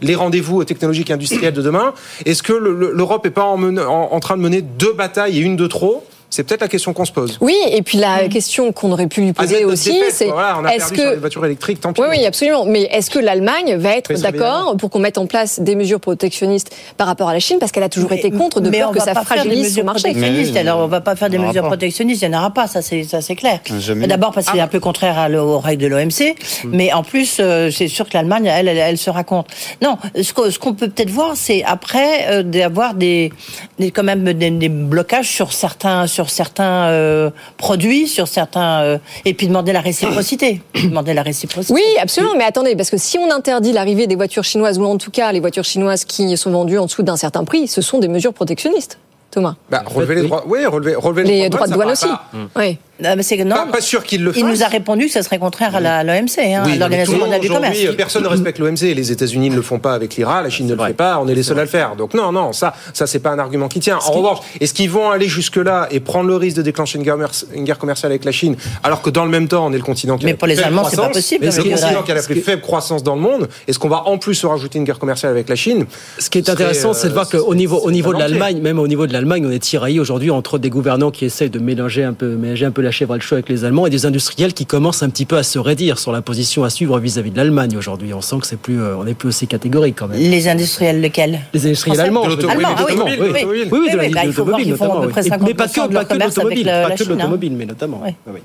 les 0.00 0.14
rendez-vous 0.14 0.64
technologiques 0.64 1.10
industriels 1.10 1.54
de 1.54 1.62
demain. 1.62 1.94
Est-ce 2.26 2.42
que 2.42 2.52
le- 2.52 2.74
le- 2.74 2.92
l'Europe 2.92 3.26
est 3.26 3.30
pas 3.30 3.44
en 3.44 4.20
train 4.20 4.36
de 4.36 4.42
mener 4.42 4.62
deux 4.62 4.92
batailles 4.92 5.38
et 5.38 5.40
une 5.40 5.56
de 5.56 5.66
trop? 5.66 6.04
C'est 6.34 6.44
peut-être 6.44 6.62
la 6.62 6.68
question 6.68 6.94
qu'on 6.94 7.04
se 7.04 7.12
pose. 7.12 7.36
Oui, 7.42 7.54
et 7.70 7.82
puis 7.82 7.98
la 7.98 8.26
question 8.28 8.72
qu'on 8.72 8.90
aurait 8.90 9.06
pu 9.06 9.20
lui 9.20 9.34
poser 9.34 9.66
aussi, 9.66 10.00
c'est 10.10 10.24
quoi. 10.24 10.34
Voilà, 10.34 10.56
on 10.58 10.64
a 10.64 10.74
est-ce 10.74 10.86
sur 10.94 10.96
les 10.96 11.14
que 11.14 11.18
voitures 11.18 11.44
électriques, 11.44 11.80
tant 11.80 11.92
pis. 11.92 12.00
Oui, 12.00 12.06
oui, 12.10 12.24
absolument. 12.24 12.64
Mais 12.64 12.84
est-ce 12.84 13.10
que 13.10 13.18
l'Allemagne 13.18 13.76
va 13.76 13.96
être 13.98 14.14
d'accord 14.14 14.78
pour 14.78 14.88
qu'on 14.88 14.98
mette 14.98 15.18
en 15.18 15.26
place 15.26 15.60
des 15.60 15.74
mesures 15.76 16.00
protectionnistes 16.00 16.74
par 16.96 17.06
rapport 17.06 17.28
à 17.28 17.34
la 17.34 17.38
Chine 17.38 17.58
Parce 17.60 17.70
qu'elle 17.70 17.82
a 17.82 17.90
toujours 17.90 18.12
été 18.12 18.30
contre 18.30 18.60
de 18.62 18.70
peur 18.70 18.92
que 18.92 19.00
ça 19.00 19.14
fragilise 19.14 19.64
mesures 19.64 19.84
marché. 19.84 20.14
Mais 20.14 20.56
Alors, 20.58 20.78
on 20.80 20.86
va 20.86 21.02
pas 21.02 21.16
faire 21.16 21.28
des 21.28 21.36
mesures 21.38 21.62
pas. 21.64 21.68
protectionnistes. 21.68 22.22
Il 22.22 22.28
n'y 22.30 22.34
en 22.34 22.38
aura 22.38 22.50
pas, 22.54 22.66
ça 22.66 22.80
c'est 22.80 23.04
ça 23.04 23.20
c'est 23.20 23.36
clair. 23.36 23.60
D'abord 24.08 24.32
parce 24.32 24.46
qu'il 24.46 24.56
est 24.58 24.62
un 24.62 24.68
peu 24.68 24.80
contraire 24.80 25.18
à 25.18 25.28
le- 25.28 25.40
aux 25.42 25.58
règles 25.58 25.82
de 25.82 25.88
l'OMC, 25.88 26.34
mais 26.64 26.94
en 26.94 27.02
plus 27.02 27.36
euh, 27.40 27.70
c'est 27.70 27.88
sûr 27.88 28.08
que 28.08 28.14
l'Allemagne, 28.16 28.46
elle, 28.46 28.68
elle, 28.68 28.78
elle 28.78 28.96
se 28.98 29.10
raconte. 29.10 29.48
Non, 29.82 29.98
ce 30.20 30.32
qu'on 30.58 30.72
peut 30.72 30.88
peut-être 30.88 31.10
voir, 31.10 31.32
c'est 31.34 31.62
après 31.64 32.26
euh, 32.30 32.42
d'avoir 32.42 32.94
des, 32.94 33.32
des 33.78 33.90
quand 33.90 34.02
même 34.02 34.32
des, 34.32 34.50
des 34.50 34.68
blocages 34.70 35.28
sur 35.28 35.52
certains 35.52 36.06
sur 36.06 36.21
certains 36.30 36.86
euh, 36.88 37.30
produits, 37.56 38.06
sur 38.08 38.28
certains 38.28 38.82
euh, 38.82 38.98
et 39.24 39.34
puis 39.34 39.46
demander 39.48 39.72
la 39.72 39.80
réciprocité, 39.80 40.60
demander 40.84 41.14
la 41.14 41.22
réciprocité. 41.22 41.72
Oui, 41.74 41.82
absolument. 42.00 42.34
Mais 42.36 42.44
attendez, 42.44 42.76
parce 42.76 42.90
que 42.90 42.96
si 42.96 43.18
on 43.18 43.30
interdit 43.30 43.72
l'arrivée 43.72 44.06
des 44.06 44.16
voitures 44.16 44.44
chinoises, 44.44 44.78
ou 44.78 44.84
en 44.84 44.96
tout 44.98 45.10
cas 45.10 45.32
les 45.32 45.40
voitures 45.40 45.64
chinoises 45.64 46.04
qui 46.04 46.36
sont 46.36 46.50
vendues 46.50 46.78
en 46.78 46.86
dessous 46.86 47.02
d'un 47.02 47.16
certain 47.16 47.44
prix, 47.44 47.68
ce 47.68 47.80
sont 47.82 47.98
des 47.98 48.08
mesures 48.08 48.34
protectionnistes, 48.34 48.98
Thomas. 49.30 49.54
Bah, 49.70 49.82
relever 49.86 50.14
les 50.16 50.20
oui. 50.22 50.26
droits, 50.28 50.44
oui, 50.46 50.66
relever, 50.66 50.94
relever 50.94 51.24
Les 51.24 51.48
droits 51.48 51.66
de 51.66 51.72
douane 51.74 51.90
aussi. 51.90 52.06
pas- 52.06 52.24
Oui. 52.56 52.78
Ah, 53.04 53.16
mais 53.16 53.22
c'est 53.22 53.36
que 53.36 53.42
non. 53.42 53.56
Pas, 53.56 53.66
pas 53.66 53.80
sûr 53.80 54.04
qu'il 54.04 54.22
le 54.22 54.32
fasse. 54.32 54.40
Il 54.40 54.46
nous 54.46 54.62
a 54.62 54.66
répondu 54.68 55.06
que 55.06 55.12
ça 55.12 55.22
serait 55.22 55.38
contraire 55.38 55.74
à 55.74 56.04
l'OMC, 56.04 56.38
hein, 56.38 56.62
Oui, 56.66 56.78
l'Organisation 56.78 57.18
mondiale 57.18 57.40
du 57.40 57.48
commerce. 57.48 57.76
aujourd'hui, 57.76 57.96
Personne 57.96 58.22
ne 58.22 58.28
respecte 58.28 58.58
l'OMC. 58.58 58.94
Les 58.94 59.10
États-Unis 59.10 59.50
ne 59.50 59.56
le 59.56 59.62
font 59.62 59.78
pas 59.78 59.94
avec 59.94 60.14
l'IRA, 60.16 60.42
la 60.42 60.50
Chine 60.50 60.66
ne 60.66 60.74
le 60.74 60.84
fait 60.84 60.92
pas. 60.94 61.18
On 61.20 61.26
est 61.26 61.34
les 61.34 61.42
seuls 61.42 61.58
à 61.58 61.62
le 61.62 61.68
faire. 61.68 61.96
Donc 61.96 62.14
non, 62.14 62.30
non, 62.32 62.52
ça, 62.52 62.74
ça 62.92 63.06
c'est 63.06 63.18
pas 63.18 63.30
un 63.30 63.38
argument 63.38 63.68
qui 63.68 63.80
tient. 63.80 63.96
En 63.98 64.12
revanche, 64.12 64.38
est-ce 64.60 64.72
qu'ils 64.74 64.90
vont 64.90 65.10
aller 65.10 65.26
jusque 65.26 65.56
là 65.56 65.88
et 65.90 66.00
prendre 66.00 66.28
le 66.28 66.36
risque 66.36 66.56
de 66.58 66.62
déclencher 66.62 66.98
une 66.98 67.04
guerre, 67.04 67.14
commerce- 67.14 67.46
une 67.54 67.64
guerre 67.64 67.78
commerciale 67.78 68.12
avec 68.12 68.24
la 68.24 68.32
Chine, 68.32 68.56
alors 68.84 69.02
que 69.02 69.10
dans 69.10 69.24
le 69.24 69.30
même 69.30 69.48
temps, 69.48 69.66
on 69.66 69.72
est 69.72 69.76
le 69.78 69.82
continent 69.82 70.16
qui 70.18 70.24
a 70.24 70.26
Mais 70.26 70.32
la 70.32 70.36
pour 70.38 70.46
plus 70.46 70.50
les 70.50 70.56
faible 70.56 70.68
Allemands, 70.68 70.84
c'est 70.84 70.96
pas 70.96 71.02
croissance, 71.02 71.16
possible, 71.16 71.46
le 71.46 71.52
continent 71.76 72.02
qui 72.02 72.12
a 72.12 72.14
la 72.14 72.22
plus 72.22 72.40
faible 72.40 72.62
croissance 72.62 73.02
dans 73.02 73.14
le 73.16 73.20
monde. 73.22 73.48
Est-ce 73.66 73.78
qu'on 73.78 73.88
va 73.88 74.06
en 74.06 74.18
plus 74.18 74.34
se 74.34 74.46
rajouter 74.46 74.78
une 74.78 74.84
guerre 74.84 74.98
commerciale 74.98 75.32
avec 75.32 75.48
la 75.48 75.56
Chine? 75.56 75.86
Ce 76.18 76.30
qui 76.30 76.38
est 76.38 76.48
intéressant, 76.48 76.92
c'est 76.92 77.08
de 77.08 77.12
euh, 77.12 77.14
voir 77.14 77.28
qu'au 77.28 77.54
niveau, 77.54 77.78
au 77.82 77.90
niveau 77.90 78.12
de 78.14 78.18
l'Allemagne, 78.18 78.60
même 78.60 78.78
au 78.78 78.86
niveau 78.86 79.06
de 79.08 79.12
l'Allemagne, 79.12 79.44
on 79.46 79.50
est 79.50 79.58
tiraillé 79.58 79.98
aujourd'hui 79.98 80.30
entre 80.30 80.58
des 80.58 80.70
gouvernants 80.70 81.10
qui 81.10 81.24
essayent 81.24 81.50
de 81.50 81.58
mélanger 81.58 82.04
un 82.04 82.12
peu, 82.12 82.28
mélanger 82.36 82.66
un 82.66 82.70
peu 82.70 82.81
la 82.82 82.90
chèvre 82.90 83.14
et 83.14 83.18
le 83.18 83.22
chou 83.22 83.34
avec 83.34 83.48
les 83.48 83.64
Allemands 83.64 83.86
et 83.86 83.90
des 83.90 84.06
industriels 84.06 84.52
qui 84.52 84.66
commencent 84.66 85.02
un 85.02 85.08
petit 85.10 85.24
peu 85.26 85.36
à 85.36 85.42
se 85.42 85.58
raidir 85.58 85.98
sur 85.98 86.12
la 86.12 86.22
position 86.22 86.64
à 86.64 86.70
suivre 86.70 86.98
vis-à-vis 86.98 87.30
de 87.30 87.36
l'Allemagne 87.36 87.76
aujourd'hui. 87.76 88.12
On 88.14 88.20
sent 88.20 88.36
que 88.40 88.46
c'est 88.46 88.58
plus, 88.58 88.80
euh, 88.80 88.96
on 88.96 89.06
est 89.06 89.14
plus 89.14 89.28
aussi 89.28 89.46
catégorique 89.46 89.96
quand 89.98 90.08
même. 90.08 90.18
Les 90.18 90.48
industriels, 90.48 91.00
lesquels? 91.00 91.40
Les 91.54 91.66
industriels 91.66 91.96
Français 91.96 92.08
allemands. 92.08 92.24
De 92.24 92.28
l'automobile, 92.30 92.66
Allemands, 92.66 92.84
oui, 92.88 92.94
oui, 93.20 93.28
oui. 93.32 93.44
oui, 93.46 93.68
Oui, 93.70 93.90
de 93.92 93.98
Oui, 93.98 94.08
la- 94.08 94.08
bah, 94.10 94.24
l'automobile 94.26 94.64
peu 94.64 94.70
notamment. 94.84 95.00
Mais 95.46 95.54
pas 95.54 95.66
50% 95.66 95.88
que, 95.88 95.92
pas 95.94 96.04
que 96.04 96.08
commerce 96.08 96.36
l'automobile, 96.36 96.64
pas 96.66 96.90
que 96.90 97.02
hein. 97.02 97.06
l'automobile, 97.08 97.52
mais 97.56 97.66
notamment. 97.66 98.02
Oui. 98.26 98.40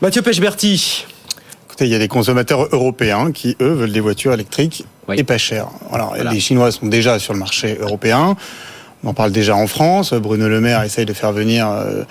Mathieu 0.00 0.22
Pechberti. 0.22 1.06
Écoutez, 1.66 1.86
il 1.86 1.90
y 1.92 1.94
a 1.94 1.98
des 1.98 2.08
consommateurs 2.08 2.68
européens 2.72 3.32
qui, 3.32 3.56
eux, 3.60 3.72
veulent 3.72 3.92
des 3.92 4.00
voitures 4.00 4.32
électriques 4.34 4.84
Oui. 5.08 5.16
et 5.18 5.24
pas 5.24 5.38
chères. 5.38 5.68
Alors, 5.92 6.10
Voilà. 6.14 6.30
les 6.32 6.40
Chinois 6.40 6.70
sont 6.70 6.86
déjà 6.86 7.18
sur 7.18 7.32
le 7.32 7.38
marché 7.38 7.78
européen. 7.80 8.36
On 9.04 9.08
en 9.08 9.14
parle 9.14 9.32
déjà 9.32 9.56
en 9.56 9.66
France. 9.66 10.12
Bruno 10.12 10.48
Le 10.48 10.60
Maire 10.60 10.82
essaye 10.82 11.06
de 11.06 11.12
faire 11.12 11.32
venir 11.32 11.68
euh, 11.68 12.02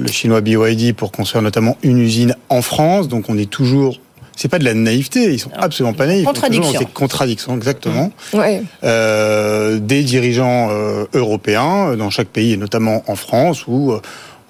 le 0.00 0.08
chinois 0.08 0.40
BYD 0.40 0.94
pour 0.94 1.12
construire 1.12 1.42
notamment 1.42 1.76
une 1.82 1.98
usine 1.98 2.34
en 2.48 2.62
France. 2.62 3.08
Donc, 3.08 3.24
on 3.28 3.36
est 3.38 3.50
toujours. 3.50 3.98
C'est 4.38 4.48
pas 4.48 4.58
de 4.58 4.64
la 4.64 4.74
naïveté. 4.74 5.32
Ils 5.32 5.38
sont 5.38 5.50
absolument 5.56 5.94
pas 5.94 6.06
naïfs. 6.06 6.26
Contradiction. 6.26 6.72
dans 6.72 6.78
ces 6.78 6.84
contradictions, 6.84 7.56
exactement. 7.56 8.10
Ouais. 8.34 8.62
Euh, 8.84 9.78
des 9.78 10.02
dirigeants 10.02 10.68
euh, 10.70 11.06
européens 11.14 11.88
euh, 11.92 11.96
dans 11.96 12.10
chaque 12.10 12.28
pays, 12.28 12.52
et 12.52 12.56
notamment 12.58 13.02
en 13.06 13.16
France, 13.16 13.64
où 13.66 13.92
euh, 13.92 14.00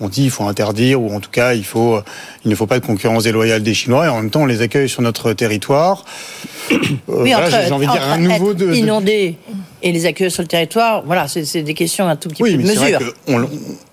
on 0.01 0.09
dit 0.09 0.25
il 0.25 0.31
faut 0.31 0.43
interdire, 0.45 1.01
ou 1.01 1.15
en 1.15 1.21
tout 1.21 1.31
cas 1.31 1.55
il 1.55 1.65
faut, 1.65 1.95
euh, 1.95 2.03
il 2.45 2.51
ne 2.51 2.57
faut 2.57 2.67
pas 2.67 2.81
de 2.81 2.85
concurrence 2.85 3.23
déloyale 3.25 3.63
des 3.63 3.75
Chinois, 3.75 4.07
et 4.07 4.09
en 4.09 4.17
même 4.17 4.31
temps 4.31 4.43
on 4.43 4.47
les 4.47 4.61
accueille 4.61 4.89
sur 4.89 5.03
notre 5.03 5.33
territoire. 5.33 6.05
Euh, 7.09 7.23
Oui, 7.23 7.31
voilà, 7.33 7.65
j'ai 7.65 7.71
envie 7.73 7.87
de 7.87 7.93
dire 7.93 8.03
un 8.03 8.19
nouveau 8.19 8.53
de, 8.53 8.75
inondé 8.75 9.37
et 9.85 9.93
les 9.93 10.05
accueillir 10.05 10.33
sur 10.33 10.43
le 10.43 10.49
territoire, 10.49 11.05
voilà, 11.07 11.29
c'est 11.29 11.63
des 11.63 11.75
questions 11.75 12.09
un 12.09 12.17
tout 12.17 12.29
petit 12.29 12.43
Oui, 12.43 12.57
peu 12.57 12.63
mais 12.65 12.75
de 12.75 12.79
vrai 12.79 12.93
mesure. 12.95 13.15
qu'on 13.25 13.49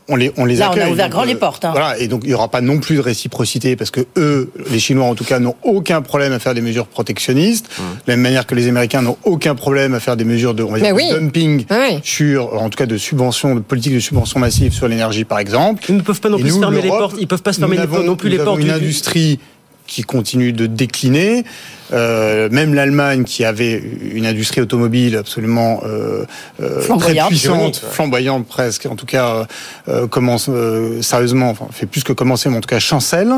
on 0.09 0.15
les, 0.15 0.31
on 0.37 0.45
les 0.45 0.55
Là, 0.57 0.71
on 0.75 0.79
a 0.79 0.89
ouvert 0.89 1.05
donc, 1.05 1.11
grand 1.13 1.23
les 1.23 1.35
portes, 1.35 1.63
hein. 1.65 1.71
Voilà, 1.71 1.97
et 1.97 2.07
donc 2.07 2.21
il 2.23 2.27
n'y 2.29 2.33
aura 2.33 2.49
pas 2.49 2.61
non 2.61 2.79
plus 2.79 2.95
de 2.97 3.01
réciprocité 3.01 3.75
parce 3.75 3.89
que 3.91 4.01
eux, 4.17 4.51
les 4.69 4.79
Chinois 4.79 5.05
en 5.05 5.15
tout 5.15 5.23
cas, 5.23 5.39
n'ont 5.39 5.55
aucun 5.63 6.01
problème 6.01 6.33
à 6.33 6.39
faire 6.39 6.53
des 6.53 6.61
mesures 6.61 6.87
protectionnistes, 6.87 7.69
Mmh. 7.77 7.81
de 7.81 7.97
la 8.07 8.13
même 8.15 8.21
manière 8.23 8.45
que 8.45 8.55
les 8.55 8.67
Américains 8.67 9.01
n'ont 9.01 9.17
aucun 9.23 9.55
problème 9.55 9.93
à 9.93 9.99
faire 9.99 10.17
des 10.17 10.25
mesures 10.25 10.53
de, 10.53 10.63
on 10.63 10.71
va 10.71 10.79
dire, 10.79 10.93
de 10.95 11.19
dumping 11.19 11.65
Oui. 11.71 11.99
sur, 12.03 12.53
en 12.61 12.69
tout 12.69 12.77
cas 12.77 12.85
de 12.85 12.97
subvention, 12.97 13.55
de 13.55 13.59
politique 13.61 13.93
de 13.93 13.99
subvention 13.99 14.39
massive 14.39 14.73
sur 14.73 14.87
l'énergie 14.87 15.23
par 15.23 15.39
exemple. 15.39 15.83
Ils 15.89 15.95
ne 15.95 16.01
peuvent 16.01 16.19
pas 16.21 16.29
non 16.29 16.37
plus 16.37 16.49
nous, 16.51 16.59
fermer 16.59 16.81
les 16.81 16.89
portes. 16.89 17.15
Ils 17.19 17.27
peuvent 17.27 17.41
pas 17.41 17.53
se 17.53 17.59
fermer 17.59 17.77
nous 17.77 17.81
les- 17.83 17.87
avons- 17.87 18.03
non 18.03 18.15
plus 18.15 18.29
nous 18.29 18.35
les 18.35 18.41
avons 18.41 18.51
portes 18.51 18.59
une 18.61 18.65
du- 18.67 18.71
du- 18.73 18.77
industrie 18.83 19.39
qui 19.87 20.03
continue 20.03 20.53
de 20.53 20.65
décliner. 20.65 21.43
Euh, 21.91 22.49
même 22.49 22.73
l'Allemagne, 22.73 23.23
qui 23.23 23.43
avait 23.45 23.81
une 24.11 24.25
industrie 24.25 24.61
automobile 24.61 25.15
absolument 25.15 25.81
euh, 25.85 26.25
euh, 26.61 26.77
très 26.77 26.81
Flamboyante. 26.81 27.27
puissante, 27.29 27.85
flamboyante 27.91 28.47
presque, 28.47 28.87
en 28.87 28.95
tout 28.95 29.05
cas 29.05 29.45
euh, 29.87 30.07
commence 30.07 30.47
euh, 30.49 31.01
sérieusement, 31.01 31.49
enfin 31.49 31.67
fait 31.71 31.85
plus 31.85 32.03
que 32.03 32.13
commencer, 32.13 32.49
mais 32.49 32.57
en 32.57 32.61
tout 32.61 32.69
cas 32.69 32.79
chancelle. 32.79 33.33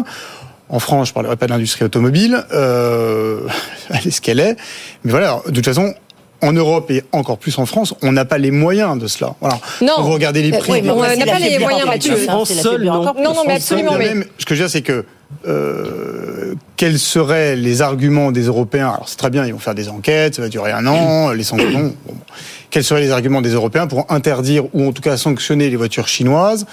En 0.68 0.80
France, 0.80 1.08
je 1.08 1.12
ne 1.12 1.16
parlerai 1.16 1.36
pas 1.36 1.46
de 1.46 1.52
l'industrie 1.52 1.86
automobile, 1.86 2.44
euh, 2.54 3.42
elle 3.90 4.08
est 4.08 4.12
ce 4.12 4.22
qu'elle 4.22 4.40
est. 4.40 4.56
Mais 5.04 5.12
voilà, 5.12 5.42
de 5.46 5.52
toute 5.52 5.66
façon, 5.66 5.94
en 6.42 6.52
Europe 6.54 6.92
et 6.92 7.04
encore 7.12 7.38
plus 7.38 7.58
en 7.60 7.66
France, 7.66 7.94
on 8.02 8.12
n'a 8.12 8.26
pas 8.26 8.38
les 8.38 8.52
moyens 8.52 8.98
de 9.00 9.08
cela. 9.08 9.36
Voilà. 9.42 9.60
Non. 9.82 9.94
Quand 9.96 10.04
vous 10.04 10.12
regardez 10.14 10.42
les 10.42 10.54
Euh, 10.54 10.60
prix, 10.60 10.72
oui, 10.74 10.82
mais 10.84 10.90
on 10.92 11.02
n'a 11.02 11.08
pas 11.26 11.40
la 11.40 11.50
les 11.50 11.60
moyens, 11.60 11.86
Mathieu. 11.86 12.14
hein, 12.14 12.24
France 12.28 12.54
la 12.56 12.62
seule, 12.62 12.84
non. 12.84 13.04
Non, 13.04 13.34
non, 13.34 13.44
mais 13.48 13.54
absolument, 13.56 13.94
mais- 13.98 14.10
même, 14.14 14.26
ce 14.38 14.46
que 14.46 14.54
je 14.56 14.62
veux 14.64 14.68
dire, 14.68 14.72
c'est 14.72 14.82
que 14.82 15.06
euh, 15.48 16.54
quels 16.78 17.00
seraient 17.00 17.56
les 17.56 17.82
arguments 17.82 18.32
des 18.32 18.44
Européens? 18.44 18.90
Alors 18.90 19.10
c'est 19.10 19.18
très 19.18 19.30
bien, 19.30 19.46
ils 19.46 19.54
vont 19.54 19.60
faire 19.60 19.76
des 19.76 19.90
enquêtes, 19.90 20.36
ça 20.36 20.42
va 20.42 20.50
durer 20.50 20.72
un 20.72 20.86
an, 20.88 21.32
les 21.32 21.44
sanctions. 21.44 21.94
bon. 22.06 22.16
Quels 22.76 22.84
seraient 22.84 23.00
les 23.00 23.12
arguments 23.12 23.42
des 23.42 23.52
Européens 23.52 23.88
pour 23.88 24.06
interdire 24.10 24.66
ou 24.74 24.86
en 24.86 24.92
tout 24.92 25.02
cas 25.02 25.16
sanctionner 25.16 25.70
les 25.70 25.78
voitures 25.78 26.10
chinoises 26.10 26.66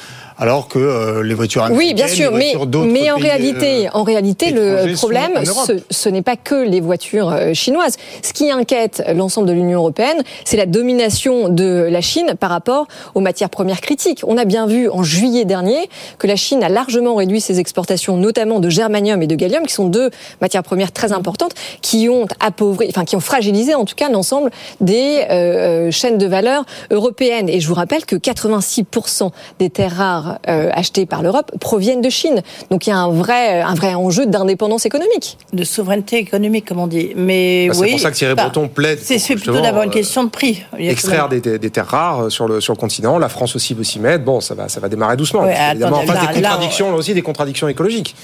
alors 0.42 0.66
que 0.66 0.78
euh, 0.80 1.22
les 1.22 1.34
voitures 1.34 1.62
américaines, 1.62 1.88
Oui, 1.88 1.94
bien 1.94 2.08
sûr, 2.08 2.32
les 2.32 2.38
mais, 2.38 2.54
voitures 2.56 2.84
mais 2.86 3.10
en 3.12 3.14
pays, 3.14 3.24
réalité, 3.24 3.86
euh, 3.86 3.90
en 3.92 4.02
réalité, 4.02 4.50
le 4.50 4.92
problème, 4.96 5.44
ce, 5.44 5.74
ce 5.88 6.08
n'est 6.08 6.22
pas 6.22 6.34
que 6.34 6.56
les 6.56 6.80
voitures 6.80 7.30
euh, 7.30 7.54
chinoises. 7.54 7.96
Ce 8.22 8.32
qui 8.32 8.50
inquiète 8.50 9.04
l'ensemble 9.14 9.46
de 9.46 9.52
l'Union 9.52 9.78
européenne, 9.78 10.24
c'est 10.44 10.56
la 10.56 10.66
domination 10.66 11.48
de 11.48 11.86
la 11.88 12.00
Chine 12.00 12.34
par 12.40 12.50
rapport 12.50 12.88
aux 13.14 13.20
matières 13.20 13.50
premières 13.50 13.80
critiques. 13.80 14.22
On 14.26 14.36
a 14.36 14.44
bien 14.44 14.66
vu 14.66 14.88
en 14.88 15.04
juillet 15.04 15.44
dernier 15.44 15.88
que 16.18 16.26
la 16.26 16.34
Chine 16.34 16.64
a 16.64 16.68
largement 16.68 17.14
réduit 17.14 17.40
ses 17.40 17.60
exportations, 17.60 18.16
notamment 18.16 18.58
de 18.58 18.68
germanium 18.68 19.22
et 19.22 19.28
de 19.28 19.36
gallium, 19.36 19.64
qui 19.64 19.74
sont 19.74 19.86
deux 19.86 20.10
matières 20.40 20.64
premières 20.64 20.90
très 20.90 21.12
importantes, 21.12 21.54
qui 21.82 22.08
ont 22.08 22.26
appauvri, 22.40 22.86
enfin 22.88 23.04
qui 23.04 23.14
ont 23.14 23.20
fragilisé 23.20 23.76
en 23.76 23.84
tout 23.84 23.94
cas 23.94 24.08
l'ensemble 24.08 24.50
des 24.80 25.24
euh, 25.30 25.91
euh, 25.92 25.98
chaînes 26.02 26.18
de 26.18 26.26
valeur 26.26 26.64
européennes. 26.90 27.48
Et 27.48 27.60
je 27.60 27.68
vous 27.68 27.74
rappelle 27.74 28.04
que 28.06 28.16
86% 28.16 29.30
des 29.58 29.70
terres 29.70 29.96
rares 29.96 30.38
euh, 30.48 30.70
achetées 30.72 31.06
par 31.06 31.22
l'Europe 31.22 31.50
proviennent 31.60 32.00
de 32.00 32.10
Chine. 32.10 32.42
Donc 32.70 32.86
il 32.86 32.90
y 32.90 32.92
a 32.92 32.96
un 32.98 33.10
vrai, 33.10 33.60
un 33.60 33.74
vrai 33.74 33.94
enjeu 33.94 34.26
d'indépendance 34.26 34.86
économique. 34.86 35.38
De 35.52 35.64
souveraineté 35.64 36.18
économique, 36.18 36.66
comme 36.68 36.78
on 36.78 36.86
dit. 36.86 37.12
Mais 37.16 37.68
Bah, 37.68 37.74
c'est 37.74 37.90
pour 37.90 38.00
ça 38.00 38.10
que 38.10 38.16
Thierry 38.16 38.34
bah, 38.34 38.44
Breton 38.44 38.68
plaide. 38.68 38.98
C'est 39.00 39.18
plutôt 39.34 39.60
d'abord 39.60 39.82
une 39.82 39.90
euh, 39.90 39.92
question 39.92 40.24
de 40.24 40.30
prix. 40.30 40.62
Extraire 40.78 41.28
des, 41.28 41.40
des- 41.40 41.58
des 41.58 41.70
terres 41.70 41.86
rares 41.88 42.30
sur 42.30 42.48
le, 42.48 42.60
sur 42.60 42.72
le 42.72 42.78
continent. 42.78 43.18
La 43.18 43.28
France 43.28 43.54
aussi 43.56 43.74
veut 43.74 43.84
s'y 43.84 43.98
mettre. 44.00 44.24
Bon, 44.24 44.40
ça 44.40 44.54
va, 44.54 44.68
ça 44.68 44.80
va 44.80 44.88
démarrer 44.88 45.16
doucement. 45.16 45.42
Ouais, 45.42 45.54
attendez, 45.54 45.84
en 45.84 46.00
face 46.06 46.08
là- 46.26 46.32
des 46.32 46.40
là, 46.40 46.48
contradictions, 46.50 46.90
là 46.90 46.96
aussi 46.96 47.14
des 47.14 47.22
contradictions 47.22 47.68
écologiques. 47.68 48.14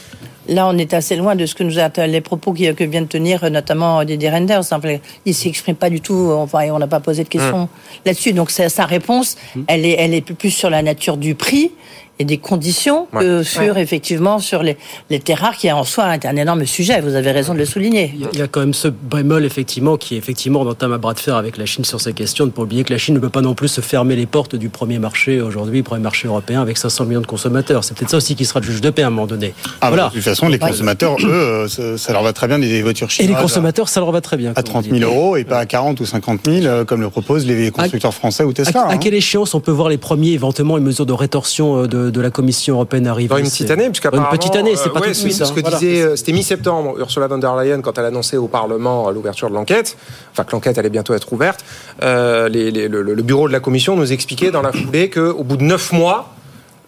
Là, 0.49 0.67
on 0.69 0.77
est 0.79 0.95
assez 0.95 1.15
loin 1.17 1.37
de 1.37 1.45
ce 1.47 1.55
que 1.55 1.63
nous 1.63 1.79
a 1.79 1.91
les 2.07 2.21
propos 2.21 2.53
qui- 2.53 2.75
que 2.75 2.85
vient 2.85 3.03
de 3.03 3.07
tenir 3.07 3.45
euh, 3.45 3.51
notamment 3.51 4.03
Didier 4.05 4.31
Renders. 4.31 4.61
Enfin, 4.61 4.81
Il 5.27 5.35
s'exprime 5.35 5.77
pas 5.77 5.91
du 5.91 6.01
tout. 6.01 6.31
Enfin, 6.37 6.61
et 6.61 6.71
on 6.71 6.79
n'a 6.79 6.87
pas 6.87 7.01
posé 7.01 7.25
de 7.25 7.29
questions 7.29 7.63
Hum. 7.63 7.69
là-dessus. 8.07 8.33
Donc, 8.33 8.51
sa 8.51 8.69
sa 8.69 8.85
réponse, 8.87 9.37
elle 9.67 9.85
est, 9.85 9.97
elle 9.99 10.15
est 10.15 10.23
plus 10.23 10.51
sur 10.51 10.71
la 10.71 10.83
nature 10.83 11.17
du 11.19 11.35
prix 11.35 11.73
et 12.19 12.25
des 12.25 12.39
conditions 12.39 13.07
sur 13.43 13.75
Ouais. 13.75 13.83
effectivement 13.83 14.39
sur 14.39 14.63
les, 14.63 14.77
les 15.11 15.21
terres 15.21 15.39
rares 15.41 15.57
qui 15.57 15.71
en 15.71 15.85
soi 15.85 16.15
est 16.15 16.27
un 16.27 16.37
énorme 16.37 16.67
sujet. 16.67 17.01
Vous 17.01 17.15
avez 17.15 17.31
raison 17.31 17.55
de 17.55 17.59
le 17.59 17.65
souligner. 17.65 18.13
Il 18.15 18.21
y 18.23 18.25
a- 18.25 18.29
il 18.33 18.39
y 18.39 18.43
a 18.43 18.49
quand 18.49 18.61
même 18.61 18.75
ce 18.75 18.89
bémol, 18.89 19.45
effectivement, 19.45 19.97
qui 19.97 20.17
effectivement 20.17 20.61
on 20.63 20.67
entame 20.69 20.93
un 20.93 20.99
bras 20.99 21.15
de 21.15 21.21
fer 21.21 21.37
avec 21.37 21.57
la 21.57 21.67
Chine 21.67 21.85
sur 21.85 22.01
ces 22.01 22.13
questions. 22.13 22.45
Ne 22.47 22.51
pas 22.51 22.63
oublier 22.63 22.85
que 22.85 22.93
la 22.93 22.99
Chine 22.99 23.15
ne 23.15 23.21
peut 23.21 23.29
pas 23.29 23.41
non 23.41 23.55
plus 23.55 23.69
se 23.69 23.81
fermer 23.81 24.17
les 24.17 24.27
portes 24.27 24.57
du 24.57 24.69
premier 24.69 24.99
marché 24.99 25.41
aujourd'hui, 25.41 25.83
premier 25.83 26.03
marché 26.03 26.29
européen 26.29 26.61
avec 26.63 26.79
500 26.79 27.05
millions 27.05 27.21
de 27.21 27.27
consommateurs. 27.27 27.85
C'est 27.85 27.97
peut-être 27.97 28.11
ça 28.11 28.17
aussi 28.17 28.35
qui 28.35 28.45
sera 28.45 28.61
le 28.61 28.67
juge 28.67 28.81
de 28.81 28.91
paix 28.91 29.03
à 29.03 29.07
un 29.09 29.11
moment 29.11 29.27
donné. 29.27 29.55
Ah, 29.81 29.89
voilà. 29.89 30.05
bah, 30.05 30.09
de 30.11 30.15
toute 30.15 30.25
façon, 30.25 30.49
les 30.49 30.59
consommateurs, 30.59 31.17
eux, 31.23 31.29
euh, 31.31 31.69
ça, 31.69 31.99
ça 31.99 32.13
leur 32.13 32.23
va 32.23 32.33
très 32.33 32.47
bien 32.49 32.59
des 32.59 32.83
voitures 32.83 33.07
Et 33.09 33.11
chinoises. 33.11 33.37
les 33.37 33.43
consommateurs, 33.43 33.89
ça 33.89 34.01
leur 34.01 34.11
va 34.13 34.21
très 34.21 34.37
bien. 34.37 34.53
à 34.57 34.63
30 34.63 34.87
000 34.91 34.99
euros 35.11 35.37
et 35.37 35.45
pas 35.45 35.59
à 35.59 35.67
40 35.67 36.01
ou 36.01 36.07
50 36.07 36.41
000 36.47 36.67
euh, 36.67 36.85
comme 36.85 37.01
le 37.01 37.11
proposent 37.11 37.47
les 37.47 37.71
constructeurs 37.71 38.15
français 38.15 38.45
ou 38.45 38.53
Tesla. 38.53 38.83
À, 38.83 38.89
à 38.89 38.93
hein. 38.95 38.99
quelle 38.99 39.15
échéance 39.15 39.55
on 39.55 39.61
peut 39.61 39.71
voir 39.73 39.89
les 39.89 39.99
premiers, 39.99 40.31
éventuellement, 40.33 40.79
une 40.79 40.85
mesure 40.85 41.07
de 41.07 41.13
rétorsion 41.13 41.83
euh, 41.85 41.87
de, 42.09 42.11
de 42.11 42.21
la 42.21 42.31
Commission 42.31 42.75
européenne 42.75 43.07
arriver 43.07 43.29
Dans 43.29 43.37
une 43.37 43.45
petite 43.45 43.71
année, 43.71 43.87
puisqu'apparemment... 43.89 44.31
Une 44.33 44.39
petite 44.39 44.57
année, 44.57 44.77
c'est 44.77 44.89
euh, 44.89 44.93
pas 44.93 45.01
ouais, 45.01 45.07
tout 45.07 45.13
de 45.13 45.17
suite. 45.17 45.35
Ce 45.35 45.45
hein, 45.45 45.53
que 45.55 45.61
voilà. 45.61 45.77
disait, 45.79 46.03
euh, 46.03 46.17
c'était 46.17 46.33
mi-septembre, 46.33 46.99
Ursula 46.99 47.27
von 47.27 47.39
der 47.39 47.55
Leyen, 47.57 47.81
quand 47.81 47.97
elle 47.99 48.05
annonçait 48.07 48.37
au 48.37 48.49
Parlement 48.49 49.09
euh, 49.09 49.13
l'ouverture 49.13 49.49
de 49.51 49.55
l'enquête, 49.55 49.97
enfin 50.33 50.45
que 50.45 50.53
l'enquête 50.53 50.79
allait 50.79 50.91
bientôt 50.91 51.15
être 51.15 51.33
ouverte, 51.33 51.65
euh, 52.03 52.49
les- 52.49 52.71
les- 52.71 52.89
le, 52.89 53.03
le 53.03 53.23
bureau 53.23 53.49
de 53.49 53.53
la 53.53 53.61
Commission 53.61 53.97
nous 53.97 54.13
expliquait 54.13 54.51
dans 54.51 54.63
la 54.63 54.73
foulée 54.73 55.11
qu'au 55.11 55.45
bout 55.45 55.57
de 55.57 55.65
neuf 55.65 55.93
mois, 55.93 56.35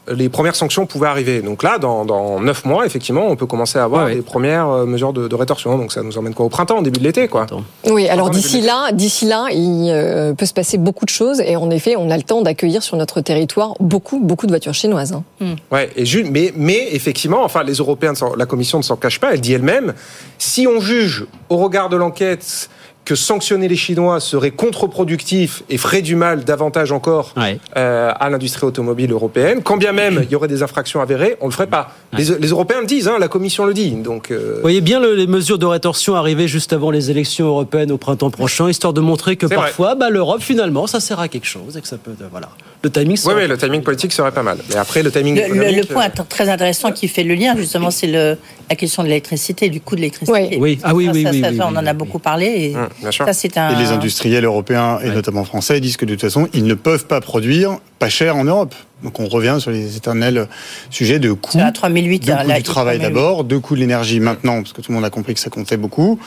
les 0.09 0.29
premières 0.29 0.57
sanctions 0.57 0.87
pouvaient 0.87 1.09
arriver. 1.09 1.41
Donc 1.43 1.63
là, 1.63 1.79
dans, 1.79 2.05
dans 2.05 2.41
9 2.41 2.65
mois, 2.65 2.87
effectivement, 2.87 3.27
on 3.29 3.37
peut 3.37 3.47
commencer 3.47 3.79
à 3.79 3.85
avoir 3.85 4.07
Ouais, 4.07 4.15
les 4.17 4.23
premières 4.23 4.69
euh, 4.69 4.87
mesures 4.87 5.13
de, 5.13 5.29
de 5.29 5.35
rétorsion. 5.35 5.77
Donc 5.79 5.93
ça 5.93 6.03
nous 6.03 6.17
emmène 6.19 6.35
quoi 6.35 6.47
Au 6.47 6.49
printemps, 6.49 6.79
au 6.79 6.83
début 6.83 6.99
de 6.99 7.05
l'été, 7.05 7.29
quoi. 7.29 7.47
Oui, 7.87 8.09
alors 8.09 8.31
d'ici 8.31 8.61
là, 8.61 8.93
d'ici 8.93 9.27
là, 9.27 9.47
il 9.53 9.91
euh, 9.91 10.33
peut 10.33 10.47
se 10.47 10.55
passer 10.55 10.79
beaucoup 10.79 11.05
de 11.05 11.11
choses 11.11 11.41
et 11.41 11.57
en 11.57 11.71
effet, 11.71 11.95
on 11.97 12.11
a 12.11 12.17
le 12.17 12.23
temps 12.23 12.43
d'accueillir 12.43 12.83
sur 12.83 12.97
notre 12.97 13.21
territoire 13.21 13.75
beaucoup, 13.79 14.21
beaucoup 14.21 14.47
de 14.47 14.53
voitures 14.53 14.75
chinoises. 14.75 15.13
hein. 15.13 15.55
Ouais, 15.71 15.91
et 15.97 16.05
mais, 16.25 16.53
mais 16.57 16.89
effectivement, 16.93 17.45
enfin, 17.45 17.63
les 17.63 17.75
Européens, 17.75 18.15
la 18.37 18.47
Commission 18.47 18.79
ne 18.79 18.83
s'en 18.85 18.97
cache 18.97 19.21
pas. 19.21 19.35
Elle 19.35 19.41
dit 19.41 19.53
elle-même, 19.53 19.95
si 20.39 20.67
on 20.67 20.81
juge 20.81 21.27
au 21.49 21.57
regard 21.59 21.89
de 21.89 21.97
l'enquête 21.97 22.69
que 23.11 23.17
sanctionner 23.17 23.67
les 23.67 23.75
Chinois 23.75 24.21
serait 24.21 24.53
contre-productif 24.53 25.65
et 25.69 25.79
ferait 25.79 26.01
du 26.01 26.15
mal 26.15 26.45
davantage 26.45 26.93
encore 26.93 27.35
euh, 27.77 28.13
à 28.15 28.31
l'industrie 28.31 28.67
automobile 28.67 29.11
européenne. 29.11 29.63
Quand 29.65 29.77
bien 29.79 29.91
même 29.91 30.21
il 30.23 30.31
y 30.31 30.37
aurait 30.37 30.47
des 30.47 30.63
infractions 30.63 31.01
avérées, 31.01 31.37
on 31.41 31.47
ne 31.47 31.51
le 31.51 31.55
ferait 31.57 31.67
pas. 31.67 31.93
Les, 32.17 32.25
les 32.39 32.49
Européens 32.51 32.81
le 32.83 32.87
disent, 32.87 33.09
hein, 33.09 33.17
la 33.19 33.27
Commission 33.27 33.65
le 33.65 33.75
dit. 33.75 33.91
Donc, 33.91 34.31
euh, 34.31 34.53
Vous 34.57 34.61
voyez 34.61 34.81
bien 34.81 35.01
le- 35.01 35.15
les 35.17 35.27
mesures 35.27 35.59
de 35.59 35.67
rétorsion 35.67 36.15
arriver 36.15 36.47
juste 36.47 36.73
avant 36.73 36.93
les 36.93 37.11
élections 37.11 37.47
européennes 37.49 37.91
au 37.91 37.99
printemps 37.99 38.31
prochain, 38.31 38.71
histoire 38.71 38.93
de 38.93 39.01
montrer 39.01 39.35
que 39.35 39.47
parfois, 39.47 39.97
bah, 39.97 40.09
l'Europe, 40.09 40.41
finalement, 40.41 40.87
ça 40.87 41.01
sert 41.01 41.19
à 41.19 41.27
quelque 41.27 41.47
chose 41.49 41.77
et 41.77 41.81
que 41.81 41.89
ça 41.89 41.97
peut. 41.99 42.13
euh, 42.21 42.27
Voilà. 42.31 42.51
Le 42.85 42.91
timing 42.91 43.11
oui, 43.11 43.17
serait- 43.19 43.35
oui, 43.35 43.49
le 43.49 43.59
timing 43.59 43.83
politique 43.83 44.13
serait 44.13 44.31
pas 44.31 44.45
mal. 44.45 44.59
Mais 44.71 44.77
après, 44.77 45.03
le 45.03 45.11
timing 45.11 45.35
Le, 45.35 45.41
le- 45.41 45.47
économique, 45.49 45.89
le 45.89 45.95
point 45.95 46.09
très 46.29 46.49
intéressant 46.49 46.93
qui 46.93 47.09
fait 47.09 47.25
le 47.25 47.35
lien, 47.35 47.57
justement, 47.57 47.91
c'est 47.91 48.07
le- 48.07 48.37
la 48.71 48.77
question 48.77 49.03
de 49.03 49.09
l'électricité, 49.09 49.69
du 49.69 49.81
coût 49.81 49.97
de 49.97 50.01
l'électricité. 50.01 50.49
Oui. 50.53 50.57
Oui. 50.61 50.79
Ah 50.85 50.95
oui, 50.95 51.07
Ça, 51.07 51.13
oui, 51.13 51.23
ça, 51.25 51.31
oui, 51.31 51.41
ça, 51.41 51.49
oui, 51.51 51.57
ça, 51.57 51.65
oui, 51.67 51.73
on 51.75 51.77
en 51.77 51.87
a 51.87 51.93
beaucoup 51.93 52.21
parlé. 52.21 52.47
Et 52.47 52.77
Hum, 52.77 52.89
bien 53.01 53.11
sûr. 53.11 53.25
ça, 53.27 53.33
c'est 53.33 53.59
un. 53.59 53.71
Et 53.77 53.83
les 53.83 53.91
industriels 53.91 54.45
européens, 54.45 55.01
et 55.03 55.11
notamment 55.11 55.45
français, 55.45 55.81
disent 55.81 55.97
que 55.97 56.05
de 56.07 56.13
toute 56.15 56.21
façon, 56.21 56.49
ils 56.55 56.65
ne 56.65 56.75
peuvent 56.75 57.07
pas 57.07 57.21
produire 57.21 57.79
pas 57.99 58.09
cher 58.09 58.37
en 58.37 58.45
Europe. 58.45 58.75
Donc 59.03 59.19
on 59.19 59.29
revient 59.29 59.57
sur 59.61 59.71
les 59.71 59.97
éternels 59.97 60.47
sujets 60.91 61.19
de 61.19 61.33
coûts. 61.33 61.51
C'est 61.53 61.61
à 61.63 61.73
3008. 61.73 62.27
De 62.27 62.33
hein, 62.33 62.45
coût 62.45 62.53
du 62.53 62.63
travail 62.63 62.99
I3008. 62.99 63.03
d'abord, 63.03 63.45
de 63.45 63.57
coût 63.59 63.75
de 63.75 63.81
l'énergie 63.81 64.21
maintenant, 64.21 64.63
parce 64.63 64.73
que 64.73 64.81
tout 64.83 64.93
le 64.93 64.97
monde 64.97 65.05
a 65.05 65.11
compris 65.11 65.35
que 65.35 65.41
ça 65.41 65.51
comptait 65.51 65.77
beaucoup. 65.77 66.21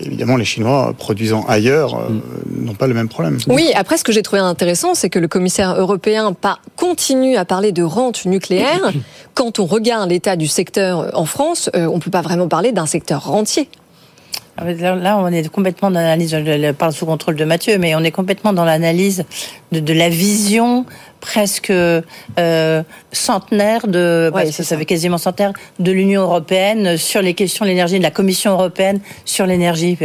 Évidemment, 0.00 0.36
les 0.36 0.44
Chinois, 0.44 0.94
produisant 0.96 1.44
ailleurs, 1.46 1.94
euh, 1.94 2.08
n'ont 2.50 2.74
pas 2.74 2.86
le 2.86 2.94
même 2.94 3.08
problème. 3.08 3.38
Oui, 3.48 3.70
après, 3.74 3.96
ce 3.96 4.04
que 4.04 4.12
j'ai 4.12 4.22
trouvé 4.22 4.40
intéressant, 4.40 4.94
c'est 4.94 5.10
que 5.10 5.18
le 5.18 5.28
commissaire 5.28 5.74
européen 5.78 6.34
continue 6.76 7.36
à 7.36 7.44
parler 7.44 7.72
de 7.72 7.82
rente 7.82 8.24
nucléaire. 8.24 8.92
Quand 9.34 9.58
on 9.58 9.66
regarde 9.66 10.10
l'état 10.10 10.36
du 10.36 10.48
secteur 10.48 11.10
en 11.14 11.24
France, 11.24 11.70
euh, 11.76 11.86
on 11.86 11.96
ne 11.96 12.00
peut 12.00 12.10
pas 12.10 12.22
vraiment 12.22 12.48
parler 12.48 12.72
d'un 12.72 12.86
secteur 12.86 13.24
rentier. 13.24 13.68
Ah, 14.56 14.64
Là, 14.72 15.18
on 15.18 15.26
est 15.28 15.48
complètement 15.48 15.90
dans 15.90 15.98
l'analyse, 16.00 16.30
je 16.30 16.36
le 16.36 16.72
parle 16.72 16.92
sous 16.92 17.06
contrôle 17.06 17.34
de 17.34 17.44
Mathieu, 17.44 17.76
mais 17.78 17.96
on 17.96 18.00
est 18.00 18.12
complètement 18.12 18.52
dans 18.52 18.64
l'analyse 18.64 19.24
de, 19.72 19.80
de 19.80 19.92
la 19.92 20.08
vision 20.08 20.86
presque 21.24 21.70
euh, 21.70 22.82
centenaire 23.10 23.86
de, 23.86 24.30
parce 24.30 24.54
que 24.58 24.62
ça 24.62 24.76
fait 24.76 24.84
quasiment 24.84 25.16
centenaire 25.16 25.54
de 25.78 25.90
l'Union 25.90 26.20
européenne 26.20 26.98
sur 26.98 27.22
les 27.22 27.32
questions 27.32 27.64
de 27.64 27.70
l'énergie, 27.70 27.96
de 27.96 28.02
la 28.02 28.10
Commission 28.10 28.52
européenne 28.52 29.00
sur 29.24 29.46
l'énergie. 29.46 29.96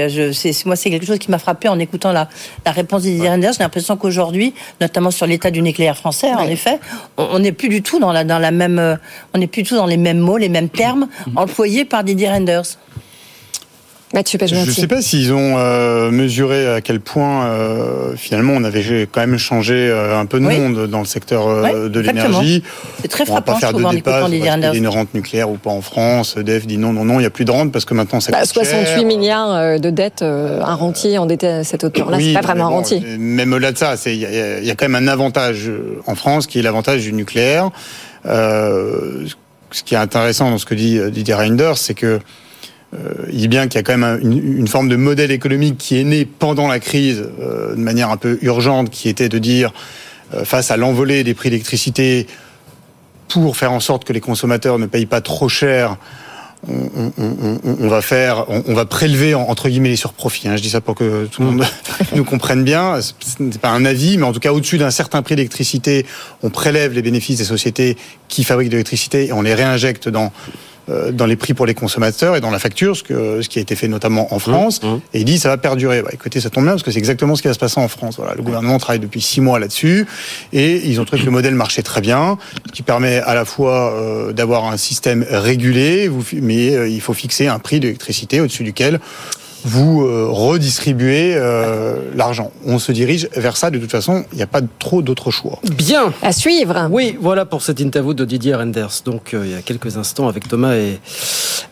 Moi, 0.66 0.76
c'est 0.78 0.90
quelque 0.90 1.06
chose 1.06 1.20
qui 1.20 1.30
m'a 1.30 1.38
frappé 1.38 1.68
en 1.68 1.78
écoutant 1.78 2.14
la, 2.14 2.30
la 2.66 2.72
réponse 2.72 3.02
d'Didier 3.02 3.28
Reynders. 3.32 3.52
J'ai 3.58 3.64
l'impression 3.64 3.98
qu'aujourd'hui, 3.98 4.54
notamment 4.80 5.12
sur 5.12 5.28
l'état 5.28 5.52
du 5.52 5.62
nucléaire 5.62 5.98
français, 5.98 6.34
en 6.34 6.48
effet, 6.48 6.80
on 7.18 7.40
n'est 7.40 7.52
plus 7.52 7.68
du 7.68 7.82
tout 7.82 8.00
dans 8.00 8.14
la, 8.14 8.24
dans 8.24 8.40
la 8.40 8.52
même, 8.52 8.80
euh, 8.80 8.96
on 9.34 9.40
n'est 9.40 9.48
plus 9.48 9.64
du 9.64 9.70
tout 9.70 9.76
dans 9.76 9.88
les 9.88 9.98
mêmes 9.98 10.20
mots, 10.20 10.38
les 10.38 10.48
mêmes 10.48 10.70
termes 10.70 11.10
employés 11.36 11.84
par 11.84 12.06
Didier 12.06 12.30
Reynders. 12.30 12.78
Mathieu 14.20 14.38
Je 14.46 14.56
ne 14.56 14.66
sais 14.72 14.88
pas 14.88 15.02
s'ils 15.02 15.32
ont 15.32 15.56
euh, 15.58 16.12
mesuré 16.12 16.68
à 16.68 16.82
quel 16.82 17.00
point 17.00 17.46
euh, 17.46 18.16
finalement 18.18 18.52
on 18.54 18.66
avait 18.66 19.08
quand 19.10 19.22
même 19.22 19.38
changé 19.38 19.76
euh, 19.76 20.20
un 20.20 20.26
peu 20.26 20.42
de 20.42 20.46
Oui. 20.46 20.60
monde 20.60 20.88
dans 20.88 21.00
le 21.00 21.06
secteur 21.06 21.46
Oui, 21.48 21.90
de 21.90 22.00
l'énergie. 22.02 22.62
C'est 23.02 23.08
très 23.08 23.24
On 23.24 23.28
va 23.28 23.42
frappant, 23.42 23.54
pas 23.54 23.60
faire 23.60 23.72
de 23.74 23.96
débat 23.96 24.20
sur 24.20 24.28
Reynders. 24.30 24.74
une 24.76 24.90
rente 24.90 25.14
nucléaire 25.14 25.50
ou 25.50 25.56
pas 25.56 25.70
en 25.70 25.80
France. 25.82 26.36
Dev 26.38 26.66
dit 26.66 26.78
non, 26.78 26.92
non, 26.92 27.06
non, 27.06 27.16
il 27.16 27.20
n'y 27.22 27.26
a 27.28 27.30
plus 27.30 27.46
de 27.46 27.52
rente 27.52 27.72
parce 27.72 27.86
que 27.86 27.94
maintenant 27.94 28.20
ça 28.20 28.34
Bah, 28.34 28.40
coûte 28.42 28.50
68 28.56 28.86
cher. 28.86 29.06
milliards 29.06 29.80
de 29.80 29.90
dettes, 29.90 30.22
un 30.22 30.76
rentier 30.76 31.18
endetté 31.18 31.48
à 31.48 31.64
cette 31.64 31.86
hauteur-là, 31.86 32.18
Oui, 32.18 32.26
c'est 32.34 32.34
pas 32.34 32.46
vraiment 32.46 32.66
un 32.66 32.72
rentier. 32.72 33.02
Même 33.18 33.54
au-delà 33.54 33.72
de 33.72 33.78
ça, 33.78 33.96
il 34.06 34.16
y, 34.16 34.66
y 34.68 34.70
a 34.72 34.76
quand 34.76 34.90
même 34.90 35.02
un 35.02 35.08
avantage 35.10 35.72
en 36.08 36.16
France 36.16 36.46
qui 36.46 36.60
est 36.60 36.62
l'avantage 36.62 37.04
du 37.04 37.14
nucléaire. 37.14 37.70
Ce 38.26 39.84
qui 39.86 39.94
est 39.94 39.98
intéressant 39.98 40.50
dans 40.52 40.58
ce 40.58 40.66
que 40.66 40.76
dit 40.76 41.00
Didier 41.12 41.36
Reinders, 41.36 41.78
c'est 41.78 41.94
que 41.94 42.20
il 43.32 43.38
dit 43.38 43.48
bien 43.48 43.68
qu'il 43.68 43.76
y 43.76 43.80
a 43.80 43.84
quand 43.84 43.98
même 43.98 44.04
un- 44.04 44.20
une, 44.20 44.58
une 44.58 44.68
forme 44.68 44.90
de 44.90 44.96
modèle 44.96 45.32
économique 45.32 45.78
qui 45.78 46.00
est 46.00 46.04
né 46.04 46.26
pendant 46.26 46.68
la 46.68 46.80
crise 46.80 47.24
euh, 47.40 47.76
de 47.76 47.80
manière 47.82 48.10
un 48.10 48.18
peu 48.18 48.40
urgente, 48.42 48.90
qui 48.90 49.10
était 49.10 49.30
de 49.30 49.38
dire 49.38 49.72
euh, 50.34 50.44
face 50.46 50.72
à 50.72 50.78
l'envolée 50.78 51.24
des 51.24 51.34
prix 51.36 51.50
d'électricité, 51.50 52.26
pour 53.28 53.56
faire 53.58 53.72
en 53.72 53.80
sorte 53.80 54.06
que 54.06 54.14
les 54.14 54.22
consommateurs 54.22 54.80
ne 54.80 54.88
payent 54.88 55.06
pas 55.06 55.22
trop 55.22 55.50
cher, 55.50 55.98
on, 56.68 56.74
on- 56.74 57.14
on- 57.18 57.60
on- 57.64 57.78
on 57.82 57.88
va 57.88 58.02
faire, 58.02 58.46
on, 58.50 58.74
va 58.74 58.86
prélever 58.86 59.34
en- 59.36 59.44
entre 59.44 59.70
guillemets 59.70 59.90
les 59.90 59.96
surprofits. 59.96 60.48
hein. 60.48 60.58
Je 60.58 60.62
dis 60.64 60.70
ça 60.72 60.82
pour 60.82 60.96
que 60.96 61.26
tout 61.28 61.42
le 61.44 61.52
monde 61.52 61.66
nous 62.16 62.24
comprenne 62.26 62.64
bien. 62.64 63.00
Ce 63.02 63.12
n'est 63.42 63.52
pas 63.60 63.70
un 63.70 63.86
avis, 63.86 64.18
mais 64.18 64.24
en 64.26 64.34
tout 64.34 64.40
cas 64.42 64.52
au-dessus 64.52 64.78
d'un 64.80 64.90
certain 64.92 65.22
prix 65.22 65.36
d'électricité, 65.36 66.06
on 66.44 66.50
prélève 66.50 66.92
les 66.94 67.02
bénéfices 67.04 67.38
des 67.38 67.46
sociétés 67.46 67.98
qui 68.28 68.44
fabriquent 68.44 68.70
de 68.70 68.74
l'électricité 68.74 69.28
et 69.28 69.32
on 69.34 69.42
les 69.44 69.54
réinjecte 69.54 70.10
dans 70.10 70.26
euh, 70.26 70.32
dans 71.12 71.26
les 71.26 71.36
prix 71.36 71.54
pour 71.54 71.66
les 71.66 71.74
consommateurs 71.74 72.36
et 72.36 72.42
dans 72.42 72.52
la 72.52 72.60
facture, 72.60 72.96
ce, 72.96 73.04
que, 73.04 73.42
ce 73.42 73.50
qui 73.50 73.60
a 73.60 73.62
été 73.62 73.76
fait 73.76 73.88
notamment 73.88 74.34
en 74.34 74.40
France. 74.40 74.82
Et 75.14 75.20
il 75.20 75.26
dit 75.26 75.40
ça 75.40 75.50
va 75.50 75.58
perdurer. 75.58 76.02
Bah, 76.02 76.10
écoutez, 76.14 76.42
ça 76.42 76.50
tombe 76.50 76.64
bien 76.64 76.74
parce 76.74 76.84
que 76.84 76.92
c'est 76.92 77.00
exactement 77.00 77.36
ce 77.36 77.42
qui 77.42 77.48
va 77.48 77.54
se 77.54 77.60
passer 77.60 77.80
en 77.80 77.88
France. 77.88 78.16
Voilà, 78.18 78.36
le 78.36 78.44
gouvernement 78.44 78.78
travaille 78.78 79.00
depuis 79.00 79.22
six 79.22 79.42
mois 79.42 79.60
là-dessus 79.60 80.06
et 80.54 80.88
ils 80.88 81.00
ont 81.00 81.06
trouvé 81.06 81.22
que 81.22 81.26
le 81.26 81.32
modèle 81.32 81.56
marchait 81.56 81.84
très 81.84 82.02
bien, 82.02 82.38
ce 82.68 82.72
qui 82.72 82.84
permet 82.84 83.18
à 83.18 83.34
la 83.34 83.46
fois 83.46 83.94
euh, 83.94 84.34
d'avoir 84.34 84.66
un 84.66 84.78
système 84.78 85.26
régulé, 85.30 86.10
mais 86.42 86.76
euh, 86.76 86.88
il 86.88 87.02
faut 87.02 87.14
fixer 87.14 87.48
un 87.48 87.60
prix 87.60 87.80
d'électricité 87.80 88.42
au-dessus 88.42 88.64
duquel 88.64 89.00
vous 89.66 90.04
euh, 90.04 90.28
redistribuez 90.30 91.34
euh, 91.36 91.96
l'argent. 92.16 92.52
On 92.66 92.80
se 92.80 92.92
dirige 92.92 93.30
vers 93.36 93.58
ça. 93.58 93.70
De 93.70 93.78
toute 93.78 93.92
façon, 93.92 94.24
il 94.32 94.38
n'y 94.38 94.42
a 94.42 94.48
pas 94.48 94.62
trop 94.80 95.02
d'autres 95.02 95.32
choix. 95.32 95.60
Bien. 95.76 96.14
À 96.22 96.32
suivre. 96.32 96.88
Oui, 96.92 97.18
voilà 97.20 97.46
pour 97.46 97.62
cette 97.62 97.80
interview 97.80 98.14
de 98.14 98.26
Didier 98.26 98.56
Renders. 98.56 98.90
Donc, 99.06 99.34
euh, 99.34 99.42
il 99.46 99.52
y 99.52 99.56
a 99.56 99.62
quelques 99.62 99.98
instants 99.98 100.28
avec 100.28 100.48
Thomas 100.48 100.76
et 100.76 101.00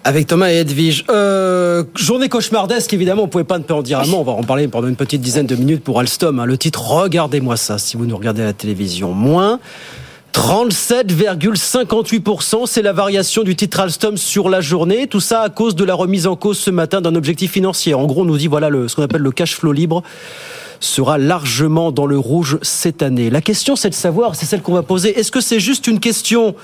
avec 0.03 0.27
Thomas 0.27 0.51
et 0.51 0.57
Edwige. 0.57 1.05
Euh, 1.09 1.83
journée 1.95 2.29
cauchemardesque, 2.29 2.93
évidemment. 2.93 3.23
On 3.23 3.27
pouvait 3.27 3.43
pas 3.43 3.57
ne 3.57 3.63
pas 3.63 3.73
en 3.75 3.81
dire 3.81 3.99
un 3.99 4.05
mot. 4.05 4.17
On 4.17 4.23
va 4.23 4.33
en 4.33 4.43
parler 4.43 4.67
pendant 4.67 4.87
une 4.87 4.95
petite 4.95 5.21
dizaine 5.21 5.47
de 5.47 5.55
minutes 5.55 5.83
pour 5.83 5.99
Alstom. 5.99 6.39
hein. 6.39 6.45
Le 6.45 6.57
titre, 6.57 6.81
regardez-moi 6.87 7.57
ça. 7.57 7.77
Si 7.77 7.97
vous 7.97 8.05
nous 8.05 8.17
regardez 8.17 8.41
à 8.41 8.45
la 8.45 8.53
télévision, 8.53 9.13
moins. 9.13 9.59
37,58%, 10.33 12.65
c'est 12.65 12.81
la 12.81 12.93
variation 12.93 13.43
du 13.43 13.55
titre 13.55 13.79
Alstom 13.79 14.17
sur 14.17 14.49
la 14.49 14.61
journée. 14.61 15.07
Tout 15.07 15.19
ça 15.19 15.41
à 15.41 15.49
cause 15.49 15.75
de 15.75 15.83
la 15.83 15.95
remise 15.95 16.27
en 16.27 16.35
cause 16.35 16.59
ce 16.59 16.71
matin 16.71 17.01
d'un 17.01 17.15
objectif 17.15 17.51
financier. 17.51 17.93
En 17.93 18.05
gros, 18.05 18.21
on 18.21 18.25
nous 18.25 18.37
dit 18.37 18.47
voilà 18.47 18.69
ce 18.87 18.95
qu'on 18.95 19.03
appelle 19.03 19.21
le 19.21 19.31
cash 19.31 19.55
flow 19.55 19.71
libre 19.71 20.03
sera 20.79 21.17
largement 21.17 21.91
dans 21.91 22.05
le 22.05 22.19
rouge 22.19 22.59
cette 22.61 23.01
année. 23.01 23.29
La 23.29 23.41
question, 23.41 23.75
c'est 23.75 23.89
de 23.89 23.95
savoir, 23.95 24.35
c'est 24.35 24.45
celle 24.45 24.61
qu'on 24.61 24.73
va 24.73 24.83
poser. 24.83 25.19
Est-ce 25.19 25.31
que 25.31 25.41
c'est 25.41 25.59
juste 25.59 25.87
une 25.87 25.99
question 25.99 26.55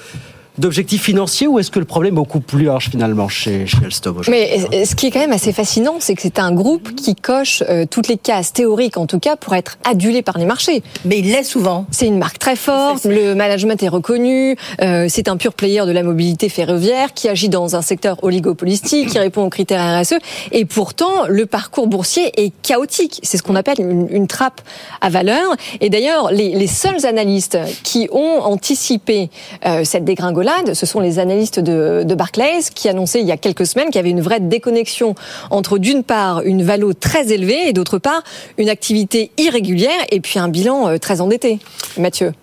d'objectifs 0.57 1.03
financiers 1.03 1.47
ou 1.47 1.59
est-ce 1.59 1.71
que 1.71 1.79
le 1.79 1.85
problème 1.85 2.13
est 2.13 2.15
beaucoup 2.15 2.39
plus 2.39 2.63
large 2.63 2.89
finalement 2.89 3.27
chez, 3.27 3.65
chez 3.65 3.77
Alstom 3.83 4.17
aujourd'hui 4.17 4.31
Mais 4.31 4.81
euh, 4.81 4.85
ce 4.85 4.95
qui 4.95 5.07
est 5.07 5.11
quand 5.11 5.19
même 5.19 5.31
assez 5.31 5.53
fascinant, 5.53 5.95
c'est 5.99 6.15
que 6.15 6.21
c'est 6.21 6.39
un 6.39 6.51
groupe 6.53 6.95
qui 6.95 7.15
coche 7.15 7.63
euh, 7.69 7.85
toutes 7.89 8.07
les 8.07 8.17
cases 8.17 8.53
théoriques, 8.53 8.97
en 8.97 9.05
tout 9.05 9.19
cas, 9.19 9.35
pour 9.35 9.55
être 9.55 9.77
adulé 9.83 10.21
par 10.21 10.37
les 10.37 10.45
marchés. 10.45 10.83
Mais 11.05 11.19
il 11.19 11.31
l'est 11.31 11.43
souvent. 11.43 11.85
C'est 11.91 12.07
une 12.07 12.17
marque 12.17 12.39
très 12.39 12.55
forte, 12.55 13.05
le 13.05 13.33
management 13.35 13.81
est 13.81 13.89
reconnu, 13.89 14.55
euh, 14.81 15.07
c'est 15.09 15.27
un 15.27 15.37
pur 15.37 15.53
player 15.53 15.85
de 15.85 15.91
la 15.91 16.03
mobilité 16.03 16.49
ferroviaire 16.49 17.13
qui 17.13 17.29
agit 17.29 17.49
dans 17.49 17.75
un 17.75 17.81
secteur 17.81 18.23
oligopolistique, 18.23 19.09
qui 19.09 19.19
répond 19.19 19.43
aux 19.43 19.49
critères 19.49 20.01
RSE. 20.01 20.15
Et 20.51 20.65
pourtant, 20.65 21.25
le 21.27 21.45
parcours 21.45 21.87
boursier 21.87 22.31
est 22.37 22.53
chaotique. 22.61 23.19
C'est 23.23 23.37
ce 23.37 23.43
qu'on 23.43 23.55
appelle 23.55 23.79
une, 23.79 24.07
une 24.09 24.27
trappe 24.27 24.61
à 25.01 25.09
valeur. 25.09 25.55
Et 25.81 25.89
d'ailleurs, 25.89 26.31
les, 26.31 26.55
les 26.55 26.67
seuls 26.67 27.05
analystes 27.05 27.57
qui 27.83 28.07
ont 28.11 28.41
anticipé 28.41 29.29
euh, 29.65 29.83
cette 29.83 30.05
dégringolade, 30.05 30.42
ce 30.73 30.85
sont 30.85 30.99
les 30.99 31.19
analystes 31.19 31.59
de, 31.59 32.03
de 32.03 32.15
Barclays 32.15 32.61
qui 32.73 32.89
annonçaient 32.89 33.21
il 33.21 33.27
y 33.27 33.31
a 33.31 33.37
quelques 33.37 33.65
semaines 33.65 33.87
qu'il 33.87 33.95
y 33.95 33.99
avait 33.99 34.09
une 34.09 34.21
vraie 34.21 34.39
déconnexion 34.39 35.15
entre 35.49 35.77
d'une 35.77 36.03
part 36.03 36.41
une 36.41 36.63
valo 36.63 36.93
très 36.93 37.31
élevée 37.31 37.67
et 37.67 37.73
d'autre 37.73 37.97
part 37.97 38.23
une 38.57 38.69
activité 38.69 39.31
irrégulière 39.37 39.91
et 40.11 40.19
puis 40.19 40.39
un 40.39 40.47
bilan 40.49 40.87
euh, 40.89 40.97
très 40.97 41.21
endetté. 41.21 41.59
Mathieu. 41.97 42.33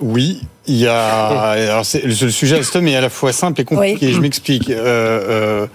Oui, 0.00 0.40
il 0.66 0.76
y 0.76 0.86
a. 0.86 1.26
Alors 1.50 1.84
le 2.04 2.30
sujet 2.30 2.56
Alstom 2.56 2.86
est 2.88 2.96
à 2.96 3.00
la 3.00 3.10
fois 3.10 3.32
simple 3.32 3.60
et 3.60 3.64
compliqué. 3.64 4.06
Oui. 4.06 4.12
Je 4.12 4.20
m'explique. 4.20 4.70
Euh, 4.70 5.66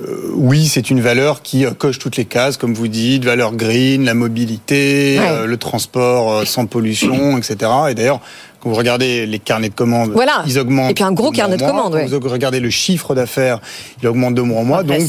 euh, 0.00 0.30
oui, 0.34 0.66
c'est 0.66 0.90
une 0.90 1.00
valeur 1.00 1.42
qui 1.42 1.64
coche 1.78 1.98
toutes 1.98 2.16
les 2.16 2.26
cases, 2.26 2.56
comme 2.58 2.74
vous 2.74 2.88
dites, 2.88 3.24
valeur 3.24 3.54
green, 3.54 4.04
la 4.04 4.14
mobilité, 4.14 5.18
Ouais. 5.18 5.26
euh, 5.26 5.46
le 5.46 5.56
transport 5.56 6.46
sans 6.46 6.66
pollution, 6.66 7.38
etc. 7.38 7.56
Et 7.90 7.94
d'ailleurs, 7.94 8.20
quand 8.66 8.70
vous 8.70 8.76
regardez 8.76 9.26
les 9.26 9.38
carnets 9.38 9.68
de 9.68 9.74
commandes, 9.74 10.10
Voilà. 10.10 10.42
ils 10.44 10.58
augmentent. 10.58 10.90
Et 10.90 10.94
puis 10.94 11.04
un 11.04 11.12
gros 11.12 11.30
de 11.30 11.36
carnet 11.36 11.56
de 11.56 11.62
commandes, 11.62 11.92
Quand 11.92 11.98
ouais. 11.98 12.18
Vous 12.18 12.28
regardez 12.28 12.58
le 12.58 12.68
chiffre 12.68 13.14
d'affaires, 13.14 13.60
il 14.02 14.08
augmente 14.08 14.34
de 14.34 14.42
mois 14.42 14.60
en 14.60 14.64
mois. 14.64 14.82
Donc, 14.82 15.02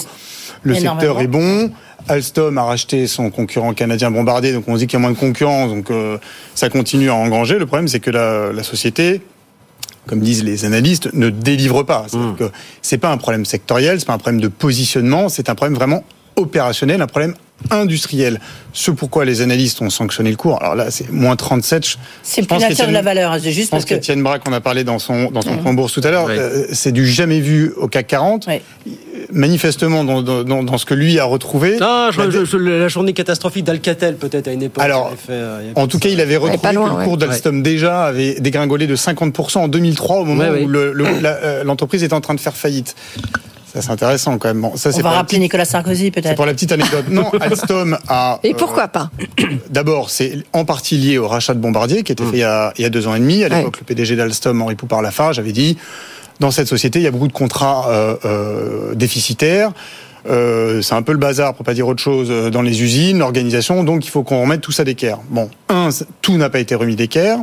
le 0.61 0.75
secteur 0.75 1.19
est 1.21 1.27
bon. 1.27 1.71
Alstom 2.07 2.55
a 2.59 2.63
racheté 2.63 3.07
son 3.07 3.31
concurrent 3.31 3.73
canadien 3.73 4.11
Bombardier, 4.11 4.53
donc 4.53 4.65
on 4.67 4.75
se 4.75 4.79
dit 4.81 4.87
qu'il 4.87 4.97
y 4.97 5.01
a 5.01 5.05
moins 5.05 5.11
de 5.11 5.17
concurrence, 5.17 5.71
donc 5.71 5.89
euh, 5.89 6.19
ça 6.53 6.69
continue 6.69 7.09
à 7.09 7.15
engranger. 7.15 7.57
Le 7.57 7.65
problème, 7.65 7.87
c'est 7.87 7.99
que 7.99 8.11
la, 8.11 8.53
la 8.53 8.61
société, 8.63 9.21
comme 10.05 10.19
disent 10.19 10.43
les 10.43 10.63
analystes, 10.63 11.09
ne 11.13 11.29
délivre 11.31 11.81
pas. 11.83 12.05
C'est-à-dire 12.07 12.35
que 12.37 12.51
c'est 12.83 12.99
pas 12.99 13.11
un 13.11 13.17
problème 13.17 13.43
sectoriel, 13.43 13.99
c'est 13.99 14.05
pas 14.05 14.13
un 14.13 14.19
problème 14.19 14.39
de 14.39 14.47
positionnement, 14.49 15.29
c'est 15.29 15.49
un 15.49 15.55
problème 15.55 15.75
vraiment 15.75 16.03
opérationnel, 16.37 17.01
un 17.01 17.07
problème 17.07 17.33
industriel. 17.71 18.39
Ce 18.71 18.91
pourquoi 18.91 19.25
les 19.25 19.41
analystes 19.41 19.81
ont 19.81 19.89
sanctionné 19.89 20.29
le 20.29 20.35
cours. 20.37 20.61
Alors 20.61 20.75
là, 20.75 20.91
c'est 20.91 21.11
moins 21.11 21.35
37. 21.35 21.85
je- 21.87 21.95
C'est 22.21 22.41
la 22.41 22.57
de 22.59 22.63
qu'Étienne- 22.67 22.91
la 22.91 23.01
valeur. 23.01 23.31
hein, 23.31 23.39
C'est 23.41 23.49
je 23.49 23.55
juste 23.55 23.71
pense 23.71 23.79
parce 23.79 23.85
que. 23.85 23.95
qu'Étienne 23.95 24.21
Braque, 24.21 24.43
on 24.47 24.53
a 24.53 24.61
parlé 24.61 24.83
dans 24.83 24.99
son, 24.99 25.31
dans 25.31 25.41
son 25.41 25.57
point 25.57 25.73
bourse 25.73 25.91
tout 25.93 26.01
à 26.03 26.11
l'heure, 26.11 26.25
Oui. 26.27 26.35
euh, 26.37 26.67
c'est 26.71 26.91
du 26.91 27.07
jamais 27.07 27.39
vu 27.39 27.73
au 27.75 27.87
CAC 27.87 28.05
40. 28.07 28.45
Ouais. 28.47 28.61
Euh, 28.87 28.91
manifestement, 29.31 30.03
dans, 30.03 30.21
dans, 30.21 30.43
dans, 30.63 30.77
ce 30.77 30.85
que 30.85 30.93
lui 30.93 31.17
a 31.19 31.25
retrouvé. 31.25 31.77
Ah, 31.81 32.11
je, 32.13 32.45
je, 32.45 32.57
la 32.57 32.87
journée 32.89 33.13
catastrophique 33.13 33.63
d'Alcatel, 33.65 34.15
peut-être, 34.17 34.47
à 34.47 34.51
une 34.51 34.61
époque. 34.61 34.83
Alors, 34.83 35.09
fait, 35.09 35.31
euh, 35.31 35.71
en 35.75 35.87
tout 35.87 35.97
cas, 35.97 36.09
il 36.09 36.21
avait 36.21 36.37
retrouvé 36.37 36.73
loin, 36.73 36.93
que 36.93 36.99
le 36.99 37.03
cours 37.05 37.17
d'Alstom 37.17 37.63
déjà 37.63 38.05
avait 38.05 38.35
dégringolé 38.39 38.85
de 38.85 38.95
50% 38.95 39.57
en 39.63 39.67
2003, 39.67 40.17
au 40.17 40.25
moment 40.25 40.43
ouais, 40.47 40.63
où 40.63 40.69
euh, 40.75 41.63
l'entreprise 41.63 42.03
était 42.03 42.13
en 42.13 42.21
train 42.21 42.35
de 42.35 42.39
faire 42.39 42.55
faillite. 42.55 42.95
Ça, 43.77 43.83
c'est 43.83 43.91
intéressant 43.91 44.37
quand 44.39 44.47
même. 44.47 44.61
Bon, 44.61 44.75
ça, 44.75 44.89
On 44.95 45.01
va 45.01 45.11
rappeler 45.11 45.37
Nicolas 45.37 45.65
Sarkozy, 45.65 46.09
peut-être. 46.09 46.29
C'est 46.29 46.35
pour 46.35 46.47
la 46.47 46.53
petite 46.53 46.71
anecdote. 46.71 47.05
Non, 47.09 47.29
Alstom 47.39 47.97
a. 48.07 48.39
Et 48.43 48.55
pourquoi 48.55 48.85
euh, 48.85 48.87
pas 48.87 49.11
D'abord, 49.69 50.09
c'est 50.09 50.43
en 50.53 50.65
partie 50.65 50.97
lié 50.97 51.19
au 51.19 51.27
rachat 51.27 51.53
de 51.53 51.59
Bombardier, 51.59 52.01
qui 52.01 52.11
a 52.11 52.13
été 52.13 52.23
fait 52.23 52.37
il 52.37 52.39
y, 52.39 52.43
a, 52.43 52.73
il 52.77 52.81
y 52.81 52.85
a, 52.85 52.89
deux 52.89 53.07
ans 53.07 53.13
et 53.13 53.19
demi. 53.19 53.43
À 53.43 53.49
l'époque, 53.49 53.75
ouais. 53.75 53.81
le 53.81 53.85
PDG 53.85 54.15
d'Alstom, 54.15 54.61
Henri 54.63 54.75
Poupard-Lafarge, 54.75 55.37
avait 55.37 55.51
dit 55.51 55.77
dans 56.39 56.51
cette 56.51 56.67
société, 56.67 56.99
il 56.99 57.03
y 57.03 57.07
a 57.07 57.11
beaucoup 57.11 57.27
de 57.27 57.33
contrats 57.33 57.89
euh, 57.89 58.15
euh, 58.25 58.95
déficitaires. 58.95 59.71
Euh, 60.27 60.81
c'est 60.81 60.95
un 60.95 61.03
peu 61.03 61.13
le 61.13 61.17
bazar, 61.19 61.53
pour 61.53 61.65
pas 61.65 61.73
dire 61.73 61.87
autre 61.87 62.01
chose, 62.01 62.51
dans 62.51 62.61
les 62.61 62.81
usines, 62.81 63.19
l'organisation. 63.19 63.83
Donc, 63.83 64.05
il 64.05 64.09
faut 64.09 64.23
qu'on 64.23 64.41
remette 64.41 64.61
tout 64.61 64.71
ça 64.71 64.83
d'équerre. 64.83 65.19
Bon, 65.29 65.49
un, 65.69 65.89
tout 66.21 66.37
n'a 66.37 66.49
pas 66.49 66.59
été 66.59 66.75
remis 66.75 66.95
d'équerre. 66.95 67.39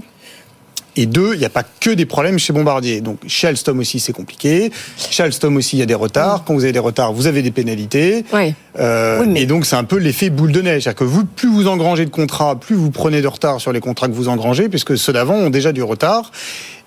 Et 0.97 1.07
deux, 1.07 1.35
il 1.35 1.39
n'y 1.41 1.45
a 1.45 1.51
pas 1.51 1.65
que 1.81 1.91
des 1.91 2.07
problèmes 2.07 2.39
chez 2.39 2.53
Bombardier. 2.53 3.01
Donc 3.01 3.19
chez 3.27 3.49
Alstom 3.49 3.79
aussi, 3.81 4.01
c'est 4.01 4.13
compliqué. 4.13 4.71
Chez 4.97 5.23
Alstom 5.23 5.57
aussi, 5.57 5.77
il 5.77 5.81
y 5.81 5.83
a 5.83 5.87
des 5.87 5.95
retards. 5.95 6.45
Quand 6.45 6.55
vous 6.55 6.65
avez 6.65 6.73
des 6.73 6.79
retards, 6.79 7.13
vous 7.13 7.27
avez 7.27 7.43
des 7.43 7.51
pénalités. 7.51 8.25
Oui. 8.33 8.55
Euh, 8.79 9.21
oui 9.21 9.29
mais... 9.29 9.43
Et 9.43 9.47
donc 9.47 9.67
c'est 9.67 9.77
un 9.77 9.85
peu 9.85 9.97
l'effet 9.97 10.31
boule 10.31 10.53
de 10.53 10.61
neige. 10.61 10.85
C'est-à-dire 10.85 10.99
que 10.99 11.05
vous, 11.05 11.25
plus 11.25 11.49
vous 11.49 11.67
engrangez 11.67 12.05
de 12.05 12.11
contrats, 12.11 12.55
plus 12.59 12.77
vous 12.77 12.91
prenez 12.91 13.23
de 13.23 13.27
retard 13.27 13.61
sur 13.61 13.73
les 13.73 13.81
contrats 13.81 14.09
que 14.09 14.13
vous 14.13 14.29
engrangez, 14.29 14.69
puisque 14.69 14.97
ceux 14.97 15.13
d'avant 15.13 15.35
ont 15.35 15.51
déjà 15.51 15.73
du 15.73 15.83
retard. 15.83 16.31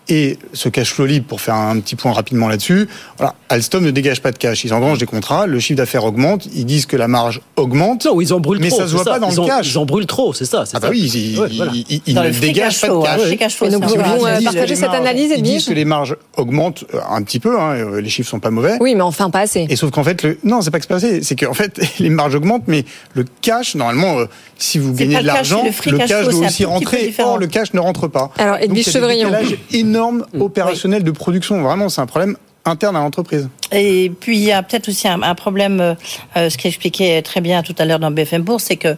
Et 0.09 0.37
ce 0.53 0.69
cash 0.69 0.93
flow 0.93 1.05
libre, 1.05 1.25
pour 1.27 1.41
faire 1.41 1.55
un 1.55 1.79
petit 1.79 1.95
point 1.95 2.13
rapidement 2.13 2.47
là-dessus, 2.47 2.87
voilà, 3.17 3.35
Alstom 3.49 3.83
ne 3.83 3.91
dégage 3.91 4.21
pas 4.21 4.31
de 4.31 4.37
cash. 4.37 4.63
Ils 4.63 4.73
engrangent 4.73 4.99
des 4.99 5.05
contrats, 5.05 5.47
le 5.47 5.59
chiffre 5.59 5.77
d'affaires 5.77 6.05
augmente, 6.05 6.47
ils 6.53 6.65
disent 6.65 6.85
que 6.85 6.95
la 6.95 7.07
marge 7.07 7.41
augmente. 7.57 8.05
Non, 8.05 8.21
ils 8.21 8.33
en 8.33 8.39
brûlent 8.39 8.59
mais 8.59 8.69
trop. 8.69 8.77
Mais 8.77 8.83
ça 8.83 8.89
se 8.89 8.95
voit 8.95 9.03
ça. 9.03 9.11
pas 9.11 9.19
dans 9.19 9.29
ils 9.29 9.35
le 9.35 9.41
en, 9.41 9.47
cash. 9.47 9.71
Ils 9.71 9.77
en 9.77 9.85
brûlent 9.85 10.05
trop, 10.05 10.33
c'est 10.33 10.45
ça. 10.45 10.63
Ah 10.73 10.79
bah 10.79 10.87
oui, 10.89 11.11
ils, 11.13 11.39
ouais, 11.39 11.49
voilà. 11.55 11.71
ils, 11.73 12.01
ils 12.05 12.15
ne 12.15 12.29
dégagent 12.29 12.79
pas 12.79 12.87
de 12.87 13.03
cash. 13.03 13.21
Ouais, 13.21 13.37
cash 13.37 13.55
flow, 13.55 13.69
donc 13.69 13.83
vous 13.83 13.95
pouvez 13.95 14.43
partager 14.43 14.75
cette 14.75 14.89
analyse, 14.89 15.31
Ils 15.35 15.43
disent 15.43 15.65
que 15.65 15.73
les 15.73 15.85
marges 15.85 16.15
augmentent 16.37 16.85
un 17.09 17.21
petit 17.23 17.39
peu, 17.39 17.59
hein, 17.59 17.99
les 17.99 18.09
chiffres 18.09 18.29
sont 18.29 18.39
pas 18.39 18.51
mauvais. 18.51 18.77
Oui, 18.79 18.95
mais 18.95 19.01
enfin 19.01 19.29
pas 19.29 19.41
assez. 19.41 19.65
Et 19.69 19.75
sauf 19.75 19.91
qu'en 19.91 20.03
fait, 20.03 20.23
le... 20.23 20.37
non, 20.43 20.61
c'est 20.61 20.71
pas 20.71 20.79
que 20.79 20.85
c'est 20.85 20.89
pas 20.89 20.95
assez, 20.95 21.21
c'est 21.23 21.35
qu'en 21.35 21.53
fait, 21.53 21.79
les 21.99 22.09
marges 22.09 22.35
augmentent, 22.35 22.67
mais 22.67 22.85
le 23.13 23.25
cash, 23.41 23.75
normalement, 23.75 24.19
euh, 24.19 24.25
si 24.57 24.79
vous 24.79 24.93
gagnez 24.93 25.19
de 25.19 25.25
l'argent, 25.25 25.63
le, 25.63 25.91
le, 25.91 25.97
cash 25.97 26.27
doit 26.27 26.47
aussi 26.47 26.65
rentrer. 26.65 27.13
Or, 27.19 27.37
le 27.37 27.47
cash 27.47 27.73
ne 27.73 27.79
rentre 27.79 28.07
pas. 28.07 28.31
Alors, 28.37 28.57
Edwige 28.57 28.89
Chevrillon. 28.89 29.31
Il 29.97 30.01
y 30.01 30.03
a 30.03 30.05
un 30.05 30.11
décalage 30.11 30.31
énorme 30.31 30.45
opérationnel 30.45 31.03
de 31.03 31.11
production. 31.11 31.61
Vraiment, 31.61 31.89
c'est 31.89 32.01
un 32.01 32.05
problème 32.05 32.37
interne 32.65 32.95
à 32.95 32.99
l'entreprise. 32.99 33.49
Et 33.71 34.11
puis 34.19 34.37
il 34.37 34.43
y 34.43 34.51
a 34.51 34.61
peut-être 34.61 34.89
aussi 34.89 35.07
un, 35.07 35.21
un 35.21 35.35
problème, 35.35 35.79
euh, 35.79 36.49
ce 36.49 36.57
qu'expliquait 36.57 37.21
très 37.21 37.41
bien 37.41 37.63
tout 37.63 37.75
à 37.77 37.85
l'heure 37.85 37.99
dans 37.99 38.11
BFM 38.11 38.41
Bourse, 38.41 38.65
c'est 38.65 38.75
que 38.75 38.95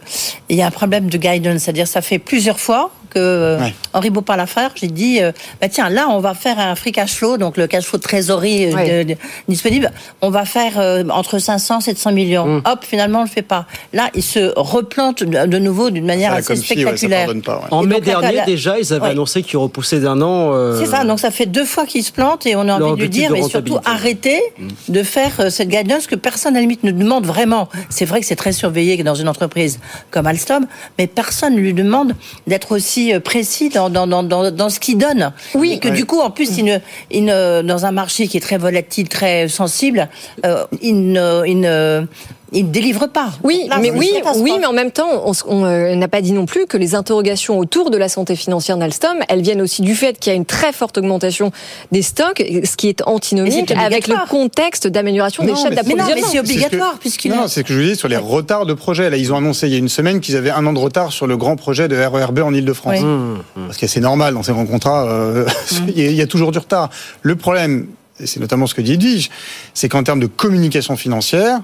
il 0.48 0.56
y 0.56 0.62
a 0.62 0.66
un 0.66 0.70
problème 0.70 1.08
de 1.08 1.16
guidance, 1.18 1.62
c'est-à-dire 1.62 1.86
ça 1.86 2.02
fait 2.02 2.18
plusieurs 2.18 2.58
fois 2.58 2.90
que 3.10 3.58
ouais. 3.60 3.74
Henri 3.92 4.10
Beaupin-Lafarge, 4.10 4.72
j'ai 4.76 4.86
dit, 4.86 5.20
euh, 5.20 5.32
bah 5.60 5.68
tiens, 5.68 5.88
là 5.88 6.08
on 6.10 6.20
va 6.20 6.34
faire 6.34 6.58
un 6.58 6.74
free 6.74 6.92
cash 6.92 7.14
flow, 7.14 7.36
donc 7.36 7.56
le 7.56 7.66
cash 7.66 7.84
flow 7.84 7.98
de 7.98 8.02
trésorerie 8.02 8.72
ouais. 8.72 9.04
de, 9.04 9.12
de, 9.12 9.18
disponible, 9.48 9.90
on 10.20 10.30
va 10.30 10.44
faire 10.44 10.78
euh, 10.78 11.04
entre 11.10 11.38
500 11.38 11.80
et 11.80 11.82
700 11.82 12.12
millions. 12.12 12.46
Mmh. 12.46 12.62
Hop, 12.66 12.84
finalement 12.84 13.20
on 13.20 13.24
le 13.24 13.28
fait 13.28 13.42
pas. 13.42 13.66
Là, 13.92 14.10
il 14.14 14.22
se 14.22 14.52
replante 14.56 15.22
de 15.22 15.58
nouveau 15.58 15.90
d'une 15.90 16.06
manière 16.06 16.32
assez 16.32 16.56
spectaculaire. 16.56 17.28
Si, 17.28 17.34
ouais, 17.34 17.42
pas, 17.42 17.68
en 17.70 17.82
mai 17.82 18.00
dernier, 18.00 18.32
là, 18.32 18.44
déjà, 18.46 18.78
ils 18.78 18.92
avaient 18.92 19.08
annoncé 19.08 19.42
qu'ils 19.42 19.58
repoussaient 19.58 20.00
d'un 20.00 20.22
an. 20.22 20.52
Euh... 20.52 20.78
C'est 20.78 20.90
ça, 20.90 21.04
donc 21.04 21.20
ça 21.20 21.30
fait 21.30 21.46
deux 21.46 21.64
fois 21.64 21.86
qu'ils 21.86 22.04
se 22.04 22.12
plantent 22.12 22.46
et 22.46 22.56
on 22.56 22.68
a 22.68 22.80
envie 22.80 22.96
de 22.96 23.02
lui 23.02 23.08
dire, 23.08 23.30
mais 23.32 23.42
surtout 23.42 23.78
arrêtez 23.84 24.40
mmh. 24.58 24.68
de 24.88 25.02
faire 25.02 25.50
cette 25.50 25.68
guidance 25.68 26.06
que 26.06 26.14
personne 26.14 26.54
à 26.54 26.58
la 26.58 26.62
limite 26.62 26.84
ne 26.84 26.92
demande 26.92 27.26
vraiment. 27.26 27.68
C'est 27.88 28.04
vrai 28.04 28.20
que 28.20 28.26
c'est 28.26 28.36
très 28.36 28.52
surveillé 28.52 29.02
dans 29.02 29.14
une 29.14 29.28
entreprise 29.28 29.80
comme 30.10 30.26
Alstom, 30.26 30.66
mais 30.98 31.06
personne 31.06 31.54
ne 31.54 31.60
lui 31.60 31.74
demande 31.74 32.14
d'être 32.46 32.72
aussi 32.72 32.99
précis 33.24 33.68
dans, 33.68 33.90
dans, 33.90 34.06
dans, 34.06 34.22
dans, 34.50 34.68
ce 34.68 34.80
qu'il 34.80 34.98
donne. 34.98 35.32
Oui. 35.54 35.72
Et 35.72 35.78
que 35.78 35.88
ouais. 35.88 35.94
du 35.94 36.04
coup, 36.04 36.20
en 36.20 36.30
plus, 36.30 36.58
il 36.58 36.64
ne, 36.64 36.78
il 37.10 37.24
ne, 37.24 37.62
dans 37.62 37.86
un 37.86 37.92
marché 37.92 38.28
qui 38.28 38.36
est 38.36 38.40
très 38.40 38.58
volatile, 38.58 39.08
très 39.08 39.48
sensible, 39.48 40.08
euh, 40.44 40.64
il 40.82 41.12
ne, 41.12 41.44
il 41.46 41.60
ne 41.60 42.06
il 42.52 42.66
ne 42.66 42.70
délivre 42.70 43.06
pas. 43.06 43.30
Oui, 43.42 43.66
Là, 43.68 43.78
mais 43.78 43.90
oui, 43.90 44.10
oui, 44.36 44.52
mais 44.58 44.66
en 44.66 44.72
même 44.72 44.90
temps, 44.90 45.24
on 45.46 45.64
euh, 45.64 45.94
n'a 45.94 46.08
pas 46.08 46.20
dit 46.20 46.32
non 46.32 46.46
plus 46.46 46.66
que 46.66 46.76
les 46.76 46.94
interrogations 46.94 47.58
autour 47.58 47.90
de 47.90 47.96
la 47.96 48.08
santé 48.08 48.34
financière 48.34 48.76
d'Alstom, 48.76 49.18
elles 49.28 49.42
viennent 49.42 49.62
aussi 49.62 49.82
du 49.82 49.94
fait 49.94 50.18
qu'il 50.18 50.30
y 50.30 50.32
a 50.32 50.36
une 50.36 50.44
très 50.44 50.72
forte 50.72 50.98
augmentation 50.98 51.52
des 51.92 52.02
stocks, 52.02 52.38
ce 52.38 52.76
qui 52.76 52.88
est 52.88 53.02
antinomique 53.06 53.70
avec 53.72 54.08
le 54.08 54.16
contexte 54.28 54.86
d'amélioration 54.86 55.44
des 55.44 55.54
chaînes 55.54 55.74
d'approvisionnement. 55.74 56.14
Mais 56.14 56.22
c'est 56.22 56.40
obligatoire 56.40 56.98
puisqu'il 56.98 57.30
Non, 57.30 57.48
c'est 57.48 57.60
ce 57.60 57.64
que 57.66 57.72
je 57.72 57.78
vous 57.78 57.84
dis 57.84 57.96
sur 57.96 58.08
les 58.08 58.16
retards 58.16 58.66
de 58.66 58.74
projet. 58.74 59.10
Là, 59.10 59.16
ils 59.16 59.32
ont 59.32 59.36
annoncé 59.36 59.66
il 59.66 59.72
y 59.72 59.76
a 59.76 59.78
une 59.78 59.88
semaine 59.88 60.20
qu'ils 60.20 60.36
avaient 60.36 60.50
un 60.50 60.66
an 60.66 60.72
de 60.72 60.78
retard 60.78 61.12
sur 61.12 61.26
le 61.26 61.36
grand 61.36 61.56
projet 61.56 61.88
de 61.88 61.96
RERB 61.96 62.40
en 62.40 62.52
Ile-de-France. 62.52 62.98
Oui. 62.98 63.04
Mmh. 63.04 63.66
Parce 63.66 63.78
que 63.78 63.86
c'est 63.86 64.00
normal 64.00 64.34
dans 64.34 64.42
ces 64.42 64.52
grands 64.52 64.66
contrats, 64.66 65.06
euh, 65.08 65.44
mmh. 65.72 65.76
il 65.94 66.12
y 66.12 66.22
a 66.22 66.26
toujours 66.26 66.52
du 66.52 66.58
retard. 66.58 66.90
Le 67.22 67.36
problème, 67.36 67.86
et 68.18 68.26
c'est 68.26 68.40
notamment 68.40 68.66
ce 68.66 68.74
que 68.74 68.82
dit 68.82 68.94
Edwige, 68.94 69.30
c'est 69.74 69.88
qu'en 69.88 70.02
termes 70.02 70.20
de 70.20 70.26
communication 70.26 70.96
financière, 70.96 71.60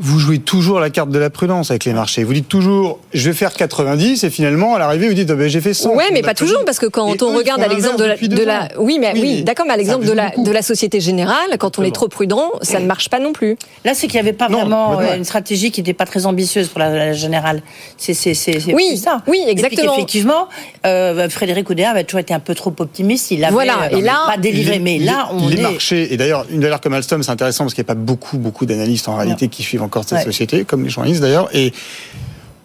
vous 0.00 0.20
jouez 0.20 0.38
toujours 0.38 0.78
la 0.78 0.90
carte 0.90 1.10
de 1.10 1.18
la 1.18 1.28
prudence 1.28 1.70
avec 1.70 1.84
les 1.84 1.92
marchés. 1.92 2.22
Vous 2.22 2.32
dites 2.32 2.48
toujours, 2.48 3.00
je 3.12 3.28
vais 3.28 3.34
faire 3.34 3.52
90 3.52 4.22
et 4.22 4.30
finalement, 4.30 4.76
à 4.76 4.78
l'arrivée, 4.78 5.08
vous 5.08 5.14
dites, 5.14 5.28
oh 5.32 5.36
ben, 5.36 5.48
j'ai 5.48 5.60
fait 5.60 5.74
100. 5.74 5.90
Ouais, 5.94 6.04
mais 6.12 6.22
pas 6.22 6.34
toujours, 6.34 6.64
parce 6.64 6.78
que 6.78 6.86
quand 6.86 7.12
et 7.12 7.22
on 7.22 7.32
eux, 7.32 7.36
regarde 7.36 7.60
à 7.60 7.66
l'exemple 7.66 7.98
de 7.98 8.04
la, 8.04 8.16
de 8.16 8.42
la, 8.42 8.68
oui, 8.78 8.98
mais 9.00 9.10
oui, 9.14 9.20
oui 9.20 9.42
d'accord, 9.42 9.66
mais 9.66 9.72
à 9.72 9.76
l'exemple 9.76 10.06
de 10.06 10.12
la, 10.12 10.30
de 10.36 10.50
la 10.52 10.62
Société 10.62 11.00
Générale, 11.00 11.58
quand 11.58 11.80
on 11.80 11.82
est 11.82 11.94
trop 11.94 12.06
prudent, 12.06 12.52
ça 12.62 12.78
ne 12.78 12.86
marche 12.86 13.08
pas 13.08 13.18
non 13.18 13.32
plus. 13.32 13.56
Là, 13.84 13.94
c'est 13.94 14.06
qu'il 14.06 14.20
n'y 14.20 14.28
avait 14.28 14.36
pas 14.36 14.48
non, 14.48 14.60
vraiment 14.60 15.00
euh, 15.00 15.16
une 15.16 15.24
stratégie 15.24 15.72
qui 15.72 15.80
n'était 15.80 15.94
pas 15.94 16.06
très 16.06 16.26
ambitieuse 16.26 16.68
pour 16.68 16.78
la, 16.78 16.90
la 16.90 17.12
Générale. 17.12 17.62
C'est, 17.96 18.14
c'est, 18.14 18.34
c'est, 18.34 18.72
oui, 18.72 18.98
ça. 18.98 19.22
Oui, 19.26 19.42
exactement. 19.48 19.94
Et 19.94 19.96
effectivement, 19.96 20.48
euh, 20.86 21.28
Frédéric 21.28 21.68
Oudéa 21.70 21.90
avait 21.90 22.04
toujours 22.04 22.20
été 22.20 22.32
un 22.32 22.40
peu 22.40 22.54
trop 22.54 22.72
optimiste. 22.78 23.32
Il 23.32 23.44
avait 23.44 23.52
voilà, 23.52 23.90
et 23.90 24.00
là, 24.00 24.26
pas 24.28 24.36
délivré. 24.36 24.74
Les, 24.74 24.78
mais 24.78 24.98
là, 24.98 25.28
on 25.32 25.48
les 25.48 25.58
est... 25.58 25.62
marchés, 25.62 26.12
et 26.12 26.16
d'ailleurs, 26.16 26.46
une 26.50 26.60
valeur 26.60 26.80
comme 26.80 26.92
Alstom, 26.92 27.24
c'est 27.24 27.32
intéressant 27.32 27.64
parce 27.64 27.74
qu'il 27.74 27.82
n'y 27.82 27.86
a 27.90 27.94
pas 27.94 28.00
beaucoup, 28.00 28.38
beaucoup 28.38 28.64
d'analystes 28.64 29.08
en 29.08 29.16
réalité 29.16 29.48
qui 29.48 29.64
suivent 29.64 29.82
encore 29.88 30.04
cette 30.04 30.18
ouais. 30.18 30.24
société 30.24 30.64
comme 30.64 30.84
les 30.84 30.90
journalistes 30.90 31.22
d'ailleurs, 31.22 31.48
et 31.54 31.72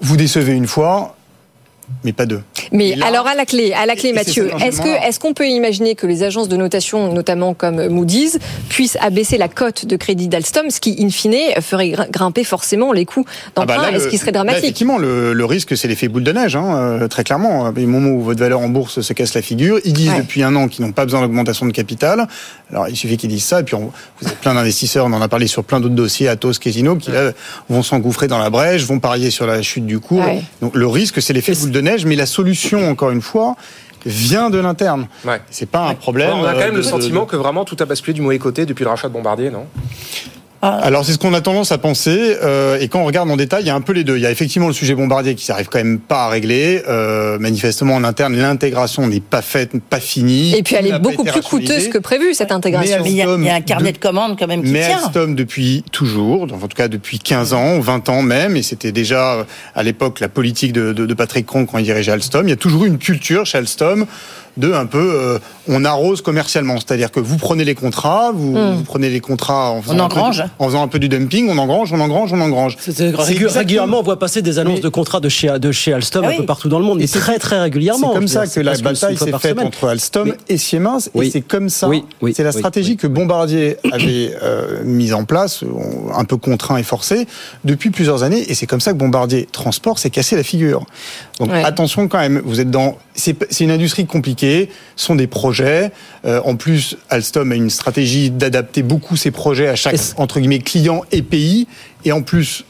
vous 0.02 0.18
décevez 0.18 0.54
une 0.54 0.68
fois, 0.68 1.16
mais 2.04 2.14
pas 2.14 2.26
deux. 2.26 2.42
Mais 2.74 2.96
là, 2.96 3.06
alors 3.06 3.28
à 3.28 3.36
la 3.36 3.46
clé, 3.46 3.72
à 3.72 3.86
la 3.86 3.96
clé, 3.96 4.12
Mathieu, 4.14 4.50
est-ce 4.62 4.82
que 4.82 5.08
est-ce 5.08 5.20
qu'on 5.20 5.34
peut 5.34 5.48
imaginer 5.48 5.96
que 5.96 6.08
les 6.08 6.24
agences 6.24 6.50
de 6.50 6.58
notation, 6.58 7.14
notamment 7.14 7.54
comme 7.54 7.88
Moody's, 7.88 8.40
puissent 8.68 8.98
abaisser 9.00 9.38
la 9.38 9.48
cote 9.48 9.86
de 9.86 9.96
crédit 9.96 10.28
d'Alstom, 10.28 10.70
ce 10.70 10.80
qui 10.80 10.98
in 11.00 11.10
fine 11.10 11.36
ferait 11.62 11.94
grimper 12.10 12.44
forcément 12.44 12.92
les 12.92 13.06
coûts 13.06 13.26
d'emprunt, 13.56 13.84
ah 13.88 13.92
bah 13.92 14.00
ce 14.00 14.08
qui 14.08 14.18
serait 14.18 14.32
dramatique? 14.32 14.62
Là, 14.62 14.68
effectivement, 14.68 14.98
le, 14.98 15.34
le 15.34 15.46
risque, 15.46 15.78
c'est 15.78 15.88
l'effet 15.88 16.08
boule 16.08 16.24
de 16.24 16.32
neige, 16.32 16.56
hein, 16.56 16.76
euh, 16.76 17.08
très 17.08 17.24
clairement. 17.24 17.70
Au 17.70 17.72
moment 17.72 18.10
où 18.10 18.22
votre 18.22 18.40
valeur 18.40 18.60
en 18.60 18.70
bourse 18.70 19.02
se 19.02 19.14
casse 19.14 19.36
la 19.36 19.42
figure, 19.42 19.80
ils 19.86 19.94
disent 19.94 20.10
ouais. 20.10 20.22
depuis 20.22 20.42
un 20.42 20.56
an 20.56 20.68
qu'ils 20.68 20.84
n'ont 20.84 20.92
pas 20.92 21.06
besoin 21.06 21.22
d'augmentation 21.22 21.66
de 21.68 21.72
capital. 21.72 22.28
Alors 22.72 22.90
il 22.90 22.96
suffit 22.96 23.18
qu'ils 23.18 23.30
disent 23.30 23.46
ça, 23.46 23.60
et 23.60 23.64
puis 23.64 23.76
on, 23.76 23.92
vous 24.20 24.28
avez 24.28 24.36
plein 24.36 24.56
d'investisseurs, 24.56 25.06
on 25.06 25.14
en 25.14 25.22
a 25.22 25.28
parlé 25.28 25.46
sur 25.46 25.64
plein 25.64 25.80
d'autres 25.80 25.94
dossiers, 25.94 26.28
Atos, 26.28 26.58
Casino, 26.58 26.96
qui 26.96 27.12
là 27.12 27.34
vont 27.70 27.84
s'engouffrer 27.84 28.28
dans 28.28 28.40
la 28.40 28.50
brèche, 28.50 28.84
vont 28.84 29.00
parier 29.00 29.30
sur 29.30 29.46
la 29.46 29.62
chute 29.62 29.86
du 29.86 30.00
cours. 30.00 30.26
Ouais. 30.26 30.42
Donc 30.62 30.76
le 30.76 30.88
risque, 30.88 31.22
c'est 31.22 31.34
l'effet 31.34 31.54
boule 31.54 31.72
de 31.72 31.82
neige, 31.82 32.06
mais 32.06 32.16
la 32.16 32.26
solution, 32.26 32.63
encore 32.90 33.12
une 33.12 33.22
fois, 33.22 33.56
vient 34.06 34.50
de 34.50 34.58
l'interne. 34.58 35.08
Ouais. 35.26 35.42
C'est 35.50 35.70
pas 35.70 35.88
un 35.88 35.96
problème. 35.96 36.32
On 36.34 36.46
a 36.46 36.54
quand 36.54 36.60
même 36.60 36.72
de, 36.72 36.78
le 36.78 36.84
sentiment 36.84 37.26
que 37.26 37.36
vraiment 37.36 37.66
tout 37.66 37.78
a 37.80 37.86
basculé 37.86 38.14
du 38.14 38.22
mauvais 38.22 38.40
côté 38.40 38.66
depuis 38.66 38.84
le 38.84 38.90
rachat 38.90 39.08
de 39.08 39.14
Bombardier, 39.14 39.50
non? 39.50 39.68
Alors 40.64 41.06
c'est 41.06 41.12
ce 41.12 41.18
qu'on 41.18 41.34
a 41.34 41.42
tendance 41.42 41.72
à 41.72 41.78
penser, 41.78 42.38
euh, 42.42 42.80
et 42.80 42.88
quand 42.88 43.02
on 43.02 43.06
regarde 43.06 43.30
en 43.30 43.36
détail, 43.36 43.64
il 43.64 43.68
y 43.68 43.70
a 43.70 43.76
un 43.76 43.82
peu 43.82 43.92
les 43.92 44.04
deux. 44.04 44.16
Il 44.16 44.22
y 44.22 44.26
a 44.26 44.32
effectivement 44.32 44.68
le 44.68 44.74
sujet 44.74 44.96
bombardier 44.96 45.36
qui 45.36 45.44
s'arrive 45.44 45.68
quand 45.68 45.80
même 45.80 46.00
pas 46.00 46.26
à 46.26 46.30
régler. 46.30 46.82
Euh, 46.88 47.38
manifestement 47.38 47.96
en 47.96 48.04
interne, 48.04 48.36
l'intégration 48.36 49.06
n'est 49.08 49.20
pas 49.20 49.42
faite, 49.42 49.72
pas 49.90 50.00
finie. 50.00 50.56
Et 50.56 50.64
puis 50.64 50.76
elle 50.76 50.88
est 50.88 51.00
beaucoup 51.00 51.26
plus 51.26 51.42
coûteuse 51.42 51.90
que 51.90 51.98
prévu 51.98 52.34
cette 52.34 52.52
intégration. 52.52 53.02
Mais 53.04 53.12
il 53.12 53.18
y, 53.18 53.22
a, 53.22 53.36
il 53.36 53.44
y 53.44 53.50
a 53.50 53.56
un 53.56 53.62
carnet 53.62 53.92
de, 53.92 53.98
de 53.98 54.02
commandes 54.02 54.38
quand 54.40 54.48
même 54.48 54.64
qui 54.64 54.72
mais 54.72 54.88
tient. 54.88 54.98
Mais 54.98 55.04
Alstom 55.06 55.36
depuis 55.36 55.84
toujours, 55.92 56.44
en 56.44 56.48
tout 56.48 56.68
cas 56.76 56.88
depuis 56.88 57.20
15 57.20 57.54
ans, 57.54 57.80
20 57.80 58.10
ans 58.10 58.22
même, 58.22 58.56
et 58.56 58.64
c'était 58.64 58.92
déjà 58.94 59.46
à 59.76 59.84
l'époque 59.84 60.22
la 60.22 60.30
politique 60.30 60.72
de, 60.72 60.94
de, 60.94 61.06
de 61.06 61.14
Patrick 61.14 61.46
Cron 61.46 61.66
quand 61.66 61.78
il 61.78 61.84
dirigeait 61.84 62.14
Alstom. 62.14 62.48
Il 62.48 62.52
y 62.52 62.54
a 62.54 62.58
toujours 62.58 62.86
eu 62.86 62.88
une 62.88 63.00
culture 63.00 63.46
chez 63.46 63.58
Alstom 63.58 64.06
de 64.58 64.72
un 64.74 64.86
peu 64.86 65.00
euh, 65.00 65.40
on 65.68 65.86
arrose 65.86 66.22
commercialement, 66.22 66.76
c'est-à-dire 66.76 67.12
que 67.12 67.20
vous 67.20 67.38
prenez 67.38 67.64
les 67.64 67.76
contrats, 67.76 68.32
vous, 68.34 68.58
mmh. 68.58 68.74
vous 68.76 68.84
prenez 68.84 69.10
les 69.10 69.20
contrats 69.20 69.72
en 69.72 69.82
faisant, 69.82 69.96
on 69.96 70.00
engrange. 70.00 70.42
Un 70.42 70.44
peu, 70.44 70.50
en 70.60 70.66
faisant 70.68 70.84
un 70.84 70.88
peu 70.88 71.00
du 71.00 71.10
dumping, 71.10 71.50
on 71.50 71.58
engrange, 71.58 71.94
on 71.94 72.00
engrange, 72.00 72.34
on 72.34 72.42
engrange. 72.42 72.78
Régulièrement, 72.98 74.00
on 74.00 74.04
voit 74.04 74.20
passer 74.20 74.42
des 74.42 74.60
annonces 74.60 74.76
mais... 74.76 74.82
de 74.82 74.90
contrats 74.90 75.20
de 75.20 75.30
chez, 75.30 75.58
de 75.60 75.72
chez 75.72 75.94
Alstom 75.94 76.24
ah 76.26 76.28
oui. 76.30 76.36
un 76.36 76.38
peu 76.40 76.46
partout 76.46 76.70
dans 76.70 76.80
le 76.80 76.86
monde, 76.86 77.02
et, 77.02 77.08
très 77.08 77.40
très 77.40 77.60
régulièrement. 77.60 78.10
C'est 78.10 78.20
comme 78.20 78.28
ça 78.28 78.48
que 78.48 78.60
la 78.60 78.78
bataille 78.78 79.18
s'est 79.18 79.32
faite 79.40 79.60
entre 79.60 79.88
Alstom 79.88 80.30
oui. 80.30 80.36
et 80.50 80.58
Siemens, 80.58 81.10
oui. 81.14 81.28
et 81.28 81.32
c'est 81.32 81.42
comme 81.42 81.70
ça. 81.70 81.90
c'est 82.34 82.44
la 82.44 82.52
stratégie 82.52 82.98
que 82.98 83.08
Bombardier 83.08 83.78
avait 83.92 84.36
euh, 84.44 84.84
mise 84.84 85.14
en 85.14 85.24
place, 85.24 85.64
un 86.14 86.26
peu 86.26 86.38
contraint 86.38 86.78
et 86.78 86.84
forcé, 86.84 87.28
depuis 87.64 87.90
plusieurs 87.90 88.24
années, 88.24 88.44
et 88.50 88.54
c'est 88.54 88.68
comme 88.68 88.82
ça 88.82 88.92
que 88.92 88.98
Bombardier 88.98 89.48
Transport 89.52 89.98
s'est 89.98 90.10
cassé 90.10 90.36
la 90.36 90.44
figure. 90.44 90.86
Donc 91.40 91.52
ouais. 91.52 91.64
attention 91.64 92.08
quand 92.08 92.20
même, 92.20 92.42
vous 92.46 92.60
êtes 92.60 92.70
dans, 92.70 92.98
c'est 93.16 93.36
une 93.62 93.72
industrie 93.72 94.06
compliquée 94.06 94.43
sont 94.96 95.16
des 95.16 95.28
projets. 95.28 95.92
Euh, 96.26 96.42
en 96.46 96.56
plus, 96.56 96.98
Alstom 97.10 97.52
a 97.52 97.56
une 97.56 97.70
stratégie 97.70 98.30
d'adapter 98.30 98.84
beaucoup 98.84 99.16
ses 99.16 99.32
projets 99.32 99.68
à 99.68 99.76
chaque 99.76 99.96
entre 100.18 100.40
guillemets 100.40 100.60
client 100.60 101.04
et 101.12 101.22
pays. 101.22 101.68
Et 102.06 102.12
en 102.12 102.22
plus, 102.22 102.66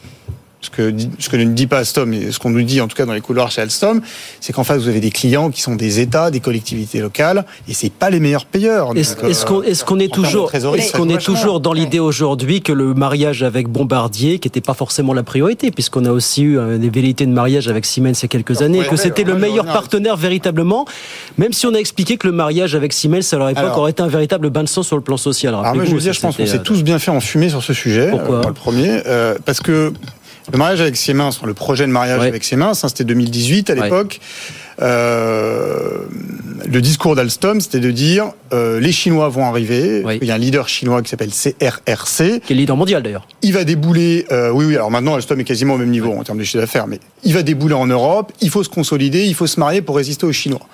ce 0.64 0.70
que, 0.70 0.94
ce 1.18 1.28
que 1.28 1.36
ne 1.36 1.44
dit 1.52 1.66
pas 1.66 1.78
Alstom, 1.78 2.12
et 2.12 2.32
ce 2.32 2.38
qu'on 2.38 2.50
nous 2.50 2.62
dit 2.62 2.80
en 2.80 2.88
tout 2.88 2.96
cas 2.96 3.06
dans 3.06 3.12
les 3.12 3.20
couloirs 3.20 3.50
chez 3.50 3.60
Alstom, 3.60 4.00
c'est 4.40 4.52
qu'en 4.52 4.64
face 4.64 4.80
vous 4.80 4.88
avez 4.88 5.00
des 5.00 5.10
clients 5.10 5.50
qui 5.50 5.60
sont 5.60 5.76
des 5.76 6.00
États, 6.00 6.30
des 6.30 6.40
collectivités 6.40 7.00
locales, 7.00 7.44
et 7.68 7.74
c'est 7.74 7.92
pas 7.92 8.10
les 8.10 8.20
meilleurs 8.20 8.46
pilleurs. 8.46 8.96
Est-ce 8.96 9.14
euh, 9.22 9.84
qu'on 9.84 10.00
est 10.00 10.12
en 10.12 10.14
toujours 10.14 10.50
qu'on 10.94 11.08
est 11.08 11.60
dans 11.60 11.72
l'idée 11.72 11.98
aujourd'hui 12.00 12.62
que 12.62 12.72
le 12.72 12.94
mariage 12.94 13.42
avec 13.42 13.68
Bombardier, 13.68 14.38
qui 14.38 14.48
n'était 14.48 14.60
pas 14.60 14.74
forcément 14.74 15.12
la 15.12 15.22
priorité, 15.22 15.70
puisqu'on 15.70 16.04
a 16.04 16.10
aussi 16.10 16.42
eu 16.42 16.58
euh, 16.58 16.78
des 16.78 16.90
velléités 16.90 17.26
de 17.26 17.32
mariage 17.32 17.68
avec 17.68 17.84
Siemens 17.84 18.12
il 18.12 18.22
y 18.22 18.24
a 18.24 18.28
quelques 18.28 18.62
années, 18.62 18.80
et 18.80 18.86
que 18.86 18.96
c'était 18.96 19.24
le 19.24 19.36
meilleur 19.36 19.66
partenaire 19.66 20.16
véritablement, 20.16 20.86
même 21.38 21.52
si 21.52 21.66
on 21.66 21.74
a 21.74 21.78
expliqué 21.78 22.16
que 22.16 22.26
le 22.26 22.32
mariage 22.32 22.74
avec 22.74 22.92
Siemens 22.92 23.32
à 23.32 23.36
leur 23.36 23.48
époque 23.50 23.64
Alors- 23.64 23.78
aurait 23.78 23.90
été 23.90 24.02
un 24.02 24.08
véritable 24.08 24.50
bain 24.50 24.62
de 24.62 24.68
sang 24.68 24.82
sur 24.82 24.96
le 24.96 25.02
plan 25.02 25.16
social. 25.16 25.54
Alors 25.54 25.74
moi, 25.74 25.84
je 25.84 25.94
veux 25.94 26.00
dire, 26.00 26.12
je 26.12 26.20
pense 26.20 26.36
qu'on 26.36 26.46
s'est 26.46 26.56
euh, 26.56 26.62
tous 26.62 26.82
bien 26.82 26.98
fait 26.98 27.10
enfumer 27.10 27.48
sur 27.48 27.62
ce 27.62 27.72
sujet. 27.72 28.10
Pourquoi 28.10 28.36
euh, 28.36 28.42
moi, 28.42 28.48
le 28.48 28.54
premier, 28.54 29.02
euh, 29.06 29.36
parce 29.44 29.60
que 29.60 29.92
le 30.52 30.58
mariage 30.58 30.80
avec 30.80 30.96
Siemens, 30.96 31.30
le 31.44 31.54
projet 31.54 31.86
de 31.86 31.92
mariage 31.92 32.20
Ouais. 32.20 32.28
avec 32.28 32.44
Siemens, 32.44 32.72
hein, 32.84 32.88
c'était 32.88 33.04
2018 33.04 33.70
à 33.70 33.74
Ouais. 33.74 33.82
l'époque. 33.82 34.20
Euh, 34.82 35.98
le 36.66 36.80
discours 36.80 37.14
d'Alstom, 37.14 37.60
c'était 37.60 37.80
de 37.80 37.90
dire 37.90 38.32
euh, 38.52 38.80
les 38.80 38.92
Chinois 38.92 39.28
vont 39.28 39.44
arriver. 39.46 40.02
Oui. 40.04 40.18
Il 40.20 40.28
y 40.28 40.30
a 40.30 40.34
un 40.34 40.38
leader 40.38 40.68
chinois 40.68 41.00
qui 41.02 41.08
s'appelle 41.10 41.30
CRRC. 41.30 42.40
qui 42.44 42.52
est 42.52 42.56
leader 42.56 42.76
mondial 42.76 43.02
d'ailleurs. 43.02 43.26
Il 43.42 43.52
va 43.52 43.64
débouler. 43.64 44.26
euh, 44.32 44.50
oui, 44.50 44.64
oui. 44.66 44.74
Alors 44.74 44.90
maintenant, 44.90 45.14
Alstom 45.14 45.38
est 45.40 45.44
quasiment 45.44 45.74
au 45.74 45.78
même 45.78 45.90
niveau 45.90 46.12
en 46.12 46.24
termes 46.24 46.38
de 46.38 46.44
chiffre 46.44 46.58
d'affaires, 46.60 46.86
mais 46.86 46.98
il 47.22 47.32
va 47.34 47.42
débouler 47.42 47.74
en 47.74 47.86
Europe. 47.86 48.32
Il 48.40 48.50
faut 48.50 48.64
se 48.64 48.68
consolider. 48.68 49.24
Il 49.24 49.34
faut 49.34 49.46
se 49.46 49.60
marier 49.60 49.80
pour 49.82 49.96
résister 49.96 50.26
aux 50.26 50.32
Chinois. 50.32 50.66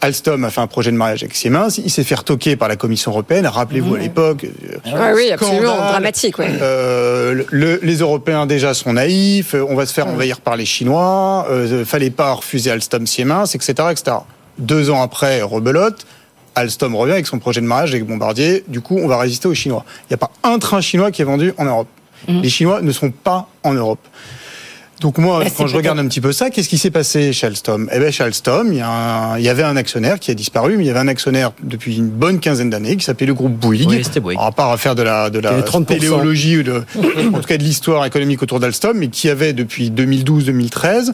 Alstom 0.00 0.44
a 0.44 0.50
fait 0.50 0.60
un 0.60 0.66
projet 0.66 0.90
de 0.90 0.96
mariage 0.96 1.22
avec 1.22 1.34
Siemens. 1.36 1.78
Il 1.78 1.90
s'est 1.90 2.04
fait 2.04 2.14
retoquer 2.14 2.56
par 2.56 2.68
la 2.68 2.76
Commission 2.76 3.10
européenne. 3.10 3.46
Rappelez-vous 3.46 3.94
à 3.94 3.98
l'époque. 3.98 4.44
euh, 4.44 4.76
Ouais, 4.98 5.12
oui, 5.14 5.30
absolument, 5.30 5.76
dramatique. 5.76 6.38
Ouais. 6.38 6.48
euh, 6.62 7.44
le- 7.50 7.80
les 7.82 7.96
Européens 7.96 8.46
déjà 8.46 8.72
sont 8.74 8.94
naïfs, 8.94 9.54
on 9.54 9.74
va 9.74 9.84
se 9.86 9.92
faire 9.92 10.06
envahir 10.08 10.40
par 10.40 10.56
les 10.56 10.64
Chinois, 10.64 11.46
euh, 11.50 11.84
fallait 11.84 12.10
pas 12.10 12.32
refuser 12.32 12.70
Alstom 12.70 13.06
Siemens, 13.06 13.54
etc., 13.54 13.72
etc. 13.90 14.16
Deux 14.58 14.90
ans 14.90 15.02
après, 15.02 15.42
rebelote, 15.42 16.06
Alstom 16.54 16.96
revient 16.96 17.12
avec 17.12 17.26
son 17.26 17.38
projet 17.38 17.60
de 17.60 17.66
mariage 17.66 17.90
avec 17.90 18.06
Bombardier. 18.06 18.64
Du 18.68 18.80
coup, 18.80 18.98
on 19.02 19.06
va 19.06 19.18
résister 19.18 19.48
aux 19.48 19.54
Chinois. 19.54 19.84
Il 20.04 20.06
n'y 20.12 20.14
a 20.14 20.18
pas 20.18 20.30
un 20.42 20.58
train 20.58 20.80
chinois 20.80 21.10
qui 21.10 21.22
est 21.22 21.24
vendu 21.26 21.52
en 21.58 21.64
Europe. 21.64 21.88
Les 22.28 22.50
Chinois 22.50 22.82
ne 22.82 22.92
sont 22.92 23.10
pas 23.10 23.48
en 23.62 23.72
Europe. 23.72 24.00
Donc 25.00 25.16
moi, 25.16 25.40
Bah, 25.42 25.50
quand 25.56 25.66
je 25.66 25.76
regarde 25.76 25.98
un 25.98 26.06
petit 26.06 26.20
peu 26.20 26.30
ça, 26.32 26.50
qu'est-ce 26.50 26.68
qui 26.68 26.76
s'est 26.76 26.90
passé 26.90 27.32
chez 27.32 27.46
Alstom? 27.46 27.88
Eh 27.92 27.98
bien, 27.98 28.10
chez 28.10 28.22
Alstom, 28.22 28.68
il 28.70 28.78
y, 28.78 28.80
a 28.82 28.88
un- 28.90 29.38
il 29.38 29.44
y 29.44 29.48
avait 29.48 29.62
un 29.62 29.76
actionnaire 29.76 30.20
qui 30.20 30.30
a 30.30 30.34
disparu, 30.34 30.76
mais 30.76 30.84
il 30.84 30.86
y 30.86 30.90
avait 30.90 30.98
un 31.00 31.08
actionnaire 31.08 31.52
depuis 31.62 31.96
une 31.96 32.08
bonne 32.10 32.38
quinzaine 32.38 32.68
d'années 32.68 32.96
qui 32.96 33.04
s'appelait 33.06 33.26
le 33.26 33.32
groupe 33.34 33.52
Bouygues. 33.54 33.88
Oui, 33.88 34.04
c'était 34.04 34.20
Bouygues. 34.20 34.38
On 34.38 34.44
va 34.44 34.52
pas 34.52 34.70
refaire 34.70 34.94
de 34.94 35.02
la, 35.02 35.30
de 35.30 35.38
la 35.38 35.62
30%. 35.62 35.84
téléologie 35.86 36.58
ou 36.58 36.62
de, 36.62 36.82
en 37.32 37.38
tout 37.40 37.48
cas 37.48 37.56
de 37.56 37.62
l'histoire 37.62 38.04
économique 38.04 38.42
autour 38.42 38.60
d'Alstom, 38.60 38.98
mais 38.98 39.08
qui 39.08 39.30
avait 39.30 39.54
depuis 39.54 39.90
2012-2013 39.90 41.12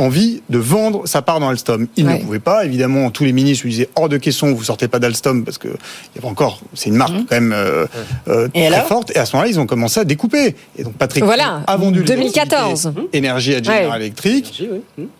envie 0.00 0.42
de 0.50 0.58
vendre 0.58 1.06
sa 1.06 1.22
part 1.22 1.40
dans 1.40 1.48
Alstom. 1.48 1.86
Il 1.96 2.06
Ouais. 2.06 2.18
ne 2.18 2.24
pouvait 2.24 2.38
pas, 2.40 2.64
évidemment, 2.64 3.10
tous 3.10 3.24
les 3.24 3.32
ministres 3.32 3.64
lui 3.64 3.72
disaient 3.72 3.88
hors 3.96 4.08
de 4.08 4.16
question, 4.16 4.52
vous 4.52 4.64
sortez 4.64 4.88
pas 4.88 4.98
d'Alstom 4.98 5.44
parce 5.44 5.58
que 5.58 5.68
il 5.68 6.16
y 6.16 6.18
avait 6.18 6.28
encore, 6.28 6.60
c'est 6.74 6.88
une 6.88 6.96
marque 6.96 7.12
quand 7.28 7.32
même 7.32 7.52
euh, 7.54 7.86
euh, 8.28 8.48
très 8.48 8.82
forte. 8.86 9.12
Et 9.14 9.18
à 9.18 9.26
ce 9.26 9.36
moment-là, 9.36 9.50
ils 9.50 9.60
ont 9.60 9.66
commencé 9.66 10.00
à 10.00 10.04
découper. 10.04 10.56
Et 10.78 10.82
donc 10.84 10.94
Patrick 10.94 11.24
Voilà, 11.24 11.62
a 11.66 11.76
vendu 11.76 12.00
les 12.00 12.04
2014. 12.06 12.86
activités 12.88 13.16
énergie 13.18 13.54
à 13.54 13.62
General 13.62 13.90
Ouais. 13.90 13.96
Electric. 13.96 14.62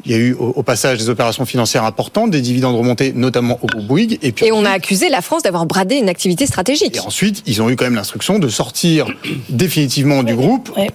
Il 0.05 0.11
y 0.11 0.15
a 0.15 0.19
eu 0.19 0.33
au, 0.35 0.49
au 0.57 0.63
passage 0.63 0.99
des 0.99 1.09
opérations 1.09 1.45
financières 1.45 1.85
importantes, 1.85 2.31
des 2.31 2.41
dividendes 2.41 2.77
remontés, 2.77 3.13
notamment 3.15 3.59
au 3.63 3.67
groupe 3.67 3.87
Bouygues. 3.87 4.19
Et 4.23 4.33
puis 4.33 4.47
Et 4.47 4.53
on 4.53 4.65
a 4.65 4.71
accusé 4.71 5.09
la 5.09 5.21
France 5.23 5.43
d'avoir 5.43 5.67
bradé 5.67 5.97
une 5.97 6.09
activité 6.09 6.47
stratégique. 6.47 6.97
et 6.97 7.01
ensuite, 7.01 7.43
ils 7.47 7.61
ont 7.63 7.69
eu 7.71 7.77
quand 7.77 7.85
même 7.85 7.95
l'instruction 7.95 8.39
de 8.39 8.49
sortir 8.49 9.07
définitivement 9.49 10.23
du 10.23 10.35
groupe 10.35 10.71
Ouais. 10.77 10.91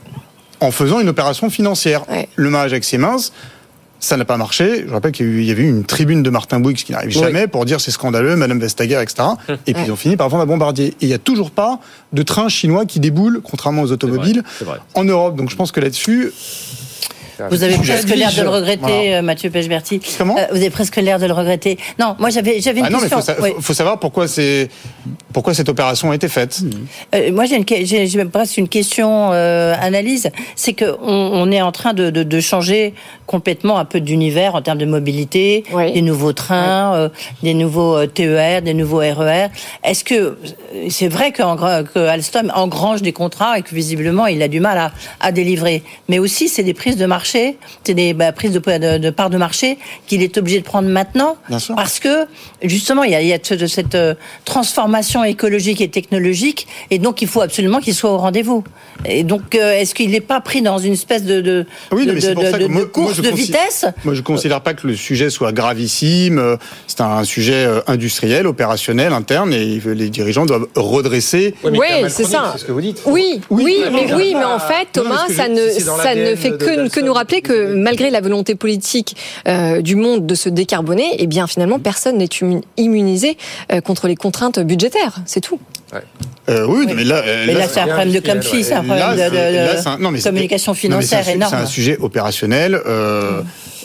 en 0.62 0.72
faisant 0.72 1.00
une 1.00 1.10
opération 1.10 1.50
financière. 1.50 2.10
Ouais. 2.10 2.28
Le 2.36 2.50
mariage 2.50 2.72
avec 2.74 2.84
Siemens, 2.84 3.32
ça 4.06 4.18
n'a 4.18 4.26
pas 4.26 4.38
marché. 4.38 4.86
Je 4.88 4.92
rappelle 4.94 5.12
qu'il 5.12 5.44
y 5.44 5.52
avait 5.52 5.64
eu 5.64 5.70
une 5.70 5.84
tribune 5.84 6.22
de 6.22 6.30
Martin 6.30 6.60
Bouygues, 6.60 6.78
qui 6.78 6.92
n'arrive 6.92 7.10
Oui. 7.16 7.24
jamais, 7.24 7.48
pour 7.48 7.66
dire 7.66 7.82
c'est 7.82 7.92
scandaleux, 7.92 8.36
Madame 8.36 8.60
Vestager, 8.60 9.02
etc. 9.02 9.30
Et 9.66 9.74
puis 9.74 9.84
ils 9.88 9.92
ont 9.92 9.96
fini 9.96 10.16
par 10.16 10.30
vendre 10.30 10.44
à 10.44 10.46
Bombardier. 10.46 10.88
Et 10.88 10.96
il 11.02 11.08
n'y 11.08 11.14
a 11.14 11.18
toujours 11.20 11.50
pas 11.52 11.80
de 12.14 12.22
train 12.22 12.48
chinois 12.48 12.86
qui 12.86 13.00
déboule, 13.00 13.42
contrairement 13.44 13.82
aux 13.82 13.92
automobiles, 13.92 14.44
en 14.94 15.04
Europe. 15.04 15.36
Donc 15.36 15.50
je 15.50 15.56
pense 15.56 15.72
que 15.72 15.80
là-dessus, 15.80 16.32
Vous 17.50 17.64
avez 17.64 17.76
presque 17.78 18.10
l'air 18.16 18.32
de 18.34 18.42
le 18.42 18.50
regretter, 18.50 18.78
Voilà. 18.82 19.18
euh, 19.18 19.22
Mathieu 19.22 19.50
Pechberti. 19.50 20.00
Comment 20.18 20.38
Euh, 20.38 20.46
Vous 20.52 20.58
avez 20.58 20.70
presque 20.70 20.96
l'air 20.98 21.20
de 21.20 21.26
le 21.26 21.34
regretter. 21.34 21.78
Non, 22.00 22.16
moi 22.20 22.30
j'avais 22.30 22.62
j'avais 22.62 22.80
une 22.80 22.86
ah 22.86 22.90
non, 22.90 22.98
mais 22.98 23.10
question. 23.10 23.18
faut, 23.18 23.24
sa- 23.24 23.42
Oui. 23.42 23.52
faut- 23.60 23.74
savoir 23.74 24.00
pourquoi 24.00 24.28
c'est 24.28 24.70
pourquoi 25.34 25.54
cette 25.54 25.68
opération 25.70 26.12
a 26.12 26.16
été 26.16 26.28
faite. 26.30 26.62
Euh, 27.14 27.32
moi, 27.34 27.44
j'ai 27.46 27.58
une 27.58 27.66
presque 28.30 28.56
une 28.58 28.70
question 28.70 29.32
euh, 29.34 29.76
analyse. 29.82 30.30
C'est 30.56 30.74
que 30.74 30.86
on, 31.02 31.12
on 31.34 31.52
est 31.52 31.62
en 31.62 31.72
train 31.74 31.94
de, 31.94 32.10
de, 32.10 32.24
de 32.24 32.40
changer 32.40 32.94
complètement 33.26 33.78
un 33.78 33.86
peu 33.86 34.00
d'univers 34.00 34.56
en 34.56 34.62
termes 34.62 34.78
de 34.78 34.86
mobilité, 34.86 35.64
Oui. 35.74 35.92
des 35.92 36.02
nouveaux 36.02 36.32
trains, 36.34 36.96
euh, 36.96 37.10
des 37.44 37.54
nouveaux 37.54 38.06
TER, 38.06 38.62
des 38.62 38.74
nouveaux 38.74 39.00
RER. 39.00 39.48
Est-ce 39.84 40.04
que 40.06 40.38
c'est 40.90 41.08
vrai 41.10 41.32
que, 41.32 41.84
que 41.84 42.00
Alstom 42.00 42.52
engrange 42.56 43.02
des 43.02 43.12
contrats 43.14 43.58
et 43.60 43.62
que 43.62 43.76
visiblement 43.76 44.28
il 44.28 44.42
a 44.42 44.48
du 44.48 44.60
mal 44.62 44.78
à, 44.78 44.92
à 45.20 45.32
délivrer, 45.34 45.84
mais 46.08 46.20
aussi 46.20 46.48
c'est 46.48 46.64
des 46.64 46.74
prises 46.74 46.96
de 46.98 47.06
marché, 47.06 47.25
c'est 47.28 47.58
des 47.94 48.14
bah, 48.14 48.32
prises 48.32 48.52
de, 48.52 48.60
de, 48.60 48.98
de 48.98 49.10
parts 49.10 49.30
de 49.30 49.38
marché 49.38 49.78
qu'il 50.08 50.22
est 50.24 50.38
obligé 50.38 50.60
de 50.60 50.66
prendre 50.66 50.88
maintenant 50.90 51.36
Bien 51.50 51.60
sûr. 51.60 51.76
parce 51.76 52.00
que 52.00 52.26
justement 52.64 53.04
il 53.04 53.12
y 53.12 53.16
a, 53.16 53.22
il 53.22 53.28
y 53.28 53.34
a 53.34 53.40
ce- 53.42 53.68
cette 53.68 53.96
euh, 53.96 54.14
transformation 54.46 55.24
écologique 55.24 55.82
et 55.82 55.90
technologique 55.90 56.68
et 56.92 57.00
donc 57.00 57.22
il 57.22 57.28
faut 57.28 57.42
absolument 57.42 57.80
qu'il 57.80 57.94
soit 57.94 58.12
au 58.12 58.18
rendez-vous. 58.18 58.64
Et 59.06 59.24
donc 59.24 59.56
euh, 59.56 59.74
est-ce 59.80 59.94
qu'il 59.96 60.12
n'est 60.12 60.22
pas 60.22 60.40
pris 60.42 60.62
dans 60.62 60.78
une 60.78 60.94
espèce 60.94 61.24
de, 61.24 61.66
Oui, 61.92 62.08
moi- 62.70 62.86
course 62.86 63.20
de 63.22 63.30
vitesse 63.30 63.86
Moi, 64.04 64.14
je 64.14 64.20
ne 64.20 64.26
considère 64.26 64.62
pas 64.62 64.74
que 64.74 64.88
le 64.88 64.96
sujet 64.96 65.30
soit 65.30 65.52
gravissime. 65.52 66.40
Euh, 66.40 66.58
C'est 66.88 67.02
un 67.02 67.24
sujet 67.24 67.68
industriel, 67.88 68.48
opérationnel, 68.48 69.12
interne, 69.14 69.52
et 69.54 69.82
les 69.86 70.10
dirigeants 70.10 70.46
doivent 70.46 70.68
redresser. 70.76 71.56
Oui, 71.64 71.80
c'est 72.10 72.24
ça. 72.26 72.52
C'est 72.54 72.60
ce 72.62 72.66
que 72.66 72.72
vous 72.72 72.82
dites. 72.82 73.02
Oui, 73.06 73.42
oui, 73.50 73.64
Oui, 73.66 73.84
mais 73.92 74.14
oui, 74.14 74.34
mais 74.38 74.44
en 74.46 74.60
fait, 74.60 74.88
non, 74.96 75.04
Thomas, 75.04 75.26
ça 75.36 75.48
ne, 75.50 75.70
ça 75.70 76.16
ne 76.16 76.36
fait 76.36 76.52
que, 76.52 76.88
que 76.90 77.00
nous 77.02 77.12
rappeler 77.16 77.42
que 77.42 77.74
malgré 77.74 78.10
la 78.12 78.22
volonté 78.22 78.56
politique 78.56 79.16
euh, 79.48 79.82
du 79.82 79.96
monde 79.96 80.26
de 80.28 80.36
se 80.36 80.50
décarboner, 80.50 81.16
eh 81.20 81.28
bien 81.28 81.48
finalement 81.48 81.80
personne 81.80 82.18
n'est 82.18 82.26
immu- 82.28 82.62
immunisé 82.78 83.38
euh, 83.72 83.82
contre 83.82 84.08
les 84.08 84.16
contraintes 84.16 84.60
budgétaires. 84.60 85.16
C'est 85.26 85.42
tout. 85.42 85.60
Euh, 86.50 86.66
oui, 86.68 86.86
mais 86.96 87.04
là, 87.06 87.24
euh, 87.26 87.46
Mais 87.48 87.54
là, 87.54 87.60
là, 87.60 87.68
c'est 87.68 87.80
un 87.80 87.88
problème 87.88 88.12
de 88.12 88.20
conflit, 88.20 88.64
c'est 88.64 88.74
un 88.74 88.84
là, 88.84 88.84
problème 88.84 89.12
de, 89.12 89.18
c'est- 89.18 89.30
de- 89.30 89.56
là, 89.56 89.74
de 89.76 89.82
c'est 89.82 89.88
un- 89.88 89.98
non, 89.98 90.12
mais 90.12 90.20
c'est- 90.20 90.30
communication 90.30 90.72
non, 90.74 90.76
mais 90.98 91.04
c'est 91.06 91.16
un 91.16 91.22
financière 91.24 91.30
énorme. 91.36 91.52
C'est 91.56 91.64
un 91.64 91.66
sujet 91.66 91.98
opérationnel. 92.00 92.82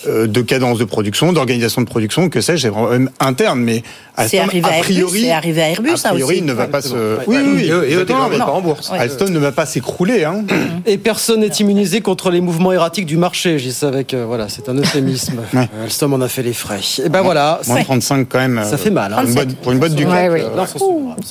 De 0.06 0.40
cadence 0.42 0.78
de 0.78 0.84
production, 0.84 1.32
d'organisation 1.32 1.82
de 1.82 1.86
production, 1.86 2.28
que 2.28 2.40
sais-je, 2.40 2.62
c'est 2.62 2.68
vraiment 2.68 2.88
même 2.88 3.10
interne, 3.20 3.60
mais 3.60 3.82
C'est 4.16 4.38
Alstom, 4.38 4.40
arrivé 4.48 4.68
à 4.68 4.72
a 4.72 4.76
Airbus, 4.78 4.92
priori, 4.94 5.20
c'est 5.22 5.30
arrivé 5.32 5.62
à 5.62 5.70
Airbus, 5.70 5.90
a 5.90 5.96
ça 5.96 6.08
priori, 6.10 6.36
aussi. 6.36 6.42
ne 6.44 6.52
va 6.52 6.66
pas 6.66 6.82
se. 6.82 7.18
Oui, 7.26 7.36
oui, 7.42 7.70
oui. 7.70 7.92
Et 7.92 8.04
pas 8.04 8.44
en 8.46 8.60
bourse. 8.60 8.90
Ouais. 8.90 8.98
Alstom 8.98 9.30
ne 9.30 9.38
va 9.38 9.52
pas 9.52 9.66
s'écrouler, 9.66 10.24
hein. 10.24 10.44
Et 10.86 10.98
personne 10.98 11.40
n'est 11.40 11.46
immunisé 11.48 12.00
contre 12.00 12.30
les 12.30 12.40
mouvements 12.40 12.72
erratiques 12.72 13.06
du 13.06 13.16
marché. 13.16 13.58
Je 13.58 13.64
dis 13.64 13.72
ça 13.72 13.88
avec, 13.88 14.14
euh, 14.14 14.24
voilà, 14.26 14.48
c'est 14.48 14.68
un 14.68 14.74
euphémisme. 14.74 15.40
Ouais. 15.54 15.68
Euh, 15.78 15.84
Alstom 15.84 16.12
en 16.14 16.20
a 16.20 16.28
fait 16.28 16.42
les 16.42 16.52
frais. 16.52 16.80
Et 17.04 17.08
ben 17.08 17.22
voilà, 17.22 17.60
Moins 17.66 17.76
ça, 17.76 17.80
de 17.82 17.84
35 17.86 18.28
quand 18.28 18.38
même. 18.38 18.60
ça 18.64 18.74
euh, 18.74 18.78
fait 18.78 18.90
mal. 18.90 19.12
hein. 19.12 19.16
pour 19.22 19.28
une 19.28 19.34
boîte- 19.34 19.54
pour 19.56 19.72
une 19.72 19.78
boîte 19.78 19.94
du 19.94 20.06
euh. 20.06 20.54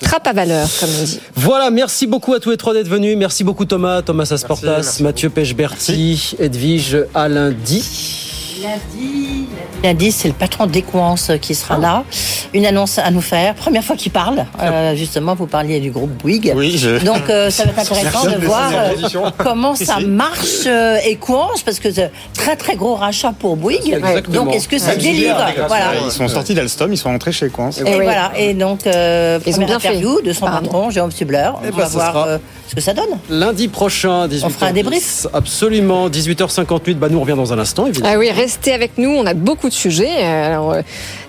Trappe 0.02 0.28
à 0.28 0.34
valeur, 0.34 0.68
comme 0.80 0.90
on 1.02 1.04
dit. 1.04 1.20
Voilà, 1.36 1.70
merci 1.72 2.08
beaucoup 2.08 2.34
à 2.34 2.40
tous 2.40 2.52
les 2.52 2.58
trois 2.58 2.74
d'être 2.74 2.88
venus. 2.90 3.16
Merci 3.18 3.44
beaucoup 3.44 3.66
Thomas, 3.66 4.02
Thomas 4.02 4.28
Asportas, 4.32 4.72
merci 4.78 5.04
Mathieu 5.04 5.30
Pechberti, 5.30 6.36
Edwige 6.40 6.98
Alundi. 7.16 7.40
Lundi, 7.50 8.29
lundi 9.84 10.12
c'est 10.12 10.28
le 10.28 10.34
patron 10.34 10.66
d'Equance 10.66 11.32
qui 11.42 11.56
sera 11.56 11.78
là. 11.78 12.04
Une 12.54 12.66
annonce 12.66 12.98
à 12.98 13.10
nous 13.12 13.22
faire. 13.22 13.56
Première 13.56 13.84
fois 13.84 13.96
qu'il 13.96 14.12
parle. 14.12 14.46
Euh, 14.62 14.96
justement, 14.96 15.36
vous 15.36 15.46
parliez 15.46 15.80
du 15.80 15.92
groupe 15.92 16.10
Bouygues. 16.22 16.54
Oui, 16.56 16.78
je- 16.78 17.04
Donc, 17.06 17.30
euh, 17.30 17.50
ça 17.50 17.64
va 17.64 17.72
être 17.72 17.80
intéressant 17.92 18.26
de 18.30 18.46
voir 18.46 18.72
euh, 18.74 19.30
comment 19.38 19.76
ça 19.76 20.00
marche 20.00 20.66
euh, 20.66 20.98
Equance, 21.06 21.62
parce 21.64 21.80
que 21.80 21.92
c'est 21.92 22.12
très 22.34 22.56
très 22.56 22.76
gros 22.76 22.96
rachat 22.96 23.34
pour 23.38 23.56
Bouygues. 23.56 24.02
Donc, 24.30 24.54
est-ce 24.56 24.68
que 24.68 24.78
ça 24.80 24.96
délivre. 24.96 25.38
Voilà. 25.68 25.92
Ils 26.06 26.12
sont 26.12 26.28
sortis 26.28 26.54
d'Alstom, 26.54 26.92
ils 26.92 26.98
sont 26.98 27.10
rentrés 27.10 27.32
chez 27.32 27.50
Quance. 27.50 27.80
Et, 27.80 27.84
oui. 27.84 28.04
voilà. 28.04 28.32
Et 28.38 28.54
donc, 28.54 28.86
euh, 28.88 29.40
Ils 29.46 29.60
ont 29.60 29.68
fait, 29.68 29.74
interview 29.74 30.22
de 30.22 30.34
son 30.34 30.46
apparemment. 30.46 30.68
patron, 30.68 30.90
Jérôme 30.90 31.12
Subler. 31.12 31.50
Eh 31.64 31.68
On 31.68 31.78
ben, 31.78 31.84
va 31.84 31.88
voir 31.88 32.18
euh, 32.28 32.38
ce 32.68 32.76
que 32.76 32.82
ça 32.82 32.94
donne. 32.94 33.06
Lundi 33.30 33.68
prochain, 33.68 34.28
18h. 34.28 34.46
On 34.46 34.50
fera 34.50 34.66
un 34.68 34.74
débrief. 34.74 35.28
Absolument, 35.34 36.10
18h58. 36.10 36.96
Bah, 36.96 37.08
nous, 37.10 37.18
on 37.18 37.22
revient 37.22 37.36
dans 37.36 37.54
un 37.54 37.60
instant, 37.60 37.86
évidemment. 37.88 38.14
Ah 38.16 38.20
oui, 38.20 38.30
restez 38.50 38.74
avec 38.74 38.98
nous, 38.98 39.12
on 39.12 39.28
a 39.28 39.36
beaucoup 39.36 39.70
de 39.70 39.74
sujets. 39.74 40.26
Euh, 40.26 40.48
Alors, 40.48 40.72
euh, 40.72 40.82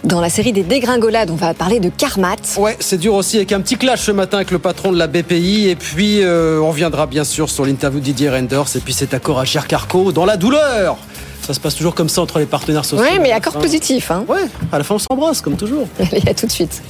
dans 0.04 0.22
la 0.22 0.30
série 0.30 0.54
des 0.54 0.62
dégringolades, 0.62 1.30
on 1.30 1.34
va 1.34 1.52
parler 1.52 1.78
de 1.78 1.90
Carmat. 1.90 2.36
Ouais, 2.56 2.78
c'est 2.80 2.96
dur 2.96 3.12
aussi 3.12 3.36
avec 3.36 3.52
un 3.52 3.60
petit 3.60 3.76
clash 3.76 4.00
ce 4.00 4.10
matin 4.10 4.38
avec 4.38 4.50
le 4.50 4.58
patron 4.58 4.90
de 4.90 4.96
la 4.96 5.06
BPI. 5.06 5.68
Et 5.68 5.76
puis, 5.76 6.22
euh, 6.22 6.60
on 6.62 6.70
reviendra 6.70 7.06
bien 7.06 7.24
sûr 7.24 7.50
sur 7.50 7.66
l'interview 7.66 8.00
de 8.00 8.04
Didier 8.06 8.30
Renders. 8.30 8.74
Et 8.74 8.80
puis, 8.80 8.94
cet 8.94 9.12
accord 9.12 9.38
à 9.38 9.44
Carco 9.44 10.12
dans 10.12 10.24
la 10.24 10.38
douleur. 10.38 10.96
Ça 11.46 11.52
se 11.52 11.60
passe 11.60 11.74
toujours 11.74 11.94
comme 11.94 12.08
ça 12.08 12.22
entre 12.22 12.38
les 12.38 12.46
partenaires 12.46 12.86
sociaux. 12.86 13.04
Oui, 13.10 13.18
mais 13.20 13.32
accord 13.32 13.58
positif. 13.58 14.10
Hein. 14.10 14.24
Ouais, 14.26 14.46
à 14.72 14.78
la 14.78 14.84
fin 14.84 14.94
on 14.94 14.98
s'embrasse 14.98 15.42
comme 15.42 15.56
toujours. 15.56 15.88
Allez, 15.98 16.22
à 16.26 16.32
tout 16.32 16.46
de 16.46 16.52
suite. 16.52 16.80